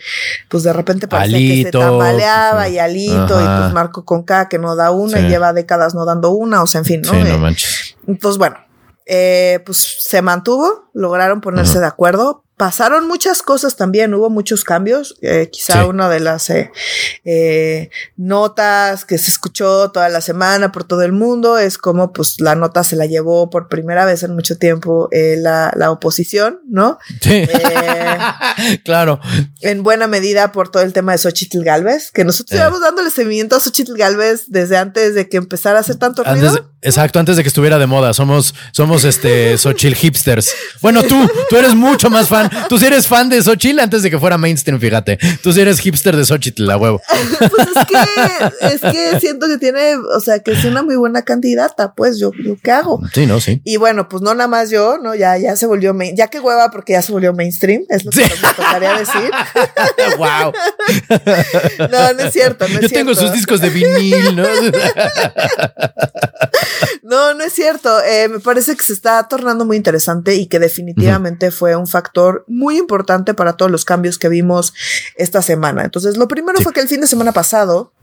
pues 0.50 0.64
de 0.64 0.74
repente 0.74 1.08
parece 1.08 1.38
que 1.38 1.64
se 1.64 1.72
tambaleaba 1.72 2.68
y 2.68 2.80
Alito 2.80 3.42
y 3.42 3.46
pues 3.46 3.74
Marco 3.74 4.04
Conca 4.04 4.50
que 4.50 4.60
no 4.60 4.76
da 4.76 4.92
una 4.92 5.22
y 5.22 5.30
lleva 5.30 5.54
décadas 5.54 5.96
no 5.96 6.04
dando 6.04 6.32
una, 6.32 6.62
o 6.62 6.68
sea, 6.68 6.80
en 6.80 6.86
fin, 6.86 7.02
¿no? 7.04 7.14
Sí, 7.14 7.24
no 7.24 7.38
manches. 7.38 7.96
Entonces, 8.06 8.38
bueno, 8.38 8.58
eh, 9.10 9.60
pues 9.66 9.98
se 10.00 10.22
mantuvo, 10.22 10.90
lograron 10.94 11.42
ponerse 11.42 11.80
de 11.80 11.88
acuerdo, 11.88 12.44
pasaron 12.60 13.08
muchas 13.08 13.42
cosas 13.42 13.78
también, 13.78 14.14
hubo 14.14 14.30
muchos 14.30 14.66
cambios. 14.66 15.16
Eh, 15.22 15.48
quizá 15.50 15.86
una 15.86 16.10
de 16.10 16.20
las 16.20 16.50
eh, 16.50 16.74
eh, 17.24 17.90
notas 18.18 19.06
que 19.06 19.18
se 19.18 19.32
escuchó 19.32 19.92
toda 19.92 20.10
la 20.10 20.20
semana 20.20 20.70
por 20.70 20.84
todo 20.84 21.04
el 21.04 21.14
mundo 21.14 21.58
es 21.58 21.78
como 21.78 22.12
pues 22.12 22.42
la 22.42 22.56
nota 22.56 22.84
se 22.84 22.98
la 22.98 23.06
llevó 23.06 23.50
por 23.50 23.70
primera 23.70 24.04
vez 24.04 24.24
en 24.24 24.36
mucho 24.36 24.58
tiempo 24.58 25.08
eh, 25.14 25.38
la, 25.40 25.72
la, 25.78 25.90
oposición, 25.90 26.60
¿no? 26.68 27.00
Sí. 27.22 27.48
claro. 28.84 29.22
En 29.62 29.82
buena 29.82 30.08
medida 30.08 30.52
por 30.52 30.68
todo 30.68 30.84
el 30.84 30.92
tema 30.92 31.14
de 31.14 31.20
Xochitl 31.20 31.64
Galvez, 31.64 32.12
que 32.12 32.26
nosotros 32.26 32.60
llevamos 32.60 32.82
dándole 32.82 33.10
seguimiento 33.10 33.56
a 33.56 33.62
Xochitl 33.62 33.96
Galvez 33.96 34.48
desde 34.48 34.76
antes 34.76 35.16
de 35.16 35.30
que 35.30 35.38
empezara 35.38 35.78
a 35.78 35.82
hacer 35.82 35.96
tanto 35.96 36.26
ruido. 36.26 36.70
Exacto, 36.82 37.20
antes 37.20 37.38
de 37.38 37.44
que 37.44 37.50
estuviera 37.50 37.78
de 37.78 37.88
moda. 37.88 38.14
Somos, 38.14 38.54
somos 38.72 39.04
este 39.04 39.58
Xochitl 39.58 39.96
hipsters. 39.96 40.54
Bueno, 40.82 41.04
tú, 41.04 41.30
tú 41.50 41.58
eres 41.58 41.76
mucho 41.76 42.10
más 42.10 42.28
fan 42.28 42.50
Tú 42.68 42.78
sí 42.78 42.86
eres 42.86 43.08
fan 43.08 43.30
de 43.30 43.42
Xochitl 43.42 43.80
antes 43.80 44.04
de 44.04 44.10
que 44.10 44.20
fuera 44.20 44.38
mainstream, 44.38 44.80
fíjate. 44.80 45.18
Tú 45.42 45.54
sí 45.54 45.62
eres 45.62 45.80
hipster 45.80 46.16
de 46.16 46.26
Xochitl, 46.26 46.66
la 46.66 46.78
huevo. 46.78 47.02
pues 47.40 47.68
es 47.76 47.86
que, 47.86 48.68
es 48.68 48.82
que 48.94 49.20
siento 49.20 49.48
que 49.48 49.58
tiene, 49.58 49.96
o 49.96 50.20
sea, 50.20 50.40
que 50.40 50.52
es 50.52 50.64
una 50.66 50.84
muy 50.84 50.96
buena 50.96 51.24
candidata, 51.24 51.94
pues 51.94 52.20
yo, 52.20 52.32
yo 52.44 52.56
qué 52.62 52.72
hago. 52.72 53.02
Sí, 53.14 53.26
no, 53.26 53.40
sí. 53.40 53.62
Y 53.64 53.78
bueno, 53.78 54.08
pues 54.10 54.22
no 54.22 54.34
nada 54.34 54.48
más 54.48 54.70
yo, 54.70 54.98
¿no? 54.98 55.16
Ya, 55.16 55.38
ya 55.38 55.56
se 55.56 55.66
volvió, 55.66 55.94
main, 55.94 56.16
ya 56.16 56.28
que 56.28 56.40
hueva 56.40 56.70
porque 56.72 56.94
ya 56.94 57.02
se 57.02 57.12
volvió 57.12 57.34
mainstream, 57.34 57.84
es 57.90 58.06
lo 58.06 58.12
que 58.12 58.22
me 58.22 58.28
gustaría 58.28 58.94
decir. 58.98 59.32
wow. 60.18 60.54
no, 61.92 62.14
no 62.14 62.24
es 62.24 62.34
cierto, 62.34 62.68
no 62.68 62.76
es 62.76 62.82
yo 62.82 62.90
tengo 62.90 63.16
sus 63.16 63.32
discos 63.34 63.62
de 63.62 63.70
vinil, 63.70 64.36
¿no? 64.36 64.44
no, 67.04 67.34
no 67.34 67.44
es 67.44 67.54
cierto. 67.54 67.90
Eh, 68.04 68.28
me 68.30 68.40
parece 68.40 68.76
que 68.76 68.84
se 68.84 68.94
está 68.94 69.28
tornando 69.28 69.66
muy 69.66 69.78
interesante 69.78 70.36
y 70.36 70.48
que 70.48 70.60
definitivamente 70.60 71.52
fue 71.52 71.76
un 71.76 71.88
factor 71.88 72.44
muy 72.48 72.78
importante 72.78 73.34
para 73.34 73.54
todos 73.54 73.72
los 73.72 73.86
cambios 73.86 74.18
que 74.18 74.30
vimos 74.30 74.74
esta 75.16 75.42
semana. 75.42 75.84
Entonces, 75.84 76.18
lo 76.18 76.28
primero 76.28 76.60
fue 76.62 76.74
que 76.74 76.82
el 76.82 76.88
fin 76.88 77.02
de 77.02 77.08
semana 77.08 77.32
pasado, 77.32 77.94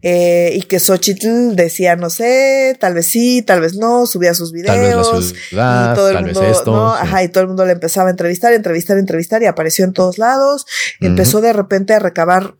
eh, 0.00 0.52
y 0.54 0.62
que 0.62 0.80
Xochitl 0.80 1.54
decía, 1.54 1.96
no 1.96 2.10
sé, 2.10 2.76
tal 2.80 2.94
vez 2.94 3.06
sí, 3.06 3.42
tal 3.42 3.60
vez 3.60 3.74
no, 3.76 4.06
subía 4.06 4.34
sus 4.34 4.52
videos. 4.52 5.34
y 5.52 5.94
todo 5.94 6.08
el 6.08 6.24
mundo, 6.24 6.94
Ajá, 6.94 7.22
y 7.22 7.28
todo 7.28 7.42
el 7.42 7.48
mundo 7.48 7.64
le 7.64 7.72
empezaba 7.72 8.08
a 8.08 8.10
entrevistar, 8.10 8.52
entrevistar, 8.52 8.98
entrevistar 8.98 9.42
y 9.42 9.46
apareció 9.46 9.84
en 9.84 9.92
todos 9.92 10.18
lados. 10.18 10.66
Empezó 11.00 11.40
de 11.40 11.52
repente 11.52 11.94
a 11.94 11.98
recabar 11.98 12.54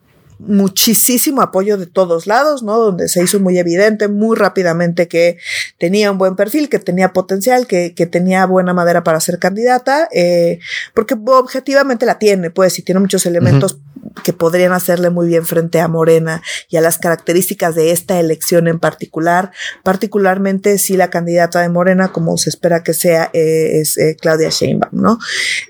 muchísimo 0.46 1.42
apoyo 1.42 1.76
de 1.76 1.86
todos 1.86 2.26
lados, 2.26 2.62
¿no? 2.62 2.78
Donde 2.78 3.08
se 3.08 3.22
hizo 3.22 3.38
muy 3.40 3.58
evidente 3.58 4.08
muy 4.08 4.36
rápidamente 4.36 5.08
que 5.08 5.38
tenía 5.78 6.10
un 6.10 6.18
buen 6.18 6.36
perfil, 6.36 6.68
que 6.68 6.78
tenía 6.78 7.12
potencial, 7.12 7.66
que, 7.66 7.94
que 7.94 8.06
tenía 8.06 8.46
buena 8.46 8.74
madera 8.74 9.04
para 9.04 9.20
ser 9.20 9.38
candidata, 9.38 10.08
eh, 10.12 10.58
porque 10.94 11.16
objetivamente 11.26 12.06
la 12.06 12.18
tiene, 12.18 12.50
pues, 12.50 12.78
y 12.78 12.82
tiene 12.82 13.00
muchos 13.00 13.26
elementos 13.26 13.78
que 14.24 14.32
podrían 14.32 14.72
hacerle 14.72 15.10
muy 15.10 15.26
bien 15.26 15.46
frente 15.46 15.80
a 15.80 15.88
Morena 15.88 16.42
y 16.68 16.76
a 16.76 16.80
las 16.80 16.98
características 16.98 17.74
de 17.74 17.92
esta 17.92 18.18
elección 18.20 18.68
en 18.68 18.78
particular, 18.78 19.52
particularmente 19.82 20.78
si 20.78 20.96
la 20.96 21.10
candidata 21.10 21.60
de 21.60 21.68
Morena, 21.68 22.12
como 22.12 22.36
se 22.36 22.50
espera 22.50 22.82
que 22.82 22.94
sea, 22.94 23.30
eh, 23.32 23.80
es 23.80 23.96
eh, 23.98 24.16
Claudia 24.20 24.50
Sheinbaum, 24.50 25.00
¿no? 25.00 25.18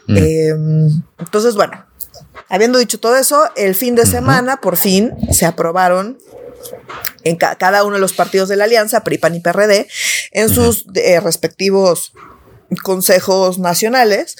Em, 0.08 1.02
entonces, 1.18 1.54
bueno, 1.54 1.84
Habiendo 2.52 2.78
dicho 2.78 3.00
todo 3.00 3.16
eso, 3.16 3.48
el 3.56 3.74
fin 3.74 3.94
de 3.94 4.04
semana, 4.04 4.58
por 4.58 4.76
fin, 4.76 5.12
se 5.30 5.46
aprobaron 5.46 6.18
en 7.24 7.36
cada 7.36 7.82
uno 7.82 7.94
de 7.94 8.00
los 8.00 8.12
partidos 8.12 8.50
de 8.50 8.56
la 8.56 8.64
alianza, 8.64 9.04
PRIPAN 9.04 9.36
y 9.36 9.40
PRD, 9.40 9.88
en 10.32 10.50
sus 10.50 10.84
eh, 10.94 11.18
respectivos 11.20 12.12
consejos 12.82 13.58
nacionales, 13.58 14.36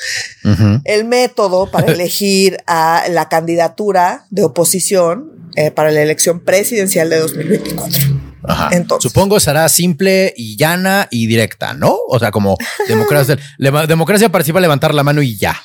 el 0.85 1.07
método 1.07 1.71
para 1.71 1.87
elegir 1.93 2.59
a 2.67 3.07
la 3.09 3.31
candidatura 3.31 4.27
de 4.29 4.45
oposición 4.45 5.51
eh, 5.57 5.71
para 5.71 5.91
la 5.91 6.03
elección 6.03 6.41
presidencial 6.41 7.09
de 7.09 7.19
2024. 7.19 8.32
Ajá. 8.45 8.71
Entonces. 8.73 9.11
Supongo 9.11 9.41
será 9.41 9.69
simple 9.69 10.35
y 10.37 10.57
llana 10.57 11.09
y 11.11 11.27
directa, 11.27 11.75
¿no? 11.75 11.97
O 12.09 12.19
sea, 12.19 12.31
como 12.31 12.57
democracia, 12.89 13.39
democracia 13.59 14.31
participa 14.31 14.61
levantar 14.61 14.95
la 14.95 15.03
mano 15.03 15.23
y 15.23 15.37
ya. 15.37 15.57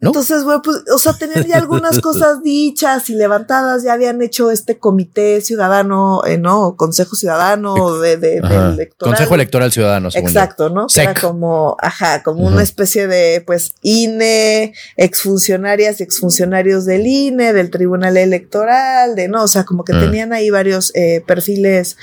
¿no? 0.00 0.10
Entonces, 0.10 0.44
bueno, 0.44 0.62
pues, 0.62 0.78
o 0.92 0.98
sea, 0.98 1.12
tener 1.12 1.46
ya 1.46 1.56
algunas 1.56 2.00
cosas 2.00 2.42
dichas 2.42 3.08
y 3.08 3.14
levantadas, 3.14 3.84
ya 3.84 3.92
habían 3.92 4.20
hecho 4.20 4.50
este 4.50 4.78
comité 4.78 5.40
ciudadano, 5.40 6.22
eh, 6.26 6.38
¿no? 6.38 6.76
Consejo 6.76 7.14
Ciudadano 7.14 7.98
de, 7.98 8.16
de, 8.16 8.36
electoral. 8.38 9.14
Consejo 9.14 9.34
Electoral 9.34 9.72
Ciudadano. 9.72 10.08
Exacto, 10.12 10.70
¿no? 10.70 10.86
Era 10.94 11.14
como, 11.14 11.76
ajá, 11.80 12.22
como 12.22 12.46
una 12.46 12.62
especie 12.62 13.06
de, 13.06 13.42
pues, 13.46 13.74
INE, 13.82 14.74
exfuncionarias 14.96 16.00
y 16.00 16.02
exfuncionarios 16.02 16.84
del 16.84 17.06
INE, 17.06 17.52
del 17.52 17.70
Tribunal 17.70 18.16
Electoral, 18.16 19.14
de, 19.14 19.28
¿no? 19.28 19.44
O 19.44 19.48
sea, 19.48 19.64
como 19.64 19.84
que 19.84 19.92
tenían 19.92 20.32
ahí 20.32 20.50
varios 20.50 20.90
eh, 20.94 21.22
perfiles 21.26 21.96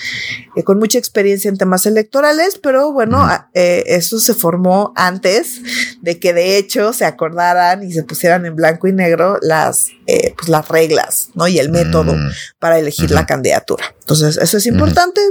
eh, 0.56 0.64
con 0.64 0.80
mucha 0.80 0.98
experiencia 0.98 1.50
en 1.50 1.58
temas 1.58 1.86
electorales, 1.86 2.60
pero 2.62 2.92
bueno, 2.92 3.28
eh, 3.54 3.84
eso 3.88 4.20
se 4.20 4.34
formó 4.34 4.94
antes 4.96 5.62
de 6.02 6.20
que 6.20 6.34
de 6.34 6.58
hecho 6.58 6.94
se 6.94 7.06
acordaran 7.06 7.84
y 7.84 7.94
se 7.94 8.04
pusieran 8.04 8.46
en 8.46 8.56
blanco 8.56 8.88
y 8.88 8.94
negro 8.94 9.38
las, 9.42 9.88
eh, 10.08 10.34
pues 10.38 10.50
las 10.50 10.68
reglas, 10.68 11.30
¿no? 11.36 11.48
Y 11.48 11.60
el 11.60 11.70
método 11.70 12.14
mm. 12.14 12.30
para 12.60 12.80
elegir 12.80 13.12
la 13.12 13.26
candidatura. 13.26 13.96
Entonces, 14.00 14.38
eso 14.38 14.58
es 14.58 14.66
importante 14.66 15.22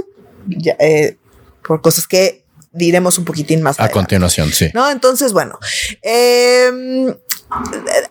por 1.63 1.81
cosas 1.81 2.07
que 2.07 2.45
diremos 2.71 3.17
un 3.17 3.25
poquitín 3.25 3.61
más 3.61 3.79
a 3.79 3.89
continuación, 3.89 4.51
sí. 4.51 4.69
¿No? 4.73 4.89
Entonces, 4.89 5.33
bueno, 5.33 5.57
em, 6.01 7.13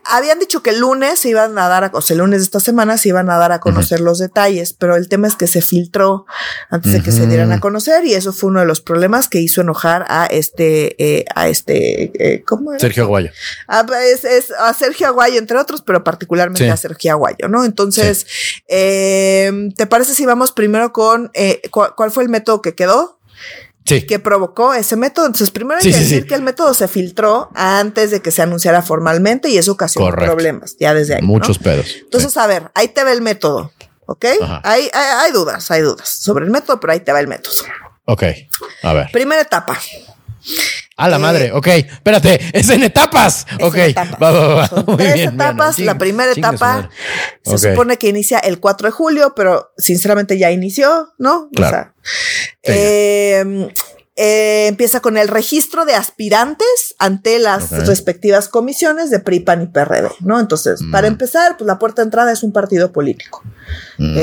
habían 0.05 0.39
dicho 0.39 0.63
que 0.63 0.71
el 0.71 0.81
lunes 0.81 1.21
se 1.21 1.29
iban 1.29 1.59
a 1.59 1.69
dar, 1.69 1.85
a, 1.85 1.91
o 1.93 2.01
sea, 2.01 2.15
el 2.15 2.19
lunes 2.21 2.41
de 2.41 2.45
esta 2.45 2.61
semana 2.61 2.99
se 2.99 3.11
iban 3.11 3.31
a 3.31 3.37
dar 3.37 3.53
a 3.53 3.61
conocer 3.61 4.01
los 4.01 4.19
detalles, 4.19 4.73
pero 4.73 4.97
el 4.97 5.09
tema 5.09 5.29
es 5.29 5.37
que 5.37 5.47
se 5.47 5.63
filtró 5.63 6.27
antes 6.71 6.93
de 6.93 7.03
que 7.03 7.13
se 7.13 7.27
dieran 7.27 7.53
a 7.53 7.61
conocer 7.61 8.05
y 8.05 8.15
eso 8.15 8.33
fue 8.33 8.51
uno 8.51 8.61
de 8.61 8.67
los 8.67 8.81
problemas 8.81 9.29
que 9.29 9.41
hizo 9.41 9.61
enojar 9.61 10.05
a 10.09 10.27
este, 10.27 10.97
eh, 11.03 11.25
a 11.35 11.49
este, 11.49 12.35
eh, 12.35 12.43
¿cómo 12.45 12.73
era? 12.73 12.81
Sergio 12.81 13.05
Aguayo. 13.05 13.31
A, 13.67 13.87
es, 14.05 14.25
es, 14.25 14.51
a 14.51 14.73
Sergio 14.75 15.07
Aguayo, 15.07 15.39
entre 15.39 15.59
otros, 15.59 15.83
pero 15.83 16.03
particularmente 16.03 16.71
a 16.71 16.77
Sergio 16.77 17.13
Aguayo, 17.13 17.49
¿no? 17.49 17.65
Entonces, 17.65 18.27
eh, 18.69 19.71
¿te 19.77 19.87
parece 19.87 20.15
si 20.15 20.27
vamos 20.27 20.53
primero 20.53 20.93
con 20.93 21.31
eh, 21.35 21.63
cuál 21.71 22.11
fue 22.11 22.25
el 22.25 22.29
método 22.29 22.63
que 22.63 22.75
quedó? 22.75 23.19
Que 23.89 24.19
provocó 24.19 24.75
ese 24.75 24.97
método. 24.97 25.27
Entonces, 25.27 25.51
primero 25.51 25.81
hay 25.81 25.91
que 25.91 25.99
decir 25.99 26.27
que 26.27 26.35
el 26.35 26.43
método 26.43 26.75
se 26.75 26.89
filtró 26.89 27.51
antes 27.55 28.11
de 28.11 28.21
que 28.21 28.31
se 28.31 28.43
anunciara 28.43 28.83
formalmente 28.83 29.49
y 29.49 29.59
eso 29.59 29.73
ocasionó 29.73 30.11
problemas 30.11 30.77
ya 30.79 30.95
desde 30.95 31.17
ahí. 31.17 31.23
Muchos 31.23 31.59
pedos. 31.59 31.97
Entonces, 32.01 32.37
a 32.37 32.47
ver, 32.47 32.71
ahí 32.75 32.89
te 32.89 33.05
ve 33.05 33.13
el 33.13 33.23
método. 33.23 33.73
¿Ok? 34.07 34.25
Hay, 34.63 34.91
hay, 34.95 35.33
dudas, 35.33 35.71
hay 35.71 35.83
dudas 35.83 36.09
sobre 36.09 36.47
el 36.47 36.51
método, 36.51 36.81
pero 36.81 36.95
ahí 36.95 37.01
te 37.01 37.13
va 37.13 37.21
el 37.21 37.29
método. 37.29 37.55
Ok. 38.07 38.23
A 38.83 38.93
ver. 38.95 39.11
Primera 39.13 39.43
etapa. 39.43 39.79
A 40.99 41.09
la 41.09 41.17
eh, 41.17 41.21
madre, 41.21 41.53
ok, 41.53 41.67
espérate, 41.69 42.41
es 42.53 42.69
en 42.71 42.83
etapas. 42.83 43.47
ok, 43.61 43.77
va, 44.23 44.33
va, 44.33 44.49
va. 44.49 44.69
Son 44.69 44.85
tres 44.97 45.29
etapas. 45.29 45.79
la 45.79 45.97
primera 45.97 46.33
etapa 46.33 46.91
se 47.45 47.57
supone 47.57 47.99
que 47.99 48.09
inicia 48.09 48.41
el 48.41 48.59
4 48.59 48.89
de 48.89 48.91
julio, 48.91 49.33
pero 49.37 49.73
sinceramente 49.79 50.37
ya 50.39 50.51
inició, 50.51 51.15
¿no? 51.17 51.51
O 51.57 51.69
sea, 51.69 51.95
em, 52.65 53.69
eh, 54.17 54.67
empieza 54.67 54.99
con 54.99 55.17
el 55.17 55.29
registro 55.29 55.85
de 55.85 55.95
aspirantes 55.95 56.97
ante 56.99 57.39
las 57.39 57.71
respectivas 57.87 58.49
comisiones 58.49 59.11
de 59.11 59.21
PRI, 59.21 59.39
PAN 59.39 59.63
y 59.63 59.67
PRD, 59.69 60.11
¿no? 60.19 60.41
Entonces, 60.41 60.81
para 60.91 61.09
mm. 61.09 61.13
empezar, 61.13 61.57
pues 61.57 61.67
la 61.69 61.79
puerta 61.79 62.03
de 62.03 62.07
entrada 62.07 62.33
es 62.33 62.43
un 62.43 62.53
partido 62.53 62.91
político. 62.91 63.45
Mm. 63.99 64.19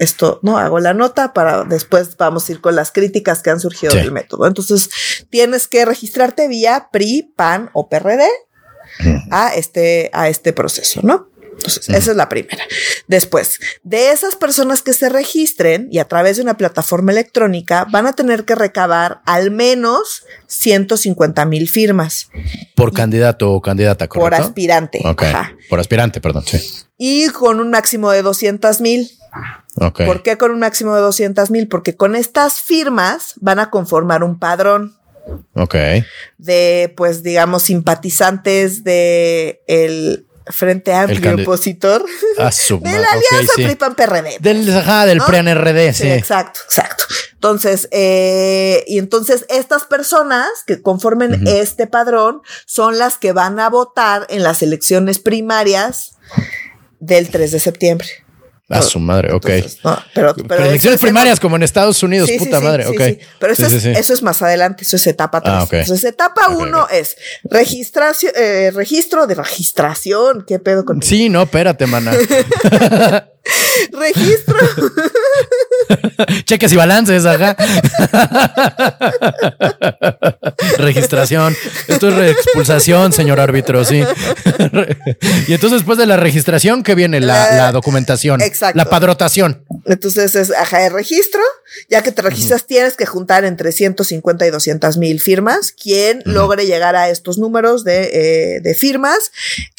Esto, 0.00 0.40
no 0.42 0.56
hago 0.56 0.80
la 0.80 0.94
nota 0.94 1.34
para 1.34 1.64
después 1.64 2.16
vamos 2.16 2.48
a 2.48 2.52
ir 2.52 2.62
con 2.62 2.74
las 2.74 2.90
críticas 2.90 3.42
que 3.42 3.50
han 3.50 3.60
surgido 3.60 3.94
del 3.94 4.12
método. 4.12 4.46
Entonces, 4.46 4.88
tienes 5.28 5.68
que 5.68 5.84
registrarte 5.84 6.48
vía 6.48 6.88
PRI, 6.90 7.34
PAN 7.36 7.68
o 7.74 7.90
PRD 7.90 8.24
a 9.30 9.54
este, 9.54 10.08
a 10.14 10.30
este 10.30 10.54
proceso, 10.54 11.00
¿no? 11.02 11.28
Entonces, 11.52 11.88
esa 11.88 12.10
es 12.10 12.16
la 12.16 12.28
primera. 12.28 12.64
Después, 13.06 13.58
de 13.82 14.10
esas 14.12 14.36
personas 14.36 14.82
que 14.82 14.92
se 14.92 15.08
registren 15.08 15.88
y 15.90 15.98
a 15.98 16.06
través 16.06 16.36
de 16.36 16.42
una 16.42 16.56
plataforma 16.56 17.12
electrónica 17.12 17.86
van 17.90 18.06
a 18.06 18.12
tener 18.12 18.44
que 18.44 18.54
recabar 18.54 19.20
al 19.26 19.50
menos 19.50 20.24
150 20.46 21.44
mil 21.46 21.68
firmas. 21.68 22.30
Por 22.74 22.92
candidato 22.92 23.52
o 23.52 23.60
candidata, 23.60 24.08
¿correcto? 24.08 24.36
Por 24.36 24.46
aspirante. 24.46 25.02
Por 25.68 25.80
aspirante, 25.80 26.20
perdón, 26.20 26.44
sí. 26.46 26.60
Y 26.96 27.28
con 27.28 27.60
un 27.60 27.70
máximo 27.70 28.10
de 28.10 28.22
200 28.22 28.80
mil. 28.80 29.10
¿Por 29.74 30.22
qué 30.22 30.36
con 30.36 30.50
un 30.50 30.60
máximo 30.60 30.94
de 30.94 31.00
200 31.00 31.50
mil? 31.50 31.68
Porque 31.68 31.96
con 31.96 32.16
estas 32.16 32.60
firmas 32.60 33.34
van 33.36 33.58
a 33.58 33.70
conformar 33.70 34.22
un 34.24 34.38
padrón. 34.38 34.96
Ok. 35.54 35.76
De, 36.38 36.92
pues, 36.96 37.22
digamos, 37.22 37.62
simpatizantes 37.62 38.82
de 38.84 39.62
el 39.66 40.26
Frente 40.50 40.92
Amplio 40.92 41.34
opositor 41.34 42.04
de 42.04 42.38
la 42.38 42.48
Alianza 43.12 43.52
okay, 43.54 43.76
PRD. 43.76 44.38
Del, 44.40 44.66
del 44.66 45.20
PRI-RD, 45.20 45.94
sí. 45.94 46.08
Exacto, 46.08 46.60
exacto. 46.64 47.04
Entonces, 47.34 47.88
eh, 47.90 48.84
y 48.86 48.98
entonces 48.98 49.46
estas 49.48 49.84
personas 49.84 50.48
que 50.66 50.82
conformen 50.82 51.46
este 51.46 51.86
padrón 51.86 52.42
son 52.66 52.98
las 52.98 53.16
que 53.16 53.32
van 53.32 53.58
a 53.60 53.70
votar 53.70 54.26
en 54.28 54.42
las 54.42 54.62
elecciones 54.62 55.18
primarias 55.18 56.16
del 56.98 57.30
3 57.30 57.52
de 57.52 57.60
septiembre. 57.60 58.08
A 58.70 58.82
su 58.82 59.00
madre, 59.00 59.32
ok. 59.32 59.50
pero, 60.14 60.34
elecciones 60.64 61.00
primarias 61.00 61.40
como 61.40 61.56
en 61.56 61.64
Estados 61.64 62.02
Unidos, 62.02 62.30
puta 62.38 62.60
madre, 62.60 62.86
ok. 62.86 63.00
Pero 63.38 63.52
eso 63.52 63.66
es, 63.66 63.84
eso 63.84 64.12
es 64.14 64.22
más 64.22 64.40
adelante, 64.42 64.84
eso 64.84 64.96
es 64.96 65.06
etapa 65.06 65.40
3. 65.40 65.54
Ah, 65.54 65.66
Entonces, 65.70 66.04
etapa 66.04 66.48
1 66.50 66.88
es 66.90 67.16
registración, 67.44 68.32
eh, 68.36 68.70
registro 68.72 69.26
de 69.26 69.34
registración. 69.34 70.44
¿Qué 70.46 70.58
pedo 70.58 70.84
con 70.84 71.02
Sí, 71.02 71.28
no, 71.28 71.42
espérate, 71.42 71.86
mana. 71.86 72.12
Registro. 73.92 74.56
Cheques 76.44 76.72
y 76.72 76.76
balances, 76.76 77.24
ajá. 77.24 77.56
Registración. 80.78 81.56
Esto 81.88 82.08
es 82.08 82.14
reexpulsación, 82.14 83.12
señor 83.12 83.40
árbitro, 83.40 83.84
sí. 83.84 84.02
y 85.48 85.52
entonces, 85.52 85.80
después 85.80 85.98
de 85.98 86.06
la 86.06 86.16
registración, 86.16 86.82
¿qué 86.82 86.94
viene? 86.94 87.20
La, 87.20 87.72
documentación. 87.72 88.40
Exacto. 88.40 88.76
La 88.76 88.86
padrotación. 88.86 89.64
Entonces 89.86 90.34
es 90.34 90.50
ajá, 90.50 90.86
el 90.86 90.92
registro. 90.92 91.40
Ya 91.88 92.02
que 92.02 92.12
te 92.12 92.22
registras, 92.22 92.66
tienes 92.66 92.96
que 92.96 93.06
juntar 93.06 93.44
entre 93.44 93.72
150 93.72 94.46
y 94.46 94.50
200 94.50 94.96
mil 94.96 95.20
firmas. 95.20 95.72
Quien 95.72 96.22
logre 96.24 96.66
llegar 96.66 96.96
a 96.96 97.08
estos 97.10 97.38
números 97.38 97.84
de, 97.84 98.60
eh, 98.64 98.74
firmas 98.74 99.32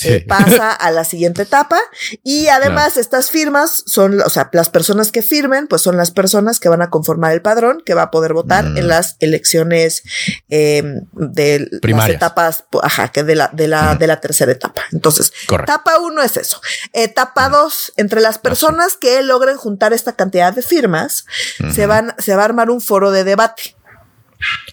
eh, 0.03 0.23
pasa 0.27 0.71
a 0.71 0.91
la 0.91 1.03
siguiente 1.03 1.43
etapa. 1.43 1.79
Y 2.23 2.47
además, 2.47 2.97
estas 2.97 3.31
firmas 3.31 3.83
son, 3.85 4.21
o 4.21 4.29
sea, 4.29 4.49
las 4.53 4.69
personas 4.69 5.11
que 5.11 5.21
firmen, 5.21 5.67
pues 5.67 5.81
son 5.81 5.97
las 5.97 6.11
personas 6.11 6.59
que 6.59 6.69
van 6.69 6.81
a 6.81 6.89
conformar 6.89 7.33
el 7.33 7.41
padrón 7.41 7.81
que 7.85 7.93
va 7.93 8.03
a 8.03 8.11
poder 8.11 8.33
votar 8.33 8.65
en 8.65 8.85
mm. 8.85 8.87
las 8.87 9.15
elecciones 9.19 10.03
em, 10.49 11.01
de 11.13 11.67
las 11.81 12.09
etapas, 12.09 12.65
ajá, 12.81 13.09
que 13.09 13.23
de 13.23 13.35
la, 13.35 13.49
de 13.53 13.67
la, 13.67 13.95
de 13.95 14.07
la 14.07 14.19
tercera 14.19 14.51
etapa. 14.51 14.83
Entonces, 14.91 15.31
etapa 15.49 15.99
uno 15.99 16.21
es 16.21 16.37
eso. 16.37 16.61
Etapa 16.93 17.49
dos, 17.49 17.93
entre 17.97 18.21
las 18.21 18.37
personas 18.37 18.97
que 18.97 19.21
logren 19.21 19.57
juntar 19.57 19.93
esta 19.93 20.13
cantidad 20.13 20.53
de 20.53 20.61
firmas, 20.61 21.25
se 21.73 21.80
van, 21.85 22.15
se 22.17 22.35
va 22.35 22.43
a 22.43 22.45
armar 22.45 22.69
un 22.69 22.81
foro 22.81 23.11
de 23.11 23.23
debate. 23.23 23.75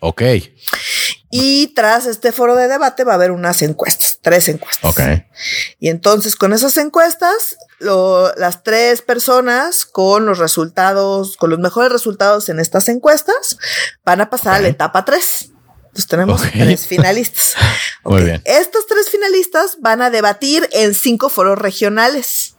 Ok. 0.01 0.23
Y 1.31 1.75
tras 1.75 2.07
este 2.07 2.33
foro 2.33 2.57
de 2.57 2.69
debate 2.69 3.05
va 3.05 3.13
a 3.13 3.17
haber 3.17 3.33
unas 3.33 3.61
encuestas, 3.61 4.19
tres 4.23 4.49
encuestas. 4.49 4.91
Ok. 4.91 5.01
Y 5.79 5.91
entonces 5.91 6.37
con 6.37 6.53
esas 6.53 6.77
encuestas, 6.79 7.57
las 7.81 8.63
tres 8.63 9.03
personas 9.03 9.85
con 9.85 10.25
los 10.25 10.39
resultados, 10.39 11.37
con 11.37 11.51
los 11.51 11.59
mejores 11.59 11.93
resultados 11.93 12.49
en 12.49 12.61
estas 12.61 12.89
encuestas, 12.89 13.59
van 14.05 14.23
a 14.23 14.31
pasar 14.31 14.55
a 14.55 14.61
la 14.61 14.69
etapa 14.69 15.05
tres. 15.05 15.51
Entonces 15.89 16.07
tenemos 16.07 16.43
tres 16.51 16.87
finalistas. 16.87 17.57
Muy 18.05 18.23
bien. 18.23 18.41
Estos 18.45 18.87
tres 18.87 19.11
finalistas 19.11 19.79
van 19.81 20.01
a 20.01 20.11
debatir 20.11 20.69
en 20.73 20.95
cinco 20.95 21.29
foros 21.29 21.59
regionales. 21.59 22.55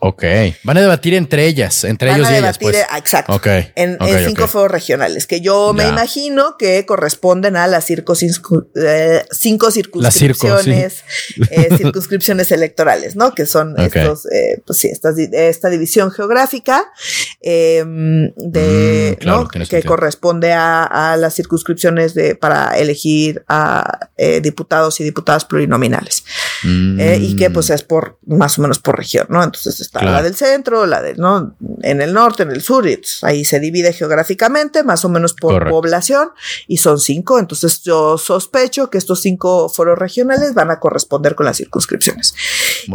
Ok. 0.00 0.22
Van 0.62 0.76
a 0.76 0.80
debatir 0.80 1.14
entre 1.14 1.46
ellas, 1.46 1.82
entre 1.82 2.12
ellos 2.12 2.30
y 2.30 2.34
ellas. 2.34 2.58
Pues. 2.58 2.76
Eh, 2.76 2.86
exacto. 2.96 3.34
Ok. 3.34 3.46
En, 3.74 3.98
cinco 4.26 4.46
foros 4.46 4.70
regionales, 4.70 5.26
que 5.26 5.40
yo 5.40 5.72
me 5.72 5.88
imagino 5.88 6.56
que 6.56 6.86
corresponden 6.86 7.56
a 7.56 7.66
las 7.66 7.90
eh, 7.90 9.24
cinco 9.32 9.70
circunscripciones, 9.72 11.04
eh, 11.50 11.68
circunscripciones 11.76 12.52
electorales, 12.52 13.16
¿no? 13.16 13.34
Que 13.34 13.44
son 13.44 13.74
estos, 13.78 14.28
pues 14.64 14.78
sí, 14.78 14.88
esta 15.32 15.68
división 15.68 16.12
geográfica 16.12 16.92
em, 17.40 18.32
de, 18.36 19.18
mm, 19.20 19.26
¿no? 19.26 19.48
Que 19.48 19.82
corresponde 19.82 20.52
a, 20.52 21.16
las 21.18 21.34
circunscripciones 21.34 22.14
de, 22.14 22.36
para 22.36 22.78
elegir 22.78 23.42
a 23.48 24.10
diputados 24.42 25.00
y 25.00 25.04
diputadas 25.04 25.44
plurinominales. 25.44 26.22
y 26.62 27.34
que 27.34 27.50
pues 27.50 27.70
es 27.70 27.82
por, 27.82 28.18
más 28.26 28.58
o 28.58 28.62
menos 28.62 28.78
por 28.78 28.96
región, 28.96 29.26
¿no? 29.28 29.42
Entonces, 29.42 29.87
Está 29.88 30.04
la 30.04 30.22
del 30.22 30.36
centro, 30.36 30.84
la 30.84 31.00
del, 31.00 31.16
¿no? 31.16 31.56
En 31.80 32.02
el 32.02 32.12
norte, 32.12 32.42
en 32.42 32.50
el 32.50 32.60
sur, 32.60 32.86
y 32.86 33.00
ahí 33.22 33.46
se 33.46 33.58
divide 33.58 33.94
geográficamente, 33.94 34.82
más 34.82 35.02
o 35.06 35.08
menos 35.08 35.32
por 35.32 35.66
población, 35.70 36.28
y 36.66 36.76
son 36.76 37.00
cinco. 37.00 37.38
Entonces 37.38 37.80
yo 37.84 38.18
sospecho 38.18 38.90
que 38.90 38.98
estos 38.98 39.22
cinco 39.22 39.70
foros 39.70 39.98
regionales 39.98 40.52
van 40.52 40.70
a 40.70 40.78
corresponder 40.78 41.34
con 41.34 41.46
las 41.46 41.56
circunscripciones. 41.56 42.34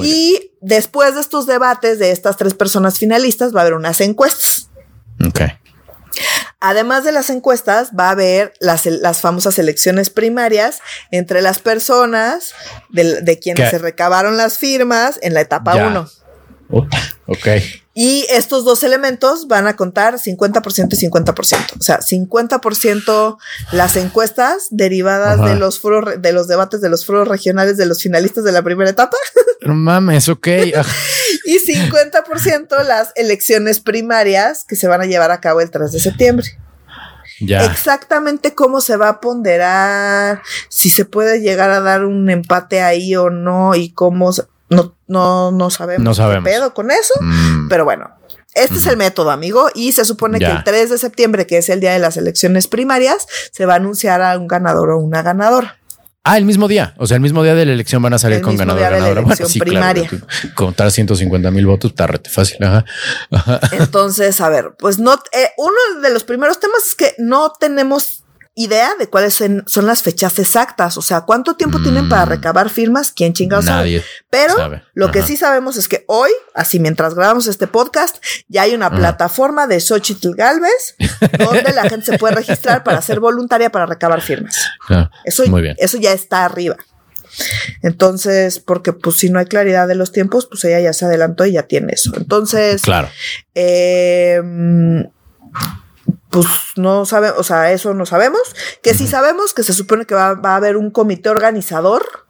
y 0.03 0.51
después 0.61 1.15
de 1.15 1.21
estos 1.21 1.47
debates 1.47 1.97
de 1.97 2.11
estas 2.11 2.37
tres 2.37 2.53
personas 2.53 2.99
finalistas, 2.99 3.55
va 3.55 3.61
a 3.61 3.63
haber 3.63 3.73
unas 3.73 3.99
encuestas. 3.99 4.69
Ok. 5.25 5.41
Además 6.59 7.03
de 7.03 7.11
las 7.11 7.31
encuestas, 7.31 7.89
va 7.99 8.09
a 8.09 8.11
haber 8.11 8.53
las, 8.59 8.85
las 8.85 9.19
famosas 9.19 9.57
elecciones 9.57 10.11
primarias 10.11 10.79
entre 11.09 11.41
las 11.41 11.57
personas 11.57 12.53
de, 12.89 13.39
quienes 13.39 13.71
se 13.71 13.79
recabaron 13.79 14.37
las 14.37 14.59
firmas 14.59 15.17
en 15.23 15.33
la 15.33 15.41
etapa 15.41 15.87
1. 15.87 16.22
Ok. 17.25 17.47
Y 17.95 18.25
estos 18.31 18.65
dos 18.65 18.83
elementos 18.83 19.47
van 19.47 19.67
a 19.67 19.75
contar 19.75 20.15
50% 20.15 20.93
y 20.93 21.09
50%. 21.09 21.79
O 21.79 21.83
sea, 21.83 21.99
50% 21.99 23.37
las 23.71 23.95
encuestas 23.97 24.67
derivadas 24.71 25.43
de 25.43 25.55
los 25.55 25.79
foros, 25.79 26.19
de 26.19 26.33
los 26.33 26.47
debates 26.47 26.81
de 26.81 26.89
los 26.89 27.05
foros 27.05 27.27
regionales 27.27 27.77
de 27.77 27.85
los 27.85 28.01
finalistas 28.01 28.43
de 28.43 28.51
la 28.51 28.63
primera 28.63 28.89
etapa. 28.89 29.15
No 29.61 29.75
mames, 29.75 30.27
ok. 30.27 30.47
y 31.45 31.59
50% 31.59 32.83
las 32.83 33.11
elecciones 33.15 33.79
primarias 33.79 34.65
que 34.67 34.75
se 34.75 34.87
van 34.87 35.01
a 35.01 35.05
llevar 35.05 35.31
a 35.31 35.39
cabo 35.39 35.61
el 35.61 35.69
3 35.69 35.91
de 35.91 35.99
septiembre. 35.99 36.47
exactamente 37.39 38.55
cómo 38.55 38.81
se 38.81 38.97
va 38.97 39.09
a 39.09 39.19
ponderar, 39.21 40.41
si 40.67 40.89
se 40.89 41.05
puede 41.05 41.41
llegar 41.41 41.69
a 41.69 41.79
dar 41.79 42.05
un 42.05 42.29
empate 42.29 42.81
ahí 42.81 43.15
o 43.15 43.29
no 43.29 43.75
y 43.75 43.91
cómo 43.91 44.33
no, 44.69 44.95
no, 45.07 45.51
no 45.51 45.69
sabemos, 45.69 46.03
no 46.03 46.13
sabemos. 46.13 46.43
qué 46.43 46.51
pedo 46.51 46.73
con 46.73 46.91
eso, 46.91 47.13
mm. 47.19 47.67
pero 47.69 47.85
bueno. 47.85 48.09
Este 48.55 48.75
es 48.75 48.85
el 48.85 48.97
método, 48.97 49.31
amigo, 49.31 49.69
y 49.73 49.93
se 49.93 50.05
supone 50.05 50.37
que 50.37 50.45
el 50.45 50.63
3 50.63 50.91
de 50.91 50.97
septiembre, 50.99 51.47
que 51.47 51.57
es 51.57 51.69
el 51.69 51.79
día 51.79 51.91
de 51.91 51.97
las 51.97 52.17
elecciones 52.17 52.67
primarias, 52.67 53.25
se 53.51 53.65
va 53.65 53.73
a 53.73 53.77
anunciar 53.77 54.21
a 54.21 54.37
un 54.37 54.47
ganador 54.47 54.91
o 54.91 54.99
una 54.99 55.23
ganadora. 55.23 55.79
Ah, 56.25 56.37
el 56.37 56.45
mismo 56.45 56.69
día. 56.69 56.93
O 56.97 57.05
sea, 57.05 57.15
el 57.15 57.21
mismo 57.21 57.43
día 57.43 57.53
de 57.53 57.65
la 57.65 57.73
elección 57.73 58.01
van 58.01 58.13
a 58.13 58.17
salir 58.17 58.41
con 58.41 58.55
ganador 58.55 58.81
ganadora. 58.81 59.21
Bueno, 59.21 59.45
sí, 59.45 59.59
primaria. 59.59 60.07
claro. 60.07 60.25
Contar 60.55 60.89
150 60.89 61.51
mil 61.51 61.65
votos 61.65 61.91
está 61.91 62.07
rete 62.07 62.29
fácil. 62.29 62.59
Entonces, 63.73 64.39
a 64.39 64.47
ver, 64.47 64.73
pues 64.79 64.99
no, 64.99 65.15
eh, 65.33 65.49
uno 65.57 66.01
de 66.01 66.13
los 66.13 66.23
primeros 66.23 66.61
temas 66.61 66.87
es 66.87 66.95
que 66.95 67.13
no 67.17 67.51
tenemos 67.59 68.22
idea 68.55 68.91
de 68.99 69.07
cuáles 69.07 69.33
son 69.33 69.87
las 69.87 70.03
fechas 70.03 70.37
exactas, 70.37 70.97
o 70.97 71.01
sea, 71.01 71.21
cuánto 71.21 71.55
tiempo 71.55 71.81
tienen 71.81 72.07
para 72.07 72.25
mm. 72.25 72.29
recabar 72.29 72.69
firmas, 72.69 73.11
quién 73.11 73.33
chingados 73.33 73.65
Nadie 73.65 74.03
Pero 74.29 74.55
lo 74.93 75.11
que 75.11 75.23
sí 75.23 75.37
sabemos 75.37 75.75
es 75.75 75.87
que 75.87 76.05
hoy, 76.07 76.29
así 76.53 76.79
mientras 76.79 77.15
grabamos 77.15 77.47
este 77.47 77.65
podcast, 77.65 78.23
ya 78.47 78.63
hay 78.63 78.75
una 78.75 78.91
plataforma 78.91 79.65
de 79.65 79.79
Xochitl 79.79 80.35
Galvez 80.35 80.95
donde 81.39 81.73
la 81.73 81.89
gente 81.89 82.05
se 82.05 82.17
puede 82.19 82.35
registrar 82.35 82.83
para 82.83 83.01
ser 83.01 83.19
voluntaria 83.19 83.71
para 83.71 83.87
recabar 83.87 84.21
firmas. 84.21 84.55
eso, 85.25 85.45
muy 85.47 85.61
bien. 85.61 85.75
eso 85.79 85.97
ya 85.97 86.13
está 86.13 86.45
arriba. 86.45 86.77
Entonces, 87.81 88.59
porque 88.59 88.93
pues 88.93 89.15
si 89.15 89.31
no 89.31 89.39
hay 89.39 89.45
claridad 89.45 89.87
de 89.87 89.95
los 89.95 90.11
tiempos, 90.11 90.45
pues 90.45 90.63
ella 90.65 90.79
ya 90.79 90.93
se 90.93 91.05
adelantó 91.05 91.45
y 91.45 91.53
ya 91.53 91.63
tiene 91.63 91.93
eso. 91.93 92.11
Entonces, 92.15 92.83
claro. 92.83 93.09
Eh, 93.55 94.39
pues 96.33 96.47
no 96.77 97.05
sabemos, 97.05 97.39
o 97.39 97.43
sea, 97.43 97.71
eso 97.71 97.93
no 97.93 98.07
sabemos. 98.07 98.41
Que 98.81 98.95
sí 98.95 99.07
sabemos 99.07 99.53
que 99.53 99.61
se 99.61 99.71
supone 99.71 100.05
que 100.05 100.15
va, 100.15 100.39
a 100.43 100.55
haber 100.55 100.77
un 100.77 100.89
comité 100.89 101.29
organizador 101.29 102.25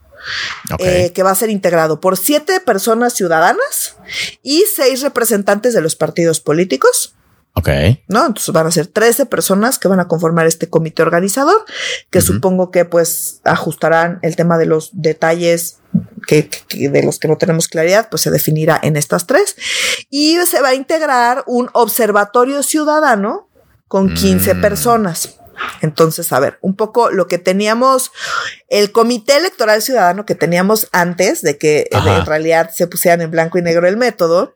eh, 0.80 1.12
que 1.14 1.24
va 1.24 1.32
a 1.32 1.36
ser 1.36 1.50
integrado 1.50 2.02
por 2.02 2.18
siete 2.18 2.60
personas 2.60 3.14
ciudadanas 3.14 3.96
y 4.44 4.66
seis 4.76 5.02
representantes 5.02 5.74
de 5.74 5.82
los 5.82 5.96
partidos 5.96 6.42
políticos. 6.42 7.16
Ok. 7.56 7.70
¿No? 8.10 8.26
Entonces 8.26 8.52
van 8.52 8.68
a 8.68 8.72
ser 8.72 8.88
13 8.88 9.26
personas 9.28 9.80
que 9.80 9.88
van 9.88 10.02
a 10.02 10.08
conformar 10.08 10.48
este 10.48 10.70
comité 10.70 11.02
organizador, 11.02 11.64
que 12.10 12.20
supongo 12.20 12.72
que 12.72 12.84
pues 12.84 13.40
ajustarán 13.46 14.20
el 14.22 14.36
tema 14.36 14.58
de 14.58 14.66
los 14.66 14.90
detalles 14.94 15.78
que, 16.28 16.50
de 16.72 17.04
los 17.04 17.20
que 17.20 17.28
no 17.28 17.38
tenemos 17.38 17.70
claridad, 17.70 18.10
pues 18.10 18.24
se 18.24 18.32
definirá 18.32 18.80
en 18.84 18.98
estas 18.98 19.28
tres. 19.28 19.56
Y 20.10 20.38
se 20.46 20.62
va 20.62 20.70
a 20.70 20.74
integrar 20.74 21.44
un 21.46 21.70
observatorio 21.74 22.64
ciudadano 22.64 23.48
con 23.94 24.12
15 24.12 24.56
mm. 24.56 24.62
personas. 24.62 25.36
Entonces, 25.82 26.34
a 26.34 26.40
ver, 26.40 26.58
un 26.62 26.76
poco 26.76 27.12
lo 27.12 27.28
que 27.28 27.38
teníamos, 27.38 28.12
el 28.68 28.92
comité 28.92 29.38
electoral 29.38 29.84
ciudadano 29.84 30.26
que 30.26 30.34
teníamos 30.34 30.90
antes 30.92 31.44
de 31.44 31.60
que 31.60 31.88
en 31.92 32.26
realidad 32.26 32.72
se 32.76 32.88
pusieran 32.88 33.22
en 33.22 33.30
blanco 33.30 33.60
y 33.60 33.62
negro 33.62 33.88
el 33.88 33.98
método, 33.98 34.56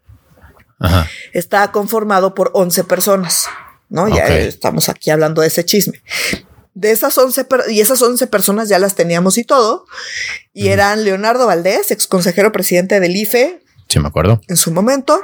está 1.33 1.71
conformado 1.71 2.33
por 2.33 2.49
11 2.55 2.83
personas, 2.85 3.45
¿no? 3.89 4.07
Ya 4.07 4.25
estamos 4.27 4.89
aquí 4.89 5.11
hablando 5.11 5.43
de 5.43 5.49
ese 5.49 5.63
chisme. 5.63 6.01
De 6.73 6.89
esas 6.89 7.15
11, 7.15 7.45
y 7.69 7.81
esas 7.81 8.01
11 8.01 8.25
personas 8.25 8.69
ya 8.69 8.79
las 8.79 8.95
teníamos 8.95 9.37
y 9.37 9.43
todo, 9.43 9.85
y 10.51 10.69
eran 10.69 11.03
Leonardo 11.03 11.45
Valdés, 11.45 11.91
ex 11.91 12.07
consejero 12.07 12.51
presidente 12.51 12.99
del 12.99 13.15
IFE. 13.15 13.63
Sí, 13.87 13.99
me 13.99 14.07
acuerdo. 14.07 14.41
En 14.47 14.57
su 14.57 14.71
momento. 14.71 15.21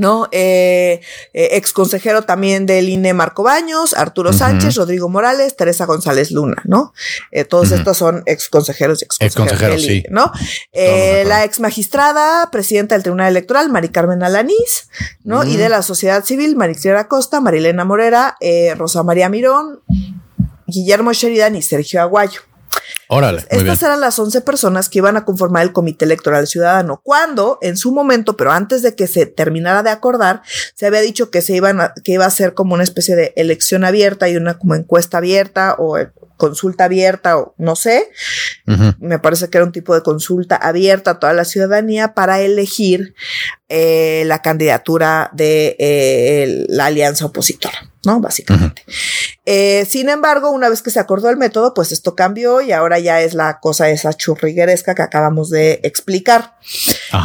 ¿No? 0.00 0.28
Eh, 0.32 1.02
eh, 1.34 1.48
ex 1.52 1.74
consejero 1.74 2.22
también 2.22 2.64
del 2.64 2.88
INE 2.88 3.12
Marco 3.12 3.42
Baños, 3.42 3.92
Arturo 3.92 4.32
Sánchez, 4.32 4.76
Rodrigo 4.76 5.10
Morales, 5.10 5.56
Teresa 5.56 5.84
González 5.84 6.30
Luna, 6.30 6.56
¿no? 6.64 6.94
Eh, 7.30 7.44
todos 7.44 7.70
estos 7.70 7.98
son 7.98 8.22
ex 8.24 8.48
consejeros 8.48 9.02
y 9.02 9.04
ex 9.04 9.34
consejeros, 9.34 9.82
sí. 9.82 10.02
¿no? 10.08 10.32
la 10.72 11.44
ex 11.44 11.60
magistrada, 11.60 12.50
presidenta 12.50 12.94
del 12.94 13.02
Tribunal 13.02 13.28
Electoral, 13.28 13.68
Mari 13.68 13.90
Carmen 13.90 14.22
Alanís, 14.22 14.88
¿no? 15.22 15.44
Y 15.44 15.58
de 15.58 15.68
la 15.68 15.82
sociedad 15.82 16.24
civil, 16.24 16.56
Maricela 16.56 17.06
Costa, 17.06 17.42
Marilena 17.42 17.84
Morera, 17.84 18.38
Rosa 18.76 19.02
María 19.02 19.28
Mirón, 19.28 19.80
Guillermo 20.66 21.12
Sheridan 21.12 21.56
y 21.56 21.62
Sergio 21.62 22.00
Aguayo. 22.00 22.40
Órale. 23.12 23.44
Estas 23.50 23.82
eran 23.82 24.00
las 24.00 24.16
11 24.20 24.40
personas 24.42 24.88
que 24.88 24.98
iban 24.98 25.16
a 25.16 25.24
conformar 25.24 25.64
el 25.64 25.72
Comité 25.72 26.04
Electoral 26.04 26.46
Ciudadano. 26.46 27.00
Cuando, 27.02 27.58
en 27.60 27.76
su 27.76 27.90
momento, 27.90 28.36
pero 28.36 28.52
antes 28.52 28.82
de 28.82 28.94
que 28.94 29.08
se 29.08 29.26
terminara 29.26 29.82
de 29.82 29.90
acordar, 29.90 30.42
se 30.76 30.86
había 30.86 31.00
dicho 31.00 31.28
que 31.28 31.42
se 31.42 31.56
iban 31.56 31.80
a, 31.80 31.92
que 32.04 32.12
iba 32.12 32.24
a 32.24 32.30
ser 32.30 32.54
como 32.54 32.74
una 32.74 32.84
especie 32.84 33.16
de 33.16 33.32
elección 33.34 33.84
abierta 33.84 34.28
y 34.28 34.36
una 34.36 34.56
como 34.58 34.76
encuesta 34.76 35.18
abierta 35.18 35.74
o 35.76 35.98
consulta 36.40 36.84
abierta 36.84 37.38
o 37.38 37.54
no 37.58 37.76
sé. 37.76 38.10
Me 38.98 39.20
parece 39.20 39.48
que 39.48 39.58
era 39.58 39.64
un 39.64 39.72
tipo 39.72 39.94
de 39.94 40.02
consulta 40.02 40.56
abierta 40.56 41.12
a 41.12 41.18
toda 41.20 41.32
la 41.32 41.44
ciudadanía 41.44 42.14
para 42.14 42.40
elegir 42.40 43.14
eh, 43.68 44.24
la 44.26 44.42
candidatura 44.42 45.30
de 45.32 45.76
eh, 45.78 46.66
la 46.68 46.86
alianza 46.86 47.26
opositora. 47.26 47.90
¿no? 48.04 48.20
Básicamente. 48.20 48.84
Eh, 49.44 49.86
sin 49.88 50.08
embargo, 50.08 50.50
una 50.50 50.68
vez 50.68 50.82
que 50.82 50.90
se 50.90 51.00
acordó 51.00 51.28
el 51.28 51.36
método, 51.36 51.74
pues 51.74 51.92
esto 51.92 52.14
cambió 52.14 52.60
y 52.62 52.72
ahora 52.72 52.98
ya 52.98 53.20
es 53.20 53.34
la 53.34 53.60
cosa 53.60 53.90
esa 53.90 54.14
churrigueresca 54.14 54.94
que 54.94 55.02
acabamos 55.02 55.50
de 55.50 55.80
explicar. 55.82 56.56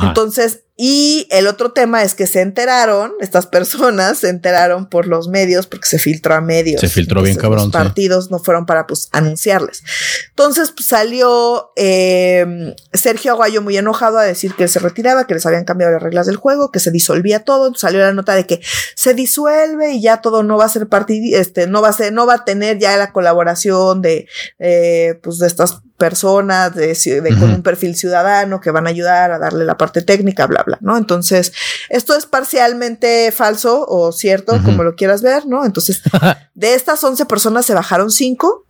Entonces, 0.03 0.64
y 0.77 1.25
el 1.31 1.47
otro 1.47 1.71
tema 1.71 2.03
es 2.03 2.15
que 2.15 2.27
se 2.27 2.41
enteraron, 2.41 3.13
estas 3.21 3.47
personas 3.47 4.17
se 4.19 4.29
enteraron 4.29 4.89
por 4.89 5.07
los 5.07 5.29
medios, 5.29 5.67
porque 5.67 5.87
se 5.87 5.99
filtró 5.99 6.35
a 6.35 6.41
medios. 6.41 6.81
Se 6.81 6.89
filtró 6.89 7.21
bien 7.21 7.37
cabrón. 7.37 7.63
Los 7.63 7.71
partidos 7.71 8.29
no 8.29 8.39
fueron 8.39 8.65
para 8.65 8.85
pues 8.85 9.07
anunciarles. 9.13 9.83
Entonces 10.29 10.71
pues, 10.75 10.87
salió 10.87 11.71
eh, 11.77 12.75
Sergio 12.91 13.31
Aguayo 13.31 13.61
muy 13.61 13.77
enojado 13.77 14.17
a 14.17 14.23
decir 14.23 14.53
que 14.55 14.67
se 14.67 14.79
retiraba, 14.79 15.27
que 15.27 15.35
les 15.35 15.45
habían 15.45 15.63
cambiado 15.63 15.93
las 15.93 16.03
reglas 16.03 16.27
del 16.27 16.35
juego, 16.35 16.71
que 16.71 16.79
se 16.79 16.91
disolvía 16.91 17.45
todo. 17.45 17.67
Entonces, 17.67 17.81
salió 17.81 18.01
la 18.01 18.13
nota 18.13 18.35
de 18.35 18.45
que 18.45 18.59
se 18.95 19.13
disuelve 19.13 19.93
y 19.93 20.01
ya 20.01 20.19
todo 20.21 20.43
no 20.43 20.57
va 20.57 20.65
a 20.65 20.69
ser 20.69 20.87
partido, 20.87 21.39
este, 21.39 21.67
no 21.67 21.81
va 21.81 21.89
a 21.89 21.93
ser, 21.93 22.11
no 22.11 22.25
va 22.25 22.33
a 22.35 22.45
tener 22.45 22.79
ya 22.79 22.97
la 22.97 23.13
colaboración 23.13 24.01
de, 24.01 24.27
eh, 24.59 25.19
pues 25.23 25.37
de 25.37 25.47
estas 25.47 25.84
personas 25.97 26.75
de, 26.75 26.95
con 27.39 27.51
un 27.51 27.63
perfil 27.63 27.95
ciudadano 27.95 28.59
que 28.59 28.71
van 28.71 28.87
a 28.87 28.89
ayudar 28.89 29.31
a 29.31 29.39
darle 29.39 29.65
la 29.65 29.77
parte 29.77 30.01
técnica, 30.01 30.45
bla, 30.45 30.63
bla, 30.63 30.77
¿no? 30.81 30.97
Entonces, 30.97 31.53
esto 31.89 32.15
es 32.15 32.25
parcialmente 32.25 33.31
falso 33.31 33.85
o 33.87 34.11
cierto, 34.11 34.61
como 34.63 34.83
lo 34.83 34.95
quieras 34.95 35.21
ver, 35.21 35.45
¿no? 35.45 35.65
Entonces, 35.65 36.01
de 36.53 36.73
estas 36.73 37.03
11 37.03 37.25
personas 37.25 37.65
se 37.65 37.73
bajaron 37.73 38.11
5 38.11 38.64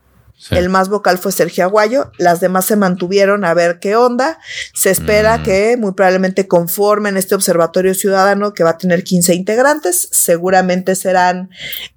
el 0.51 0.69
más 0.69 0.89
vocal 0.89 1.17
fue 1.17 1.31
Sergio 1.31 1.63
Aguayo, 1.63 2.11
las 2.17 2.39
demás 2.39 2.65
se 2.65 2.75
mantuvieron 2.75 3.45
a 3.45 3.53
ver 3.53 3.79
qué 3.79 3.95
onda. 3.95 4.39
Se 4.73 4.91
espera 4.91 5.37
mm. 5.37 5.43
que 5.43 5.77
muy 5.77 5.93
probablemente 5.93 6.47
conformen 6.47 7.17
este 7.17 7.35
observatorio 7.35 7.93
ciudadano 7.93 8.53
que 8.53 8.63
va 8.63 8.71
a 8.71 8.77
tener 8.77 9.03
15 9.03 9.33
integrantes. 9.33 10.09
Seguramente 10.11 10.95
serán 10.95 11.49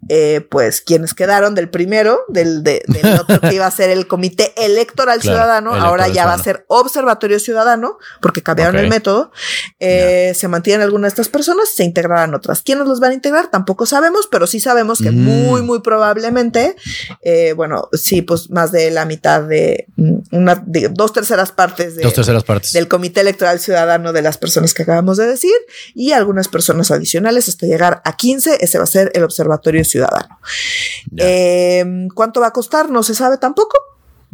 eh, 0.08 0.46
pues 0.50 0.80
quienes 0.80 1.14
quedaron 1.14 1.54
del 1.54 1.68
primero, 1.68 2.20
del, 2.28 2.62
del 2.62 2.82
otro 3.20 3.40
que 3.40 3.54
iba 3.54 3.66
a 3.66 3.70
ser 3.70 3.90
el 3.90 4.06
Comité 4.06 4.52
Electoral 4.56 5.20
Ciudadano, 5.28 5.74
ahora 5.74 6.08
ya 6.08 6.26
va 6.26 6.34
a 6.34 6.42
ser 6.42 6.64
Observatorio 6.68 7.40
Ciudadano, 7.40 7.98
porque 8.22 8.42
cambiaron 8.42 8.76
el 8.76 8.88
método. 8.88 9.32
Eh, 9.80 10.32
se 10.34 10.48
mantienen 10.48 10.82
algunas 10.82 11.10
de 11.10 11.14
estas 11.14 11.28
personas, 11.28 11.68
se 11.68 11.84
integrarán 11.84 12.34
otras. 12.34 12.62
¿Quiénes 12.62 12.86
los 12.86 13.00
van 13.00 13.10
a 13.10 13.14
integrar? 13.14 13.50
Tampoco 13.50 13.84
sabemos, 13.86 14.28
pero 14.30 14.46
sí 14.46 14.60
sabemos 14.60 15.00
que 15.00 15.10
mm. 15.10 15.16
muy, 15.16 15.62
muy 15.62 15.80
probablemente, 15.80 16.76
eh, 17.22 17.52
bueno, 17.54 17.88
sí, 17.92 18.22
pues 18.28 18.50
más 18.50 18.70
de 18.70 18.90
la 18.90 19.06
mitad 19.06 19.42
de 19.42 19.86
mm, 19.96 20.18
una, 20.32 20.62
dos 20.90 21.12
terceras 21.14 21.50
partes 21.50 21.96
de, 21.96 22.02
dos 22.02 22.12
terceras 22.12 22.44
partes 22.44 22.74
del 22.74 22.86
Comité 22.86 23.22
Electoral 23.22 23.58
Ciudadano 23.58 24.12
de 24.12 24.20
las 24.20 24.36
personas 24.36 24.74
que 24.74 24.82
acabamos 24.82 25.16
de 25.16 25.26
decir 25.26 25.54
y 25.94 26.12
algunas 26.12 26.46
personas 26.46 26.90
adicionales 26.90 27.48
hasta 27.48 27.66
llegar 27.66 28.02
a 28.04 28.16
15. 28.16 28.58
Ese 28.60 28.78
va 28.78 28.84
a 28.84 28.86
ser 28.86 29.10
el 29.14 29.24
Observatorio 29.24 29.82
Ciudadano. 29.84 30.38
Em, 31.16 32.08
¿Cuánto 32.08 32.40
va 32.40 32.48
a 32.48 32.52
costar? 32.52 32.90
No 32.90 33.02
se 33.02 33.14
sabe 33.14 33.38
tampoco. 33.38 33.78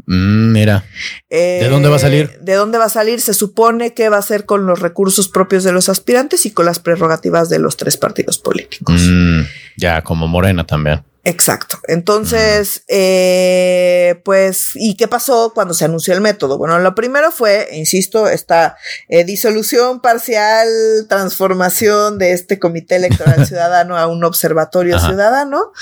Mm, 0.07 0.53
mira. 0.53 0.85
¿De 1.31 1.69
dónde 1.71 1.89
va 1.89 1.97
a 1.97 2.01
salir? 2.01 2.33
Eh, 2.35 2.39
¿De 2.43 2.55
dónde 2.55 2.79
va 2.79 2.87
a 2.87 2.91
salir? 2.91 3.21
Se 3.21 3.33
supone 3.33 3.95
que 3.95 4.09
va 4.09 4.19
a 4.19 4.23
ser 4.23 4.45
con 4.45 4.67
los 4.67 4.81
recursos 4.81 5.29
propios 5.29 5.63
de 5.63 5.71
los 5.71 5.89
aspirantes 5.89 6.45
y 6.47 6.51
con 6.51 6.67
las 6.67 6.81
prerrogativas 6.81 7.49
de 7.49 7.61
los 7.61 7.77
tres 7.77 7.97
partidos 7.97 8.39
políticos. 8.39 9.01
Mm, 9.01 9.43
ya, 9.77 10.03
como 10.03 10.27
Morena 10.27 10.67
también. 10.67 11.05
Exacto. 11.27 11.81
Entonces, 11.89 12.85
eh, 12.87 14.21
pues, 14.27 14.73
¿y 14.75 14.95
qué 14.95 15.09
pasó 15.09 15.53
cuando 15.55 15.73
se 15.73 15.87
anunció 15.87 16.13
el 16.13 16.21
método? 16.21 16.59
Bueno, 16.59 16.79
lo 16.79 16.95
primero 16.95 17.33
fue, 17.33 17.67
insisto, 17.73 18.29
esta 18.29 18.77
eh, 19.09 19.25
disolución 19.25 20.03
parcial, 20.03 20.69
transformación 21.09 22.19
de 22.19 22.33
este 22.33 22.59
Comité 22.59 22.97
Electoral 22.97 23.47
Ciudadano 23.47 23.97
a 23.97 24.07
un 24.07 24.23
observatorio 24.23 24.99
ciudadano. 24.99 25.73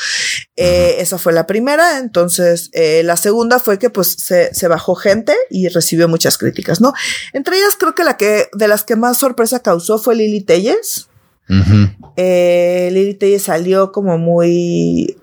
Eh, 0.54 0.96
esa 1.00 1.18
fue 1.18 1.32
la 1.32 1.48
primera. 1.48 1.98
Entonces, 1.98 2.70
la 3.02 3.16
segunda 3.16 3.58
fue 3.58 3.80
que 3.80 3.90
pues 3.90 4.12
se, 4.18 4.54
se, 4.54 4.68
bajó 4.68 4.94
gente 4.94 5.34
y 5.50 5.66
recibió 5.68 6.06
muchas 6.06 6.38
críticas, 6.38 6.80
¿no? 6.80 6.92
Entre 7.32 7.56
ellas 7.56 7.74
creo 7.76 7.96
que 7.96 8.04
la 8.04 8.16
que 8.16 8.48
de 8.52 8.68
las 8.68 8.84
que 8.84 8.94
más 8.94 9.18
sorpresa 9.18 9.58
causó 9.58 9.98
fue 9.98 10.14
Lili 10.14 10.42
Telles. 10.42 11.08
Lili 11.48 13.14
Telles 13.14 13.42
salió 13.42 13.90
como 13.90 14.16
muy 14.18 15.16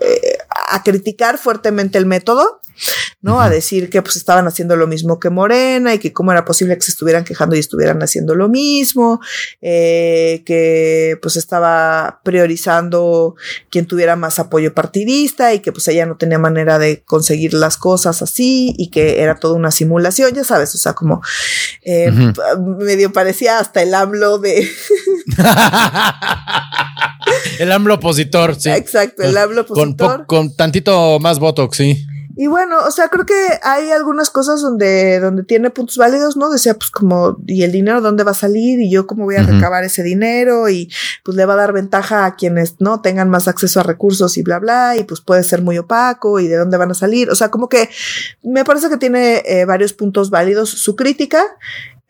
eh, 0.00 0.38
a 0.68 0.82
criticar 0.82 1.38
fuertemente 1.38 1.98
el 1.98 2.06
método. 2.06 2.60
¿No? 3.22 3.40
A 3.40 3.50
decir 3.50 3.90
que 3.90 4.02
pues 4.02 4.16
estaban 4.16 4.46
haciendo 4.46 4.76
lo 4.76 4.86
mismo 4.86 5.18
que 5.18 5.30
Morena 5.30 5.94
y 5.94 5.98
que 5.98 6.12
cómo 6.12 6.32
era 6.32 6.44
posible 6.44 6.76
que 6.76 6.82
se 6.82 6.92
estuvieran 6.92 7.24
quejando 7.24 7.56
y 7.56 7.58
estuvieran 7.58 8.02
haciendo 8.02 8.34
lo 8.34 8.48
mismo, 8.48 9.20
eh, 9.60 10.42
que 10.46 11.18
pues 11.20 11.36
estaba 11.36 12.20
priorizando 12.24 13.34
quien 13.70 13.86
tuviera 13.86 14.16
más 14.16 14.38
apoyo 14.38 14.74
partidista 14.74 15.52
y 15.54 15.60
que 15.60 15.72
pues 15.72 15.88
ella 15.88 16.06
no 16.06 16.16
tenía 16.16 16.38
manera 16.38 16.78
de 16.78 17.02
conseguir 17.04 17.54
las 17.54 17.76
cosas 17.76 18.22
así 18.22 18.74
y 18.78 18.90
que 18.90 19.22
era 19.22 19.36
toda 19.36 19.54
una 19.54 19.70
simulación, 19.70 20.34
ya 20.34 20.44
sabes, 20.44 20.74
o 20.74 20.78
sea, 20.78 20.94
como 20.94 21.22
eh, 21.82 22.10
medio 22.78 23.12
parecía 23.12 23.58
hasta 23.58 23.82
el 23.82 23.94
AMLO 23.94 24.38
de... 24.38 24.68
el 27.58 27.72
AMLO 27.72 27.94
opositor, 27.94 28.58
sí. 28.58 28.70
Exacto, 28.70 29.22
el 29.22 29.36
AMLO 29.36 29.62
opositor. 29.62 30.26
Con, 30.26 30.26
con 30.26 30.56
tantito 30.56 31.18
más 31.20 31.38
Botox, 31.38 31.76
sí. 31.76 32.06
Y 32.40 32.46
bueno, 32.46 32.78
o 32.86 32.90
sea, 32.90 33.08
creo 33.08 33.26
que 33.26 33.34
hay 33.62 33.90
algunas 33.90 34.30
cosas 34.30 34.62
donde, 34.62 35.20
donde 35.20 35.42
tiene 35.42 35.68
puntos 35.68 35.98
válidos, 35.98 36.38
¿no? 36.38 36.48
Decía, 36.48 36.72
pues 36.72 36.90
como, 36.90 37.36
¿y 37.46 37.64
el 37.64 37.72
dinero 37.72 38.00
dónde 38.00 38.24
va 38.24 38.30
a 38.30 38.34
salir? 38.34 38.80
Y 38.80 38.90
yo 38.90 39.06
cómo 39.06 39.24
voy 39.24 39.36
a 39.36 39.42
recabar 39.42 39.84
ese 39.84 40.02
dinero 40.02 40.70
y 40.70 40.90
pues 41.22 41.36
le 41.36 41.44
va 41.44 41.52
a 41.52 41.56
dar 41.58 41.74
ventaja 41.74 42.24
a 42.24 42.36
quienes 42.36 42.80
no 42.80 43.02
tengan 43.02 43.28
más 43.28 43.46
acceso 43.46 43.80
a 43.80 43.82
recursos 43.82 44.38
y 44.38 44.42
bla, 44.42 44.58
bla, 44.58 44.96
y 44.96 45.04
pues 45.04 45.20
puede 45.20 45.42
ser 45.42 45.60
muy 45.60 45.76
opaco 45.76 46.40
y 46.40 46.48
de 46.48 46.56
dónde 46.56 46.78
van 46.78 46.92
a 46.92 46.94
salir. 46.94 47.28
O 47.28 47.34
sea, 47.34 47.50
como 47.50 47.68
que 47.68 47.90
me 48.42 48.64
parece 48.64 48.88
que 48.88 48.96
tiene 48.96 49.42
eh, 49.44 49.66
varios 49.66 49.92
puntos 49.92 50.30
válidos 50.30 50.70
su 50.70 50.96
crítica 50.96 51.44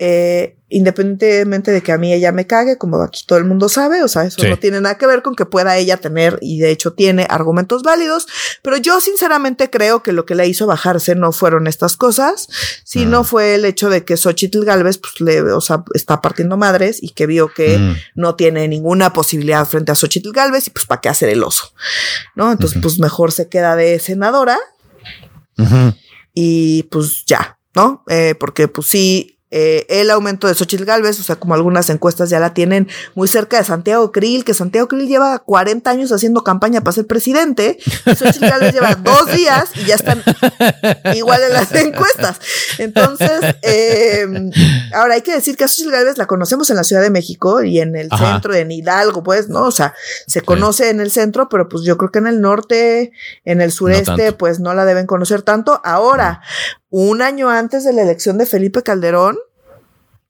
eh, 0.03 0.57
independientemente 0.71 1.73
de 1.73 1.83
que 1.83 1.93
a 1.93 1.99
mí 1.99 2.11
ella 2.11 2.33
me 2.33 2.47
cague, 2.47 2.79
como 2.79 3.03
aquí 3.03 3.23
todo 3.27 3.39
el 3.39 3.45
mundo 3.45 3.69
sabe, 3.69 4.03
o 4.03 4.09
sea, 4.09 4.25
eso 4.25 4.43
no 4.49 4.59
tiene 4.59 4.81
nada 4.81 4.97
que 4.97 5.07
ver 5.07 5.21
con 5.21 5.35
que 5.35 5.45
pueda 5.45 5.77
ella 5.77 5.99
tener, 5.99 6.39
y 6.41 6.59
de 6.59 6.71
hecho 6.71 6.95
tiene 6.95 7.27
argumentos 7.29 7.83
válidos, 7.83 8.27
pero 8.63 8.79
yo 8.79 8.99
sinceramente 9.03 9.69
creo 9.69 10.03
que 10.03 10.13
lo 10.13 10.25
que 10.25 10.35
le 10.35 10.49
hizo 10.49 10.67
bajarse 10.67 11.17
no 11.17 11.33
fueron 11.33 11.67
estas 11.67 11.99
cosas, 11.99 12.49
sino 12.83 13.19
ah. 13.19 13.25
fue 13.25 13.57
el 13.57 13.67
hecho 13.67 13.91
de 13.91 14.07
que 14.07 14.17
Xochitl 14.17 14.65
Galvez, 14.65 14.97
pues 14.97 15.21
le, 15.21 15.43
o 15.43 15.61
sea, 15.61 15.85
está 15.93 16.23
partiendo 16.23 16.57
madres 16.57 17.03
y 17.03 17.11
que 17.11 17.27
vio 17.27 17.53
que 17.53 17.77
mm. 17.77 17.97
no 18.15 18.37
tiene 18.37 18.69
ninguna 18.69 19.13
posibilidad 19.13 19.67
frente 19.67 19.93
a 19.93 19.97
Xochitl 19.97 20.33
Galvez 20.33 20.67
y 20.67 20.71
pues 20.71 20.87
para 20.87 21.03
qué 21.03 21.11
hacer 21.11 21.29
el 21.29 21.43
oso, 21.43 21.75
¿no? 22.35 22.51
Entonces, 22.51 22.79
pues 22.81 22.99
mejor 23.01 23.33
se 23.33 23.51
queda 23.51 23.77
de 23.77 23.99
senadora 23.99 24.59
y 26.33 26.85
pues 26.85 27.27
ya, 27.27 27.59
¿no? 27.75 28.03
Eh, 28.09 28.35
porque 28.41 28.67
pues 28.67 28.87
sí, 28.87 29.37
eh, 29.51 29.87
el 29.89 30.11
aumento 30.11 30.47
de 30.47 30.55
Xochitl 30.55 30.85
Galvez, 30.85 31.19
o 31.19 31.23
sea, 31.23 31.37
como 31.37 31.55
algunas 31.55 31.91
encuestas 31.91 32.31
ya 32.31 32.39
la 32.39 32.55
tienen 32.55 32.89
muy 33.15 33.29
cerca 33.29 33.59
de 33.59 33.65
Santiago 33.65 34.13
Krill, 34.13 34.45
que 34.45 34.55
Santiago 34.55 34.89
Krill 34.89 35.09
lleva 35.09 35.39
40 35.41 35.91
años 35.91 36.13
haciendo 36.13 36.45
campaña 36.45 36.83
para 36.83 36.93
ser 36.93 37.07
presidente, 37.07 37.79
Xochitl 38.05 38.47
Galvez 38.47 38.73
lleva 38.73 38.95
dos 38.95 39.33
días 39.33 39.71
y 39.75 39.87
ya 39.87 39.97
están 39.97 40.23
igual 41.15 41.43
en 41.43 41.53
las 41.53 41.75
encuestas. 41.75 42.41
Entonces, 42.79 43.41
eh, 43.63 44.27
ahora 44.95 45.15
hay 45.15 45.23
que 45.23 45.35
decir 45.35 45.57
que 45.57 45.65
a 45.65 45.69
Xochitl 45.69 45.91
Galvez 45.91 46.17
la 46.19 46.27
conocemos 46.27 46.71
en 46.71 46.77
la 46.77 46.85
Ciudad 46.85 47.03
de 47.03 47.11
México 47.11 47.63
y 47.63 47.81
en 47.81 47.97
el 47.97 48.09
centro, 48.11 48.55
en 48.55 48.71
Hidalgo, 48.71 49.23
pues, 49.23 49.49
¿no? 49.49 49.65
O 49.65 49.73
sea, 49.73 49.95
se 50.27 50.43
conoce 50.43 50.91
en 50.91 51.01
el 51.01 51.11
centro, 51.11 51.49
pero 51.49 51.69
pues 51.69 51.85
yo 51.85 51.97
creo 51.97 52.13
que 52.13 52.21
en 52.21 52.27
el 52.27 52.41
norte, 52.41 53.13
en 53.45 53.61
el 53.61 53.73
sureste, 53.73 54.33
pues 54.33 54.61
no 54.61 54.75
la 54.75 54.85
deben 54.85 55.07
conocer 55.07 55.43
tanto. 55.43 55.81
Ahora, 55.85 56.43
un 56.91 57.23
año 57.23 57.49
antes 57.49 57.85
de 57.85 57.93
la 57.93 58.03
elección 58.03 58.39
de 58.39 58.47
Felipe 58.47 58.83
Calderón. 58.83 59.39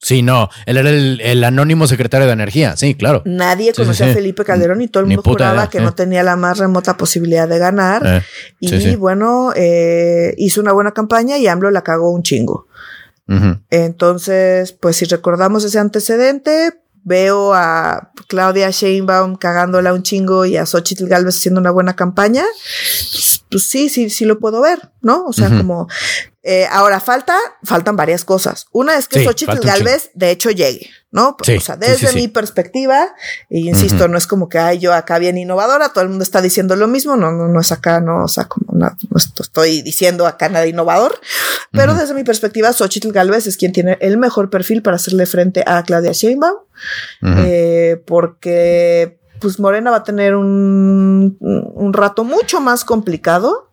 Sí, 0.03 0.23
no, 0.23 0.49
él 0.65 0.79
era 0.79 0.89
el, 0.89 1.45
anónimo 1.45 1.87
secretario 1.87 2.27
de 2.27 2.33
Energía, 2.33 2.75
sí, 2.75 2.95
claro. 2.95 3.23
Nadie 3.27 3.75
conocía 3.75 4.07
a 4.07 4.15
Felipe 4.15 4.45
Calderón 4.45 4.81
y 4.81 4.89
todo 4.89 5.03
el 5.03 5.09
mundo 5.09 5.23
juraba 5.23 5.69
que 5.69 5.81
no 5.81 5.95
tenía 5.95 6.23
la 6.23 6.37
más 6.37 6.57
remota 6.57 6.97
posibilidad 6.97 7.47
de 7.47 7.59
ganar. 7.59 8.07
Eh, 8.07 8.23
y 8.61 8.97
bueno, 8.97 9.53
eh, 9.55 10.35
hizo 10.39 10.63
una 10.63 10.73
buena 10.73 10.93
campaña 10.93 11.37
y 11.37 11.47
AMLO 11.47 11.71
la 11.71 11.83
cagó 11.83 12.11
un 12.13 12.23
chingo. 12.23 12.67
Entonces, 13.71 14.73
pues 14.73 14.97
si 14.97 15.05
recordamos 15.05 15.65
ese 15.65 15.79
antecedente, 15.79 16.81
veo 17.05 17.55
a 17.55 18.11
Claudia 18.27 18.71
Sheinbaum 18.71 19.37
cagándola 19.37 19.93
un 19.93 20.03
chingo 20.03 20.45
y 20.45 20.57
a 20.57 20.67
Xochitl 20.67 21.07
Galvez 21.07 21.37
haciendo 21.37 21.61
una 21.61 21.71
buena 21.71 21.95
campaña, 21.95 22.45
pues 23.51 23.63
sí, 23.63 23.89
sí, 23.89 24.11
sí 24.11 24.25
lo 24.25 24.39
puedo 24.39 24.61
ver, 24.61 24.91
¿no? 25.01 25.25
O 25.27 25.33
sea, 25.33 25.49
como 25.49 25.89
eh, 26.43 26.67
ahora 26.71 27.01
falta, 27.01 27.37
faltan 27.65 27.97
varias 27.97 28.25
cosas. 28.25 28.67
Una 28.73 28.97
es 28.97 29.09
que 29.09 29.23
Xochitl 29.23 29.61
Galvez 29.61 30.11
de 30.15 30.31
hecho 30.31 30.51
llegue, 30.51 30.89
¿no? 31.11 31.37
o 31.39 31.61
sea, 31.61 31.77
desde 31.77 32.15
mi 32.15 32.29
perspectiva, 32.29 33.15
y 33.51 33.69
insisto, 33.69 34.09
no 34.09 34.17
es 34.17 34.27
como 34.27 34.49
que 34.49 34.59
hay 34.59 34.79
yo 34.79 34.95
acá 34.95 35.19
bien 35.19 35.37
innovadora, 35.37 35.91
todo 35.91 36.03
el 36.03 36.09
mundo 36.09 36.23
está 36.23 36.41
diciendo 36.41 36.77
lo 36.77 36.89
mismo, 36.89 37.15
no, 37.17 37.31
no, 37.31 37.49
no 37.49 37.61
es 37.61 37.73
acá, 37.73 38.01
no, 38.01 38.25
o 38.25 38.29
sea, 38.29 38.47
como 38.47 38.73
no, 38.73 38.91
estoy 39.39 39.83
diciendo 39.83 40.27
acá 40.27 40.49
nada 40.49 40.67
innovador, 40.67 41.21
pero 41.73 41.95
desde 41.95 42.15
mi 42.15 42.25
perspectiva, 42.25 42.73
Xochitl 42.73 43.13
Galvez 43.13 43.47
es 43.47 43.59
quien 43.59 43.73
tiene 43.73 43.99
el 44.01 44.17
mejor 44.17 44.49
perfil 44.49 44.81
para 44.81 44.97
hacerle 44.97 45.27
frente 45.27 45.63
a 45.67 45.83
Claudia 45.83 46.13
Sheinbaum, 46.13 46.57
eh, 47.23 48.03
porque 48.07 49.19
pues 49.41 49.59
Morena 49.59 49.91
va 49.91 49.99
a 49.99 50.05
tener 50.05 50.35
un, 50.35 51.37
un 51.41 51.93
rato 51.93 52.25
mucho 52.25 52.61
más 52.61 52.85
complicado 52.85 53.70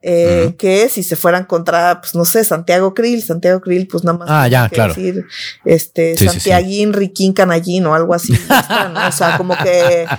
eh, 0.00 0.54
que 0.58 0.88
si 0.88 1.02
se 1.02 1.16
fueran 1.16 1.44
contra, 1.44 2.00
pues 2.00 2.14
no 2.14 2.24
sé, 2.24 2.44
Santiago 2.44 2.94
Krill, 2.94 3.22
Santiago 3.22 3.60
Krill, 3.60 3.88
pues 3.88 4.04
nada 4.04 4.18
más. 4.18 4.28
Ah, 4.30 4.48
ya, 4.48 4.68
claro. 4.68 4.94
Decir, 4.94 5.26
este, 5.64 6.16
Santiaguín, 6.16 6.92
Riquín, 6.92 7.32
Canallín 7.32 7.84
o 7.86 7.94
algo 7.94 8.14
así. 8.14 8.32
O 8.32 9.12
sea, 9.12 9.36
como 9.36 9.56
que. 9.56 10.06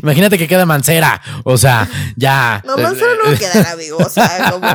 Imagínate 0.00 0.38
que 0.38 0.46
queda 0.46 0.64
Mancera. 0.64 1.20
O 1.44 1.58
sea, 1.58 1.88
ya. 2.16 2.62
No, 2.64 2.76
Mancera 2.76 3.12
no 3.22 3.30
va 3.30 3.36
a 3.36 3.38
quedar, 3.38 3.66
amigo. 3.66 3.98
O 3.98 4.08
sea, 4.08 4.50
como. 4.52 4.66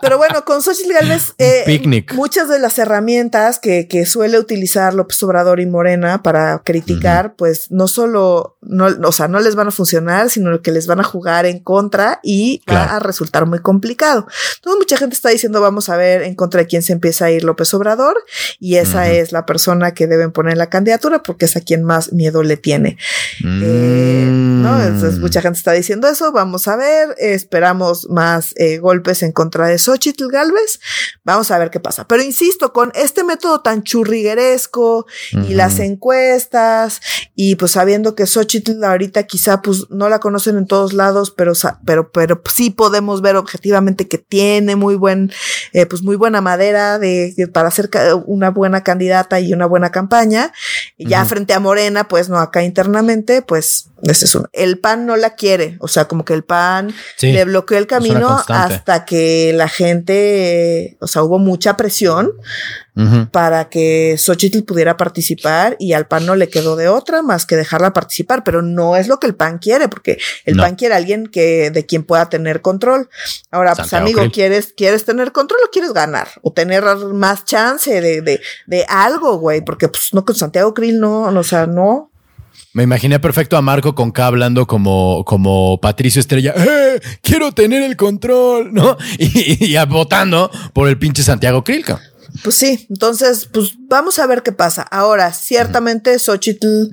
Pero 0.00 0.18
bueno, 0.18 0.44
con 0.44 0.62
Xochitl 0.62 0.92
Galvez, 0.92 1.34
eh, 1.38 1.62
Picnic. 1.66 2.14
muchas 2.14 2.48
de 2.48 2.58
las 2.58 2.78
herramientas 2.78 3.58
que, 3.58 3.88
que 3.88 4.06
suele 4.06 4.38
utilizar 4.38 4.94
López 4.94 5.22
Obrador 5.22 5.60
y 5.60 5.66
Morena 5.66 6.22
para 6.22 6.60
criticar, 6.62 7.34
pues 7.36 7.70
no 7.70 7.88
solo, 7.88 8.58
no, 8.60 8.86
o 8.86 9.12
sea, 9.12 9.28
no 9.28 9.40
les 9.40 9.56
van 9.56 9.68
a 9.68 9.72
funcionar, 9.72 10.30
sino 10.30 10.60
que 10.62 10.72
les 10.72 10.86
van 10.86 11.00
a 11.00 11.04
jugar 11.04 11.46
en 11.46 11.58
contra 11.58 12.20
y 12.22 12.53
va 12.70 12.96
a 12.96 12.98
resultar 12.98 13.46
muy 13.46 13.60
complicado. 13.60 14.26
Entonces 14.56 14.78
mucha 14.78 14.96
gente 14.96 15.14
está 15.14 15.30
diciendo 15.30 15.60
vamos 15.60 15.88
a 15.88 15.96
ver 15.96 16.22
en 16.22 16.34
contra 16.34 16.60
de 16.60 16.66
quién 16.66 16.82
se 16.82 16.92
empieza 16.92 17.26
a 17.26 17.30
ir 17.30 17.44
López 17.44 17.72
Obrador 17.74 18.16
y 18.58 18.76
esa 18.76 19.10
es 19.10 19.32
la 19.32 19.46
persona 19.46 19.94
que 19.94 20.06
deben 20.06 20.32
poner 20.32 20.52
en 20.52 20.58
la 20.58 20.70
candidatura 20.70 21.22
porque 21.22 21.46
es 21.46 21.56
a 21.56 21.60
quien 21.60 21.82
más 21.82 22.12
miedo 22.12 22.42
le 22.42 22.56
tiene. 22.56 22.98
Eh, 23.44 24.28
¿no? 24.30 24.82
Entonces 24.82 25.18
mucha 25.18 25.40
gente 25.40 25.58
está 25.58 25.72
diciendo 25.72 26.08
eso, 26.08 26.32
vamos 26.32 26.68
a 26.68 26.76
ver, 26.76 27.14
esperamos 27.18 28.08
más 28.10 28.54
eh, 28.56 28.78
golpes 28.78 29.22
en 29.22 29.32
contra 29.32 29.68
de 29.68 29.78
Xochitl 29.78 30.28
Galvez, 30.28 30.80
vamos 31.24 31.50
a 31.50 31.58
ver 31.58 31.70
qué 31.70 31.80
pasa. 31.80 32.06
Pero 32.06 32.22
insisto, 32.22 32.72
con 32.72 32.92
este 32.94 33.24
método 33.24 33.60
tan 33.60 33.82
churrigueresco 33.82 35.06
y 35.48 35.54
las 35.54 35.78
encuestas 35.78 37.00
y 37.34 37.56
pues 37.56 37.72
sabiendo 37.72 38.14
que 38.14 38.26
Xochitl 38.26 38.82
ahorita 38.84 39.24
quizá 39.24 39.62
pues 39.62 39.90
no 39.90 40.08
la 40.08 40.20
conocen 40.20 40.56
en 40.56 40.66
todos 40.66 40.92
lados, 40.92 41.30
pero, 41.30 41.52
pero, 41.84 42.10
pero 42.12 42.42
sí 42.52 42.70
podemos 42.70 43.22
ver 43.22 43.36
objetivamente 43.36 44.08
que 44.08 44.18
tiene 44.18 44.76
muy 44.76 44.96
buen, 44.96 45.32
eh, 45.72 45.86
pues 45.86 46.02
muy 46.02 46.16
buena 46.16 46.40
madera 46.40 46.98
de, 46.98 47.48
para 47.52 47.70
ser 47.70 47.90
una 48.26 48.50
buena 48.50 48.82
candidata 48.82 49.40
y 49.40 49.52
una 49.52 49.66
buena 49.66 49.90
campaña. 49.90 50.52
Y 50.96 51.08
ya 51.08 51.24
frente 51.24 51.54
a 51.54 51.60
Morena, 51.60 52.08
pues 52.08 52.28
no, 52.28 52.38
acá 52.38 52.62
internamente, 52.62 53.42
pues 53.42 53.90
este 54.02 54.26
es 54.26 54.34
un, 54.34 54.48
el 54.52 54.78
PAN 54.78 55.06
no 55.06 55.16
la 55.16 55.34
quiere, 55.34 55.76
o 55.80 55.88
sea, 55.88 56.06
como 56.06 56.24
que 56.24 56.34
el 56.34 56.44
PAN 56.44 56.94
le 57.20 57.44
bloqueó 57.44 57.78
el 57.78 57.86
camino 57.86 58.38
hasta 58.48 59.04
que 59.04 59.52
la 59.54 59.68
gente, 59.68 60.96
o 61.00 61.06
sea, 61.06 61.22
hubo 61.22 61.38
mucha 61.38 61.76
presión 61.76 62.32
para 63.32 63.68
que 63.68 64.16
Xochitl 64.16 64.62
pudiera 64.62 64.96
participar 64.96 65.76
y 65.80 65.94
al 65.94 66.06
PAN 66.06 66.26
no 66.26 66.36
le 66.36 66.48
quedó 66.48 66.76
de 66.76 66.88
otra 66.88 67.22
más 67.22 67.44
que 67.44 67.56
dejarla 67.56 67.92
participar, 67.92 68.44
pero 68.44 68.62
no 68.62 68.96
es 68.96 69.08
lo 69.08 69.18
que 69.18 69.26
el 69.26 69.34
PAN 69.34 69.58
quiere, 69.58 69.88
porque 69.88 70.18
el 70.44 70.56
PAN 70.56 70.76
quiere 70.76 70.94
a 70.94 70.98
alguien 70.98 71.26
que 71.26 71.70
de 71.70 71.86
quien 71.86 72.04
pueda 72.04 72.28
tener 72.28 72.60
control. 72.60 73.08
Ahora, 73.50 73.74
pues 73.74 73.92
amigo, 73.94 74.22
¿quieres, 74.32 74.72
¿quieres 74.76 75.04
tener 75.04 75.32
control 75.32 75.60
o 75.66 75.70
quieres 75.70 75.92
ganar? 75.92 76.28
O 76.42 76.52
tener 76.52 76.84
más 77.12 77.44
chance 77.44 78.00
de, 78.00 78.22
de, 78.22 78.40
de 78.66 78.86
algo, 78.88 79.38
güey, 79.38 79.60
porque 79.62 79.88
pues 79.88 80.14
no 80.14 80.24
con 80.24 80.36
Santiago 80.36 80.72
Krill 80.72 81.00
no, 81.00 81.22
o 81.22 81.44
sea, 81.44 81.66
no. 81.66 82.10
Me 82.72 82.82
imaginé 82.82 83.20
perfecto 83.20 83.56
a 83.56 83.62
Marco 83.62 83.94
con 83.94 84.10
K 84.10 84.26
hablando 84.26 84.66
como, 84.66 85.24
como 85.24 85.80
Patricio 85.80 86.18
Estrella. 86.18 86.54
¡Eh! 86.56 87.00
Quiero 87.22 87.52
tener 87.52 87.82
el 87.82 87.96
control, 87.96 88.74
¿no? 88.74 88.96
Y, 89.18 89.76
votando 89.88 90.50
por 90.72 90.88
el 90.88 90.98
pinche 90.98 91.22
Santiago 91.22 91.62
Krilka. 91.62 92.00
Pues 92.42 92.56
sí, 92.56 92.86
entonces, 92.90 93.48
pues 93.52 93.74
vamos 93.78 94.18
a 94.18 94.26
ver 94.26 94.42
qué 94.42 94.52
pasa. 94.52 94.82
Ahora, 94.82 95.32
ciertamente 95.32 96.18
Xochitl 96.18 96.90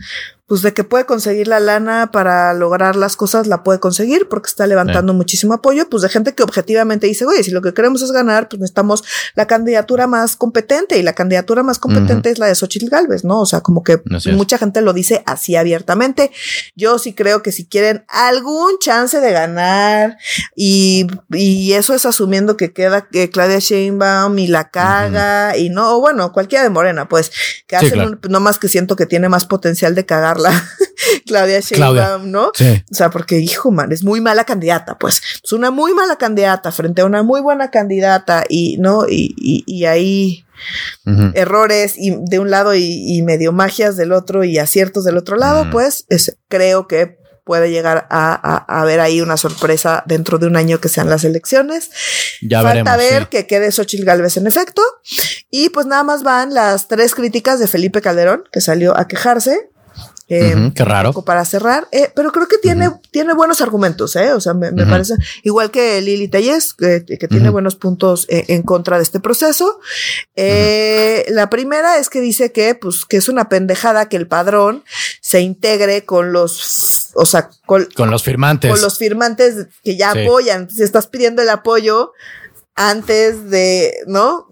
pues 0.52 0.64
de 0.64 0.74
que 0.74 0.84
puede 0.84 1.06
conseguir 1.06 1.47
la 1.47 1.62
lana 1.62 2.12
para 2.12 2.54
lograr 2.54 2.97
las 2.97 3.16
cosas, 3.16 3.47
la 3.47 3.64
puede 3.64 3.80
conseguir 3.80 4.28
porque 4.28 4.49
está 4.49 4.68
levantando 4.68 5.14
muchísimo 5.14 5.54
apoyo, 5.54 5.88
pues 5.89 6.04
de 6.04 6.10
gente 6.10 6.36
que 6.36 6.43
objetivamente 6.43 7.08
dice, 7.08 7.24
oye, 7.24 7.41
si 7.41 7.52
lo 7.52 7.62
que 7.62 7.74
queremos 7.74 8.02
es 8.02 8.12
ganar, 8.12 8.49
pues 8.49 8.60
necesitamos 8.60 9.02
la 9.34 9.47
candidatura 9.47 10.08
más 10.08 10.36
competente 10.36 10.97
y 10.97 11.04
la 11.04 11.14
candidatura 11.14 11.64
más 11.64 11.80
competente 11.80 12.32
es 12.32 12.38
la 12.38 12.47
de 12.47 12.56
Xochitl 12.56 12.89
Galvez, 12.89 13.24
¿no? 13.24 13.39
O 13.39 13.45
sea, 13.45 13.62
como 13.62 13.82
que 13.82 14.02
mucha 14.34 14.58
gente 14.58 14.82
lo 14.82 14.91
dice 14.91 15.24
así 15.26 15.56
abiertamente. 15.56 16.32
Yo 16.76 16.99
sí 16.99 17.14
creo 17.14 17.41
que 17.41 17.54
si 17.54 17.66
quieren 17.66 18.04
algún 18.10 18.78
chance 18.80 19.22
de 19.22 19.32
ganar 19.32 20.18
y, 20.54 21.08
y 21.30 21.72
eso 21.72 21.93
es 21.93 22.06
asumiendo 22.06 22.58
que 22.58 22.74
queda 22.74 23.08
que 23.08 23.30
Claudia 23.30 23.60
Sheinbaum 23.60 24.38
y 24.38 24.47
la 24.47 24.70
caga 24.70 25.56
y 25.56 25.70
no, 25.70 25.95
o 25.95 26.02
bueno, 26.02 26.34
cualquiera 26.34 26.66
de 26.66 26.70
Morena, 26.70 27.08
pues, 27.08 27.32
que 27.68 27.78
hacen 27.78 28.20
no 28.28 28.41
más 28.41 28.60
que 28.60 28.68
siento 28.68 28.97
que 28.97 29.06
tiene 29.06 29.30
más 29.30 29.45
potencial 29.45 29.95
de 29.95 30.06
cagar 30.06 30.40
Claudia 31.27 31.59
Sheinbaum, 31.59 32.29
¿no? 32.29 32.47
O 32.49 32.93
sea, 32.93 33.09
porque, 33.09 33.39
hijo, 33.39 33.71
man, 33.71 33.91
es 33.91 34.03
muy 34.03 34.21
mala 34.21 34.43
candidata, 34.45 34.97
pues. 34.97 35.21
Es 35.43 35.51
una 35.51 35.71
muy 35.71 35.93
mala 35.93 36.17
candidata 36.17 36.71
frente 36.71 37.01
a 37.01 37.05
una 37.05 37.23
muy 37.23 37.41
buena 37.41 37.71
candidata 37.71 38.43
y, 38.47 38.77
¿no? 38.77 39.05
Y, 39.07 39.33
y, 39.37 39.85
ahí 39.85 40.45
errores 41.33 41.95
y 41.97 42.15
de 42.29 42.39
un 42.39 42.51
lado 42.51 42.75
y, 42.75 43.21
medio 43.23 43.51
magias 43.51 43.97
del 43.97 44.11
otro 44.11 44.43
y 44.43 44.59
aciertos 44.59 45.03
del 45.03 45.17
otro 45.17 45.35
lado, 45.35 45.69
pues 45.71 46.05
es, 46.09 46.37
creo 46.49 46.87
que 46.87 47.19
puede 47.43 47.71
llegar 47.71 48.07
a, 48.09 48.65
haber 48.67 48.99
ahí 48.99 49.21
una 49.21 49.37
sorpresa 49.37 50.03
dentro 50.05 50.37
de 50.37 50.47
un 50.47 50.55
año 50.55 50.79
que 50.79 50.89
sean 50.89 51.09
las 51.09 51.23
elecciones. 51.23 51.89
Ya 52.41 52.61
Falta 52.61 52.95
ver 52.97 53.27
que 53.29 53.47
quede 53.47 53.71
Xochitl 53.71 54.05
Galvez 54.05 54.37
en 54.37 54.47
efecto. 54.47 54.81
Y 55.49 55.69
pues 55.69 55.85
nada 55.85 56.03
más 56.03 56.23
van 56.23 56.53
las 56.53 56.87
tres 56.87 57.15
críticas 57.15 57.59
de 57.59 57.67
Felipe 57.67 58.01
Calderón, 58.01 58.43
que 58.51 58.61
salió 58.61 58.97
a 58.97 59.07
quejarse. 59.07 59.69
Eh, 60.34 60.71
qué 60.73 60.86
raro. 60.86 61.11
Para 61.25 61.43
cerrar, 61.43 61.89
eh, 61.91 62.09
pero 62.15 62.32
creo 62.32 62.47
que 62.47 62.57
tiene, 62.57 62.89
tiene 63.11 63.34
buenos 63.34 63.59
argumentos, 63.59 64.15
¿eh? 64.15 64.32
O 64.32 64.39
sea, 64.39 64.53
me, 64.53 64.71
parece 64.86 65.15
igual 65.43 65.71
que 65.71 65.99
Lili 65.99 66.29
Telles, 66.29 66.73
que, 66.73 67.01
tiene 67.29 67.49
buenos 67.49 67.75
puntos 67.75 68.27
eh, 68.29 68.45
en 68.47 68.63
contra 68.63 68.95
de 68.95 69.03
este 69.03 69.19
proceso. 69.19 69.82
La 70.38 71.49
primera 71.49 71.97
es 71.97 72.09
que 72.09 72.21
dice 72.21 72.53
que, 72.53 72.75
pues, 72.75 73.03
que 73.03 73.17
es 73.17 73.27
una 73.27 73.49
pendejada 73.49 74.07
que 74.07 74.15
el 74.15 74.25
padrón 74.25 74.86
se 75.19 75.41
integre 75.41 76.05
con 76.05 76.32
los, 76.32 77.09
o 77.15 77.25
sea, 77.25 77.49
con, 77.65 77.89
los 77.97 78.23
firmantes. 78.23 78.71
Con 78.71 78.82
los 78.82 78.97
firmantes 78.97 79.67
que 79.84 79.97
ya 79.97 80.11
apoyan. 80.11 80.69
Si 80.69 80.82
estás 80.82 81.07
pidiendo 81.07 81.41
el 81.41 81.49
apoyo 81.49 82.13
antes 82.73 83.49
de, 83.49 83.95
¿no? 84.07 84.47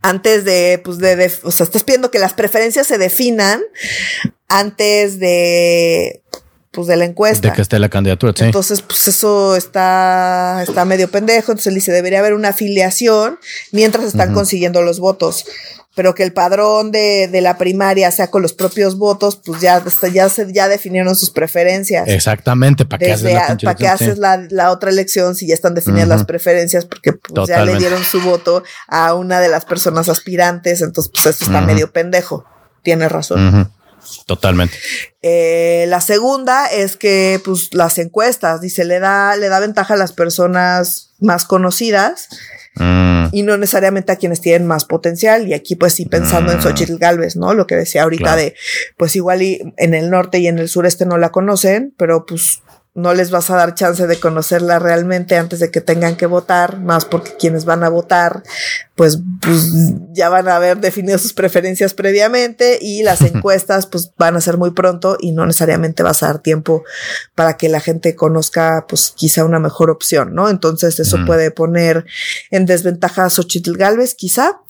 Antes 0.00 0.46
de, 0.46 0.80
pues, 0.82 0.96
de, 0.96 1.30
o 1.42 1.50
sea, 1.50 1.64
estás 1.64 1.84
pidiendo 1.84 2.10
que 2.10 2.18
las 2.18 2.32
preferencias 2.32 2.86
se 2.86 2.96
definan 2.96 3.60
antes 4.58 5.18
de, 5.18 6.22
pues, 6.70 6.86
de 6.86 6.96
la 6.96 7.04
encuesta. 7.04 7.48
De 7.48 7.54
que 7.54 7.62
esté 7.62 7.78
la 7.78 7.88
candidatura, 7.88 8.32
sí. 8.36 8.44
Entonces, 8.44 8.82
pues, 8.82 9.08
eso 9.08 9.56
está, 9.56 10.62
está 10.62 10.84
medio 10.84 11.10
pendejo. 11.10 11.52
Entonces, 11.52 11.68
él 11.68 11.74
dice, 11.74 11.92
debería 11.92 12.18
haber 12.18 12.34
una 12.34 12.48
afiliación 12.48 13.38
mientras 13.70 14.04
están 14.04 14.34
consiguiendo 14.34 14.82
los 14.82 15.00
votos 15.00 15.44
pero 15.94 16.14
que 16.14 16.22
el 16.22 16.32
padrón 16.32 16.90
de, 16.90 17.28
de, 17.28 17.40
la 17.42 17.58
primaria 17.58 18.10
sea 18.10 18.30
con 18.30 18.40
los 18.40 18.54
propios 18.54 18.96
votos, 18.96 19.36
pues 19.44 19.60
ya, 19.60 19.82
ya, 20.12 20.28
se, 20.30 20.50
ya 20.52 20.68
definieron 20.68 21.14
sus 21.14 21.30
preferencias. 21.30 22.08
Exactamente, 22.08 22.86
¿para 22.86 22.98
qué 22.98 23.12
haces, 23.12 23.32
la, 23.34 23.58
¿para 23.62 23.74
qué 23.74 23.88
haces 23.88 24.18
la, 24.18 24.46
la, 24.48 24.70
otra 24.70 24.90
elección 24.90 25.34
si 25.34 25.46
ya 25.46 25.54
están 25.54 25.74
definidas 25.74 26.08
las 26.08 26.24
preferencias? 26.24 26.86
Porque 26.86 27.12
pues, 27.12 27.46
ya 27.46 27.64
le 27.64 27.76
dieron 27.76 28.02
su 28.04 28.22
voto 28.22 28.62
a 28.88 29.12
una 29.14 29.40
de 29.40 29.50
las 29.50 29.66
personas 29.66 30.08
aspirantes, 30.08 30.80
entonces 30.80 31.12
pues 31.12 31.26
eso 31.26 31.44
está 31.44 31.60
medio 31.60 31.92
pendejo. 31.92 32.46
Tiene 32.82 33.08
razón. 33.08 33.70
Totalmente. 34.26 34.76
Eh, 35.22 35.86
la 35.88 36.00
segunda 36.00 36.66
es 36.66 36.96
que, 36.96 37.40
pues, 37.44 37.72
las 37.72 37.98
encuestas, 37.98 38.60
dice, 38.60 38.84
le 38.84 38.98
da, 38.98 39.36
le 39.36 39.48
da 39.48 39.60
ventaja 39.60 39.94
a 39.94 39.96
las 39.96 40.12
personas 40.12 41.14
más 41.20 41.44
conocidas 41.44 42.28
Mm. 42.76 43.26
Y 43.32 43.42
no 43.42 43.56
necesariamente 43.58 44.12
a 44.12 44.16
quienes 44.16 44.40
tienen 44.40 44.66
más 44.66 44.84
potencial. 44.84 45.46
Y 45.46 45.54
aquí, 45.54 45.76
pues 45.76 45.94
sí, 45.94 46.06
pensando 46.06 46.52
en 46.52 46.58
mm. 46.58 46.62
Xochitl 46.62 46.96
Galvez, 46.96 47.36
¿no? 47.36 47.54
Lo 47.54 47.66
que 47.66 47.76
decía 47.76 48.02
ahorita 48.02 48.36
de, 48.36 48.54
pues 48.96 49.14
igual 49.16 49.42
y 49.42 49.60
en 49.76 49.94
el 49.94 50.10
norte 50.10 50.38
y 50.38 50.46
en 50.46 50.58
el 50.58 50.68
sureste 50.68 51.06
no 51.06 51.18
la 51.18 51.30
conocen, 51.30 51.94
pero 51.96 52.24
pues 52.24 52.62
no 52.94 53.14
les 53.14 53.30
vas 53.30 53.48
a 53.48 53.56
dar 53.56 53.74
chance 53.74 54.06
de 54.06 54.20
conocerla 54.20 54.78
realmente 54.78 55.36
antes 55.36 55.60
de 55.60 55.70
que 55.70 55.80
tengan 55.80 56.14
que 56.14 56.26
votar, 56.26 56.78
más 56.78 57.06
porque 57.06 57.36
quienes 57.38 57.64
van 57.64 57.84
a 57.84 57.88
votar, 57.88 58.42
pues, 58.96 59.18
pues 59.40 59.70
ya 60.12 60.28
van 60.28 60.46
a 60.48 60.56
haber 60.56 60.78
definido 60.78 61.16
sus 61.16 61.32
preferencias 61.32 61.94
previamente 61.94 62.78
y 62.82 63.02
las 63.02 63.22
encuestas 63.22 63.86
pues 63.86 64.12
van 64.18 64.36
a 64.36 64.42
ser 64.42 64.58
muy 64.58 64.72
pronto 64.72 65.16
y 65.18 65.32
no 65.32 65.46
necesariamente 65.46 66.02
vas 66.02 66.22
a 66.22 66.26
dar 66.26 66.40
tiempo 66.40 66.84
para 67.34 67.56
que 67.56 67.70
la 67.70 67.80
gente 67.80 68.14
conozca 68.14 68.84
pues 68.86 69.14
quizá 69.16 69.44
una 69.46 69.58
mejor 69.58 69.88
opción, 69.88 70.34
¿no? 70.34 70.50
Entonces 70.50 71.00
eso 71.00 71.24
puede 71.24 71.50
poner 71.50 72.04
en 72.50 72.66
desventaja 72.66 73.24
a 73.24 73.30
Xochitl 73.30 73.76
Galvez 73.78 74.14
quizá, 74.14 74.60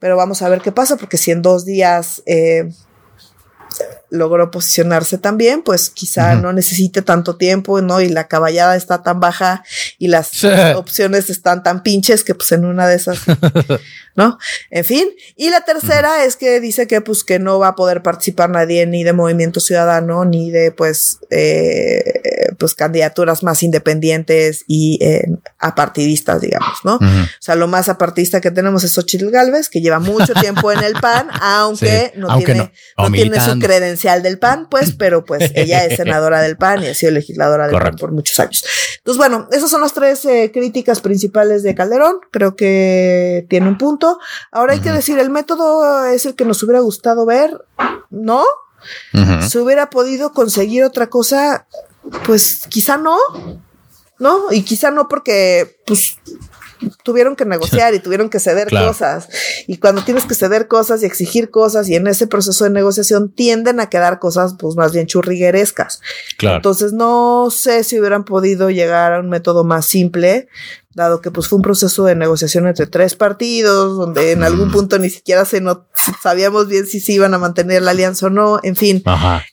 pero 0.00 0.16
vamos 0.16 0.42
a 0.42 0.48
ver 0.48 0.62
qué 0.62 0.72
pasa 0.72 0.96
porque 0.96 1.16
si 1.16 1.30
en 1.30 1.42
dos 1.42 1.64
días 1.64 2.22
eh, 2.26 2.68
logró 4.10 4.50
posicionarse 4.50 5.18
también, 5.18 5.62
pues 5.62 5.90
quizá 5.90 6.36
no 6.36 6.52
necesite 6.52 7.02
tanto 7.02 7.36
tiempo, 7.36 7.80
¿no? 7.80 8.00
Y 8.00 8.08
la 8.08 8.28
caballada 8.28 8.76
está 8.76 9.02
tan 9.02 9.18
baja 9.18 9.64
y 9.98 10.08
las 10.08 10.44
opciones 10.76 11.28
están 11.28 11.62
tan 11.62 11.82
pinches 11.82 12.22
que 12.22 12.34
pues 12.34 12.52
en 12.52 12.64
una 12.64 12.86
de 12.86 12.96
esas, 12.96 13.18
¿no? 14.14 14.38
En 14.70 14.84
fin. 14.84 15.08
Y 15.34 15.50
la 15.50 15.62
tercera 15.62 16.24
es 16.24 16.36
que 16.36 16.60
dice 16.60 16.86
que 16.86 17.00
pues 17.00 17.24
que 17.24 17.38
no 17.38 17.58
va 17.58 17.68
a 17.68 17.74
poder 17.74 18.02
participar 18.02 18.50
nadie 18.50 18.86
ni 18.86 19.02
de 19.02 19.12
Movimiento 19.12 19.58
Ciudadano 19.58 20.24
ni 20.24 20.50
de 20.50 20.70
pues, 20.70 21.18
eh, 21.30 22.54
pues 22.58 22.74
candidaturas 22.74 23.42
más 23.42 23.62
independientes 23.62 24.64
y 24.68 24.98
eh, 25.02 25.26
apartidistas, 25.58 26.40
digamos, 26.40 26.78
¿no? 26.84 26.96
O 26.96 27.26
sea, 27.40 27.56
lo 27.56 27.66
más 27.66 27.88
apartista 27.88 28.40
que 28.40 28.50
tenemos 28.50 28.84
es 28.84 28.92
Xochitl 28.92 29.30
Galvez, 29.30 29.68
que 29.68 29.80
lleva 29.80 29.98
mucho 29.98 30.32
tiempo 30.34 30.70
en 30.70 30.82
el 30.82 30.92
PAN, 31.00 31.28
aunque 31.40 32.12
no 32.16 32.38
tiene, 32.38 32.72
no 32.96 33.10
tiene 33.10 33.40
su 33.40 33.58
credencial 33.58 33.95
del 33.96 34.38
PAN, 34.38 34.68
pues, 34.70 34.94
pero 34.98 35.24
pues 35.24 35.50
ella 35.54 35.84
es 35.84 35.96
senadora 35.96 36.40
del 36.40 36.56
PAN 36.56 36.82
y 36.82 36.88
ha 36.88 36.94
sido 36.94 37.12
legisladora 37.12 37.66
del 37.66 37.78
PAN 37.78 37.96
por 37.96 38.12
muchos 38.12 38.38
años. 38.38 38.64
Entonces, 38.98 39.18
bueno, 39.18 39.48
esas 39.52 39.70
son 39.70 39.80
las 39.80 39.92
tres 39.92 40.24
eh, 40.24 40.50
críticas 40.52 41.00
principales 41.00 41.62
de 41.62 41.74
Calderón. 41.74 42.18
Creo 42.30 42.56
que 42.56 43.46
tiene 43.48 43.68
un 43.68 43.78
punto. 43.78 44.18
Ahora 44.52 44.74
hay 44.74 44.80
que 44.80 44.92
decir, 44.92 45.18
el 45.18 45.30
método 45.30 46.04
es 46.06 46.26
el 46.26 46.34
que 46.34 46.44
nos 46.44 46.62
hubiera 46.62 46.80
gustado 46.80 47.26
ver, 47.26 47.64
¿no? 48.10 48.44
Si 49.48 49.58
hubiera 49.58 49.90
podido 49.90 50.32
conseguir 50.32 50.84
otra 50.84 51.08
cosa, 51.08 51.66
pues 52.24 52.66
quizá 52.68 52.96
no, 52.96 53.18
¿no? 54.18 54.52
Y 54.52 54.62
quizá 54.62 54.90
no 54.90 55.08
porque, 55.08 55.80
pues, 55.86 56.18
tuvieron 57.02 57.36
que 57.36 57.44
negociar 57.44 57.94
y 57.94 57.98
tuvieron 58.00 58.30
que 58.30 58.40
ceder 58.40 58.68
cosas. 58.70 59.28
Y 59.66 59.78
cuando 59.78 60.02
tienes 60.02 60.24
que 60.24 60.34
ceder 60.34 60.68
cosas 60.68 61.02
y 61.02 61.06
exigir 61.06 61.50
cosas 61.50 61.88
y 61.88 61.94
en 61.94 62.06
ese 62.06 62.26
proceso 62.26 62.64
de 62.64 62.70
negociación 62.70 63.30
tienden 63.30 63.80
a 63.80 63.88
quedar 63.88 64.18
cosas 64.18 64.54
pues 64.58 64.76
más 64.76 64.92
bien 64.92 65.06
churriguerescas. 65.06 66.00
Entonces 66.40 66.92
no 66.92 67.48
sé 67.50 67.84
si 67.84 67.98
hubieran 67.98 68.24
podido 68.24 68.70
llegar 68.70 69.12
a 69.12 69.20
un 69.20 69.28
método 69.28 69.64
más 69.64 69.86
simple 69.86 70.48
dado 70.96 71.20
que 71.20 71.30
pues 71.30 71.46
fue 71.46 71.58
un 71.58 71.62
proceso 71.62 72.04
de 72.04 72.16
negociación 72.16 72.66
entre 72.66 72.86
tres 72.86 73.14
partidos, 73.14 73.98
donde 73.98 74.32
en 74.32 74.42
algún 74.42 74.72
punto 74.72 74.98
ni 74.98 75.10
siquiera 75.10 75.44
se 75.44 75.60
no 75.60 75.86
sabíamos 76.22 76.68
bien 76.68 76.86
si 76.86 77.00
se 77.00 77.12
iban 77.12 77.34
a 77.34 77.38
mantener 77.38 77.82
la 77.82 77.90
alianza 77.90 78.26
o 78.26 78.30
no, 78.30 78.58
en 78.62 78.76
fin, 78.76 79.02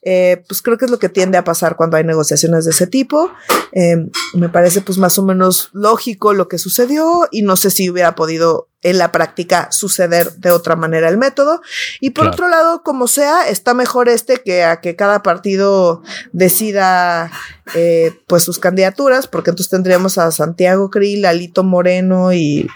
eh, 0.02 0.42
pues 0.48 0.62
creo 0.62 0.78
que 0.78 0.86
es 0.86 0.92
lo 0.92 1.00
que 1.00 1.10
tiende 1.10 1.38
a 1.38 1.44
pasar 1.44 1.76
cuando 1.76 1.98
hay 1.98 2.06
negociaciones 2.06 2.64
de 2.64 2.72
ese 2.72 2.88
tipo. 2.88 3.30
Eh, 3.74 3.98
me 4.34 4.50
parece 4.50 4.80
pues 4.82 4.98
más 4.98 5.20
o 5.20 5.24
menos 5.24 5.70
lógico 5.74 6.34
lo 6.34 6.48
que 6.48 6.58
sucedió 6.58 7.28
y 7.30 7.42
no 7.42 7.58
sé 7.58 7.70
si 7.70 7.90
hubiera 7.90 8.16
podido 8.16 8.70
en 8.84 8.98
la 8.98 9.12
práctica 9.12 9.70
suceder 9.72 10.34
de 10.36 10.52
otra 10.52 10.76
manera 10.76 11.10
el 11.10 11.18
método. 11.18 11.62
Y 12.00 12.12
por 12.12 12.28
otro 12.28 12.48
lado, 12.48 12.84
como 12.84 13.08
sea, 13.08 13.48
está 13.48 13.74
mejor 13.74 14.10
este 14.10 14.42
que 14.44 14.64
a 14.64 14.82
que 14.82 14.96
cada 14.96 15.24
partido 15.24 16.04
decida 16.34 17.32
eh, 17.76 18.14
pues 18.28 18.44
sus 18.44 18.60
candidaturas, 18.60 19.28
porque 19.28 19.52
entonces 19.52 19.72
tendríamos 19.72 20.18
a 20.18 20.32
Santiago 20.32 20.90
Krill, 20.90 21.26
a 21.26 21.34
Lito 21.34 21.64
Moreno 21.64 22.34
y 22.34 22.68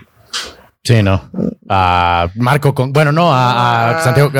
Sí, 0.87 1.03
no. 1.03 1.29
A 1.67 2.29
Marco 2.35 2.73
con, 2.73 2.93
bueno, 2.93 3.11
no, 3.11 3.33
a, 3.33 3.97
ah. 3.97 4.01
Santiago. 4.01 4.31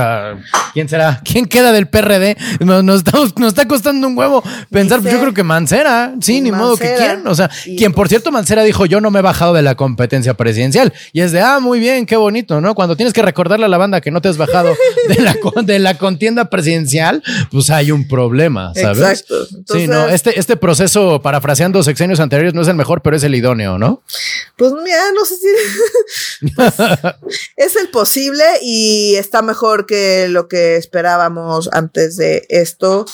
¿Quién 0.74 0.88
será? 0.88 1.20
¿Quién 1.22 1.45
queda 1.45 1.74
del 1.74 1.89
PRD? 1.89 2.38
Nos, 2.62 3.00
estamos, 3.00 3.38
nos 3.38 3.50
está 3.50 3.68
costando 3.68 4.08
un 4.08 4.18
huevo 4.18 4.41
pensar. 4.72 5.02
Pues 5.02 5.12
yo 5.14 5.20
creo 5.20 5.34
que 5.34 5.43
Mancera. 5.43 6.14
Sí, 6.22 6.39
ni 6.39 6.54
modo 6.54 6.78
que 6.78 6.95
quién. 6.98 7.28
O 7.28 7.36
sea, 7.36 7.50
quien 7.78 7.91
por 7.91 8.08
cierto, 8.08 8.32
Mancera 8.32 8.64
dijo: 8.64 8.86
Yo 8.86 9.02
no 9.02 9.12
me 9.12 9.20
he 9.20 9.22
bajado 9.22 9.54
de 9.54 9.62
la 9.62 9.76
competencia 9.76 10.36
presidencial. 10.36 10.93
Y 11.12 11.20
es 11.20 11.34
de, 11.34 11.41
ah, 11.41 11.60
muy 11.60 11.82
bien, 11.82 12.06
qué 12.06 12.16
bonito, 12.16 12.62
¿no? 12.62 12.76
Cuando 12.76 12.95
tienes 12.95 13.12
que 13.12 13.22
recordarle 13.22 13.66
a 13.66 13.70
la 13.70 13.78
banda 13.78 14.00
que 14.00 14.10
no 14.10 14.22
te 14.22 14.30
has 14.30 14.38
bajado 14.38 14.74
de 15.10 15.22
la, 15.22 15.36
de 15.64 15.80
la 15.80 15.98
contienda 15.98 16.50
presidencial, 16.50 17.22
pues 17.52 17.70
hay 17.72 17.91
un 17.91 18.08
problema, 18.08 18.72
¿sabes? 18.74 19.26
Exacto. 19.28 19.48
sí, 19.74 19.86
no. 19.89 20.08
Este, 20.08 20.39
este 20.39 20.56
proceso, 20.56 21.22
parafraseando 21.22 21.84
sexenios 21.84 22.22
anteriores, 22.22 22.54
no 22.54 22.62
es 22.62 22.70
el 22.70 22.76
mejor, 22.76 23.02
pero 23.02 23.18
es 23.18 23.24
el 23.26 23.36
idóneo, 23.36 23.78
¿no? 23.78 24.02
Pues 24.56 24.72
mira, 24.82 25.12
no 25.14 25.26
sé 25.26 25.36
si. 25.36 25.48
Pues, 26.56 26.74
es 27.58 27.76
el 27.76 27.90
posible 27.90 28.44
y 28.62 29.16
está 29.16 29.42
mejor 29.42 29.86
que 29.86 30.28
lo 30.30 30.48
que 30.48 30.76
esperábamos 30.76 31.70
antes 31.72 32.18
de 32.18 32.46
esto. 32.50 33.06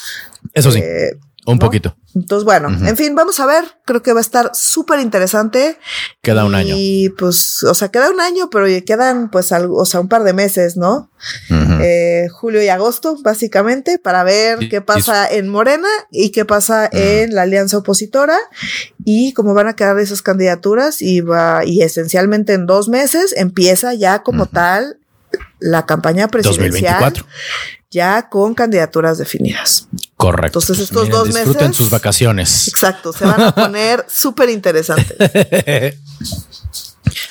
Eso 0.54 0.72
sí. 0.72 0.80
Eh, 0.80 1.18
un 1.46 1.60
poquito. 1.60 1.96
Entonces, 2.16 2.46
bueno, 2.46 2.70
en 2.70 2.96
fin, 2.96 3.16
vamos 3.16 3.40
a 3.40 3.46
ver. 3.46 3.66
Creo 3.86 4.02
que 4.02 4.14
va 4.14 4.20
a 4.20 4.22
estar 4.22 4.52
súper 4.54 5.00
interesante. 5.00 5.78
Queda 6.22 6.46
un 6.46 6.56
año. 6.56 6.76
Y 6.78 7.10
pues, 7.18 7.64
o 7.64 7.74
sea, 7.74 7.90
queda 7.90 8.10
un 8.12 8.22
año, 8.22 8.50
pero 8.50 8.66
quedan 8.86 9.30
pues 9.30 9.52
algo, 9.52 9.78
o 9.78 9.86
sea, 9.86 10.00
un 10.00 10.08
par 10.08 10.24
de 10.24 10.34
meses, 10.34 10.78
¿no? 10.78 11.12
Eh, 11.50 12.28
julio 12.32 12.62
y 12.62 12.70
agosto, 12.70 13.18
básicamente, 13.22 13.98
para 13.98 14.24
ver 14.24 14.70
qué 14.70 14.82
pasa 14.82 15.30
en 15.30 15.50
Morena 15.50 15.88
y 16.12 16.30
qué 16.30 16.46
pasa 16.46 16.88
en 16.92 17.34
la 17.34 17.42
alianza 17.44 17.78
opositora 17.78 18.38
y 19.04 19.34
cómo 19.34 19.54
van 19.54 19.68
a 19.68 19.76
quedar 19.76 20.00
esas 20.00 20.22
candidaturas 20.22 21.02
y 21.02 21.22
va, 21.22 21.66
y 21.66 21.82
esencialmente 21.82 22.54
en 22.54 22.68
dos 22.68 22.90
meses 22.90 23.34
empieza 23.36 23.94
ya 23.94 24.24
como 24.24 24.46
tal 24.46 24.98
la 25.60 25.86
campaña 25.86 26.28
presidencial. 26.28 27.00
2024 27.00 27.26
ya 27.94 28.28
con 28.28 28.56
candidaturas 28.56 29.20
definidas. 29.20 29.88
Correcto. 30.24 30.60
Entonces 30.60 30.78
pues 30.78 30.90
estos 30.90 31.10
dos 31.10 31.28
meses. 31.28 31.46
Disfruten 31.46 31.74
sus 31.74 31.90
vacaciones. 31.90 32.70
Exacto, 32.70 33.12
se 33.12 33.26
van 33.26 33.42
a 33.42 33.54
poner 33.54 34.06
súper 34.10 34.50
interesantes. 34.50 35.18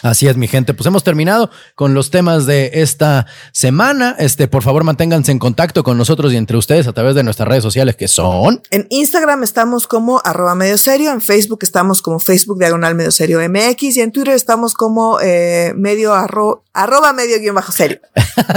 Así 0.02 0.26
es, 0.26 0.36
mi 0.36 0.48
gente. 0.48 0.74
Pues 0.74 0.86
hemos 0.86 1.04
terminado 1.04 1.50
con 1.74 1.94
los 1.94 2.10
temas 2.10 2.44
de 2.44 2.70
esta 2.74 3.26
semana. 3.52 4.16
Este, 4.18 4.48
por 4.48 4.62
favor, 4.62 4.84
manténganse 4.84 5.30
en 5.30 5.38
contacto 5.38 5.84
con 5.84 5.96
nosotros 5.96 6.32
y 6.32 6.36
entre 6.36 6.56
ustedes 6.56 6.88
a 6.88 6.92
través 6.92 7.14
de 7.14 7.22
nuestras 7.22 7.48
redes 7.48 7.62
sociales 7.62 7.96
que 7.96 8.08
son. 8.08 8.62
En 8.70 8.86
Instagram 8.90 9.44
estamos 9.44 9.86
como 9.86 10.20
arroba 10.24 10.54
medio 10.54 10.76
serio, 10.76 11.12
en 11.12 11.20
Facebook 11.20 11.60
estamos 11.62 12.02
como 12.02 12.18
Facebook 12.18 12.58
diagonal 12.58 12.94
medio 12.94 13.10
serio 13.10 13.40
MX 13.48 13.96
y 13.96 14.00
en 14.00 14.12
Twitter 14.12 14.34
estamos 14.34 14.74
como 14.74 15.20
eh, 15.20 15.72
medio 15.76 16.14
arroba 16.14 17.12
medio 17.12 17.38
guion 17.38 17.54
bajo 17.54 17.70
serio. 17.70 18.00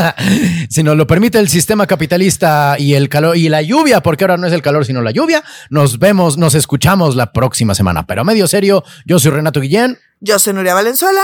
si 0.69 0.83
nos 0.83 0.97
lo 0.97 1.05
permite 1.05 1.37
el 1.39 1.49
sistema 1.49 1.85
capitalista 1.85 2.75
y 2.79 2.95
el 2.95 3.07
calor 3.09 3.37
y 3.37 3.49
la 3.49 3.61
lluvia, 3.61 4.01
porque 4.01 4.23
ahora 4.23 4.37
no 4.37 4.47
es 4.47 4.53
el 4.53 4.61
calor 4.61 4.85
sino 4.85 5.01
la 5.01 5.11
lluvia, 5.11 5.43
nos 5.69 5.99
vemos, 5.99 6.37
nos 6.37 6.55
escuchamos 6.55 7.15
la 7.15 7.31
próxima 7.31 7.75
semana. 7.75 8.07
Pero 8.07 8.23
medio 8.23 8.47
serio, 8.47 8.83
yo 9.05 9.19
soy 9.19 9.31
Renato 9.31 9.61
Guillén. 9.61 9.99
Yo 10.19 10.39
soy 10.39 10.53
Nuria 10.53 10.73
Valenzuela. 10.73 11.23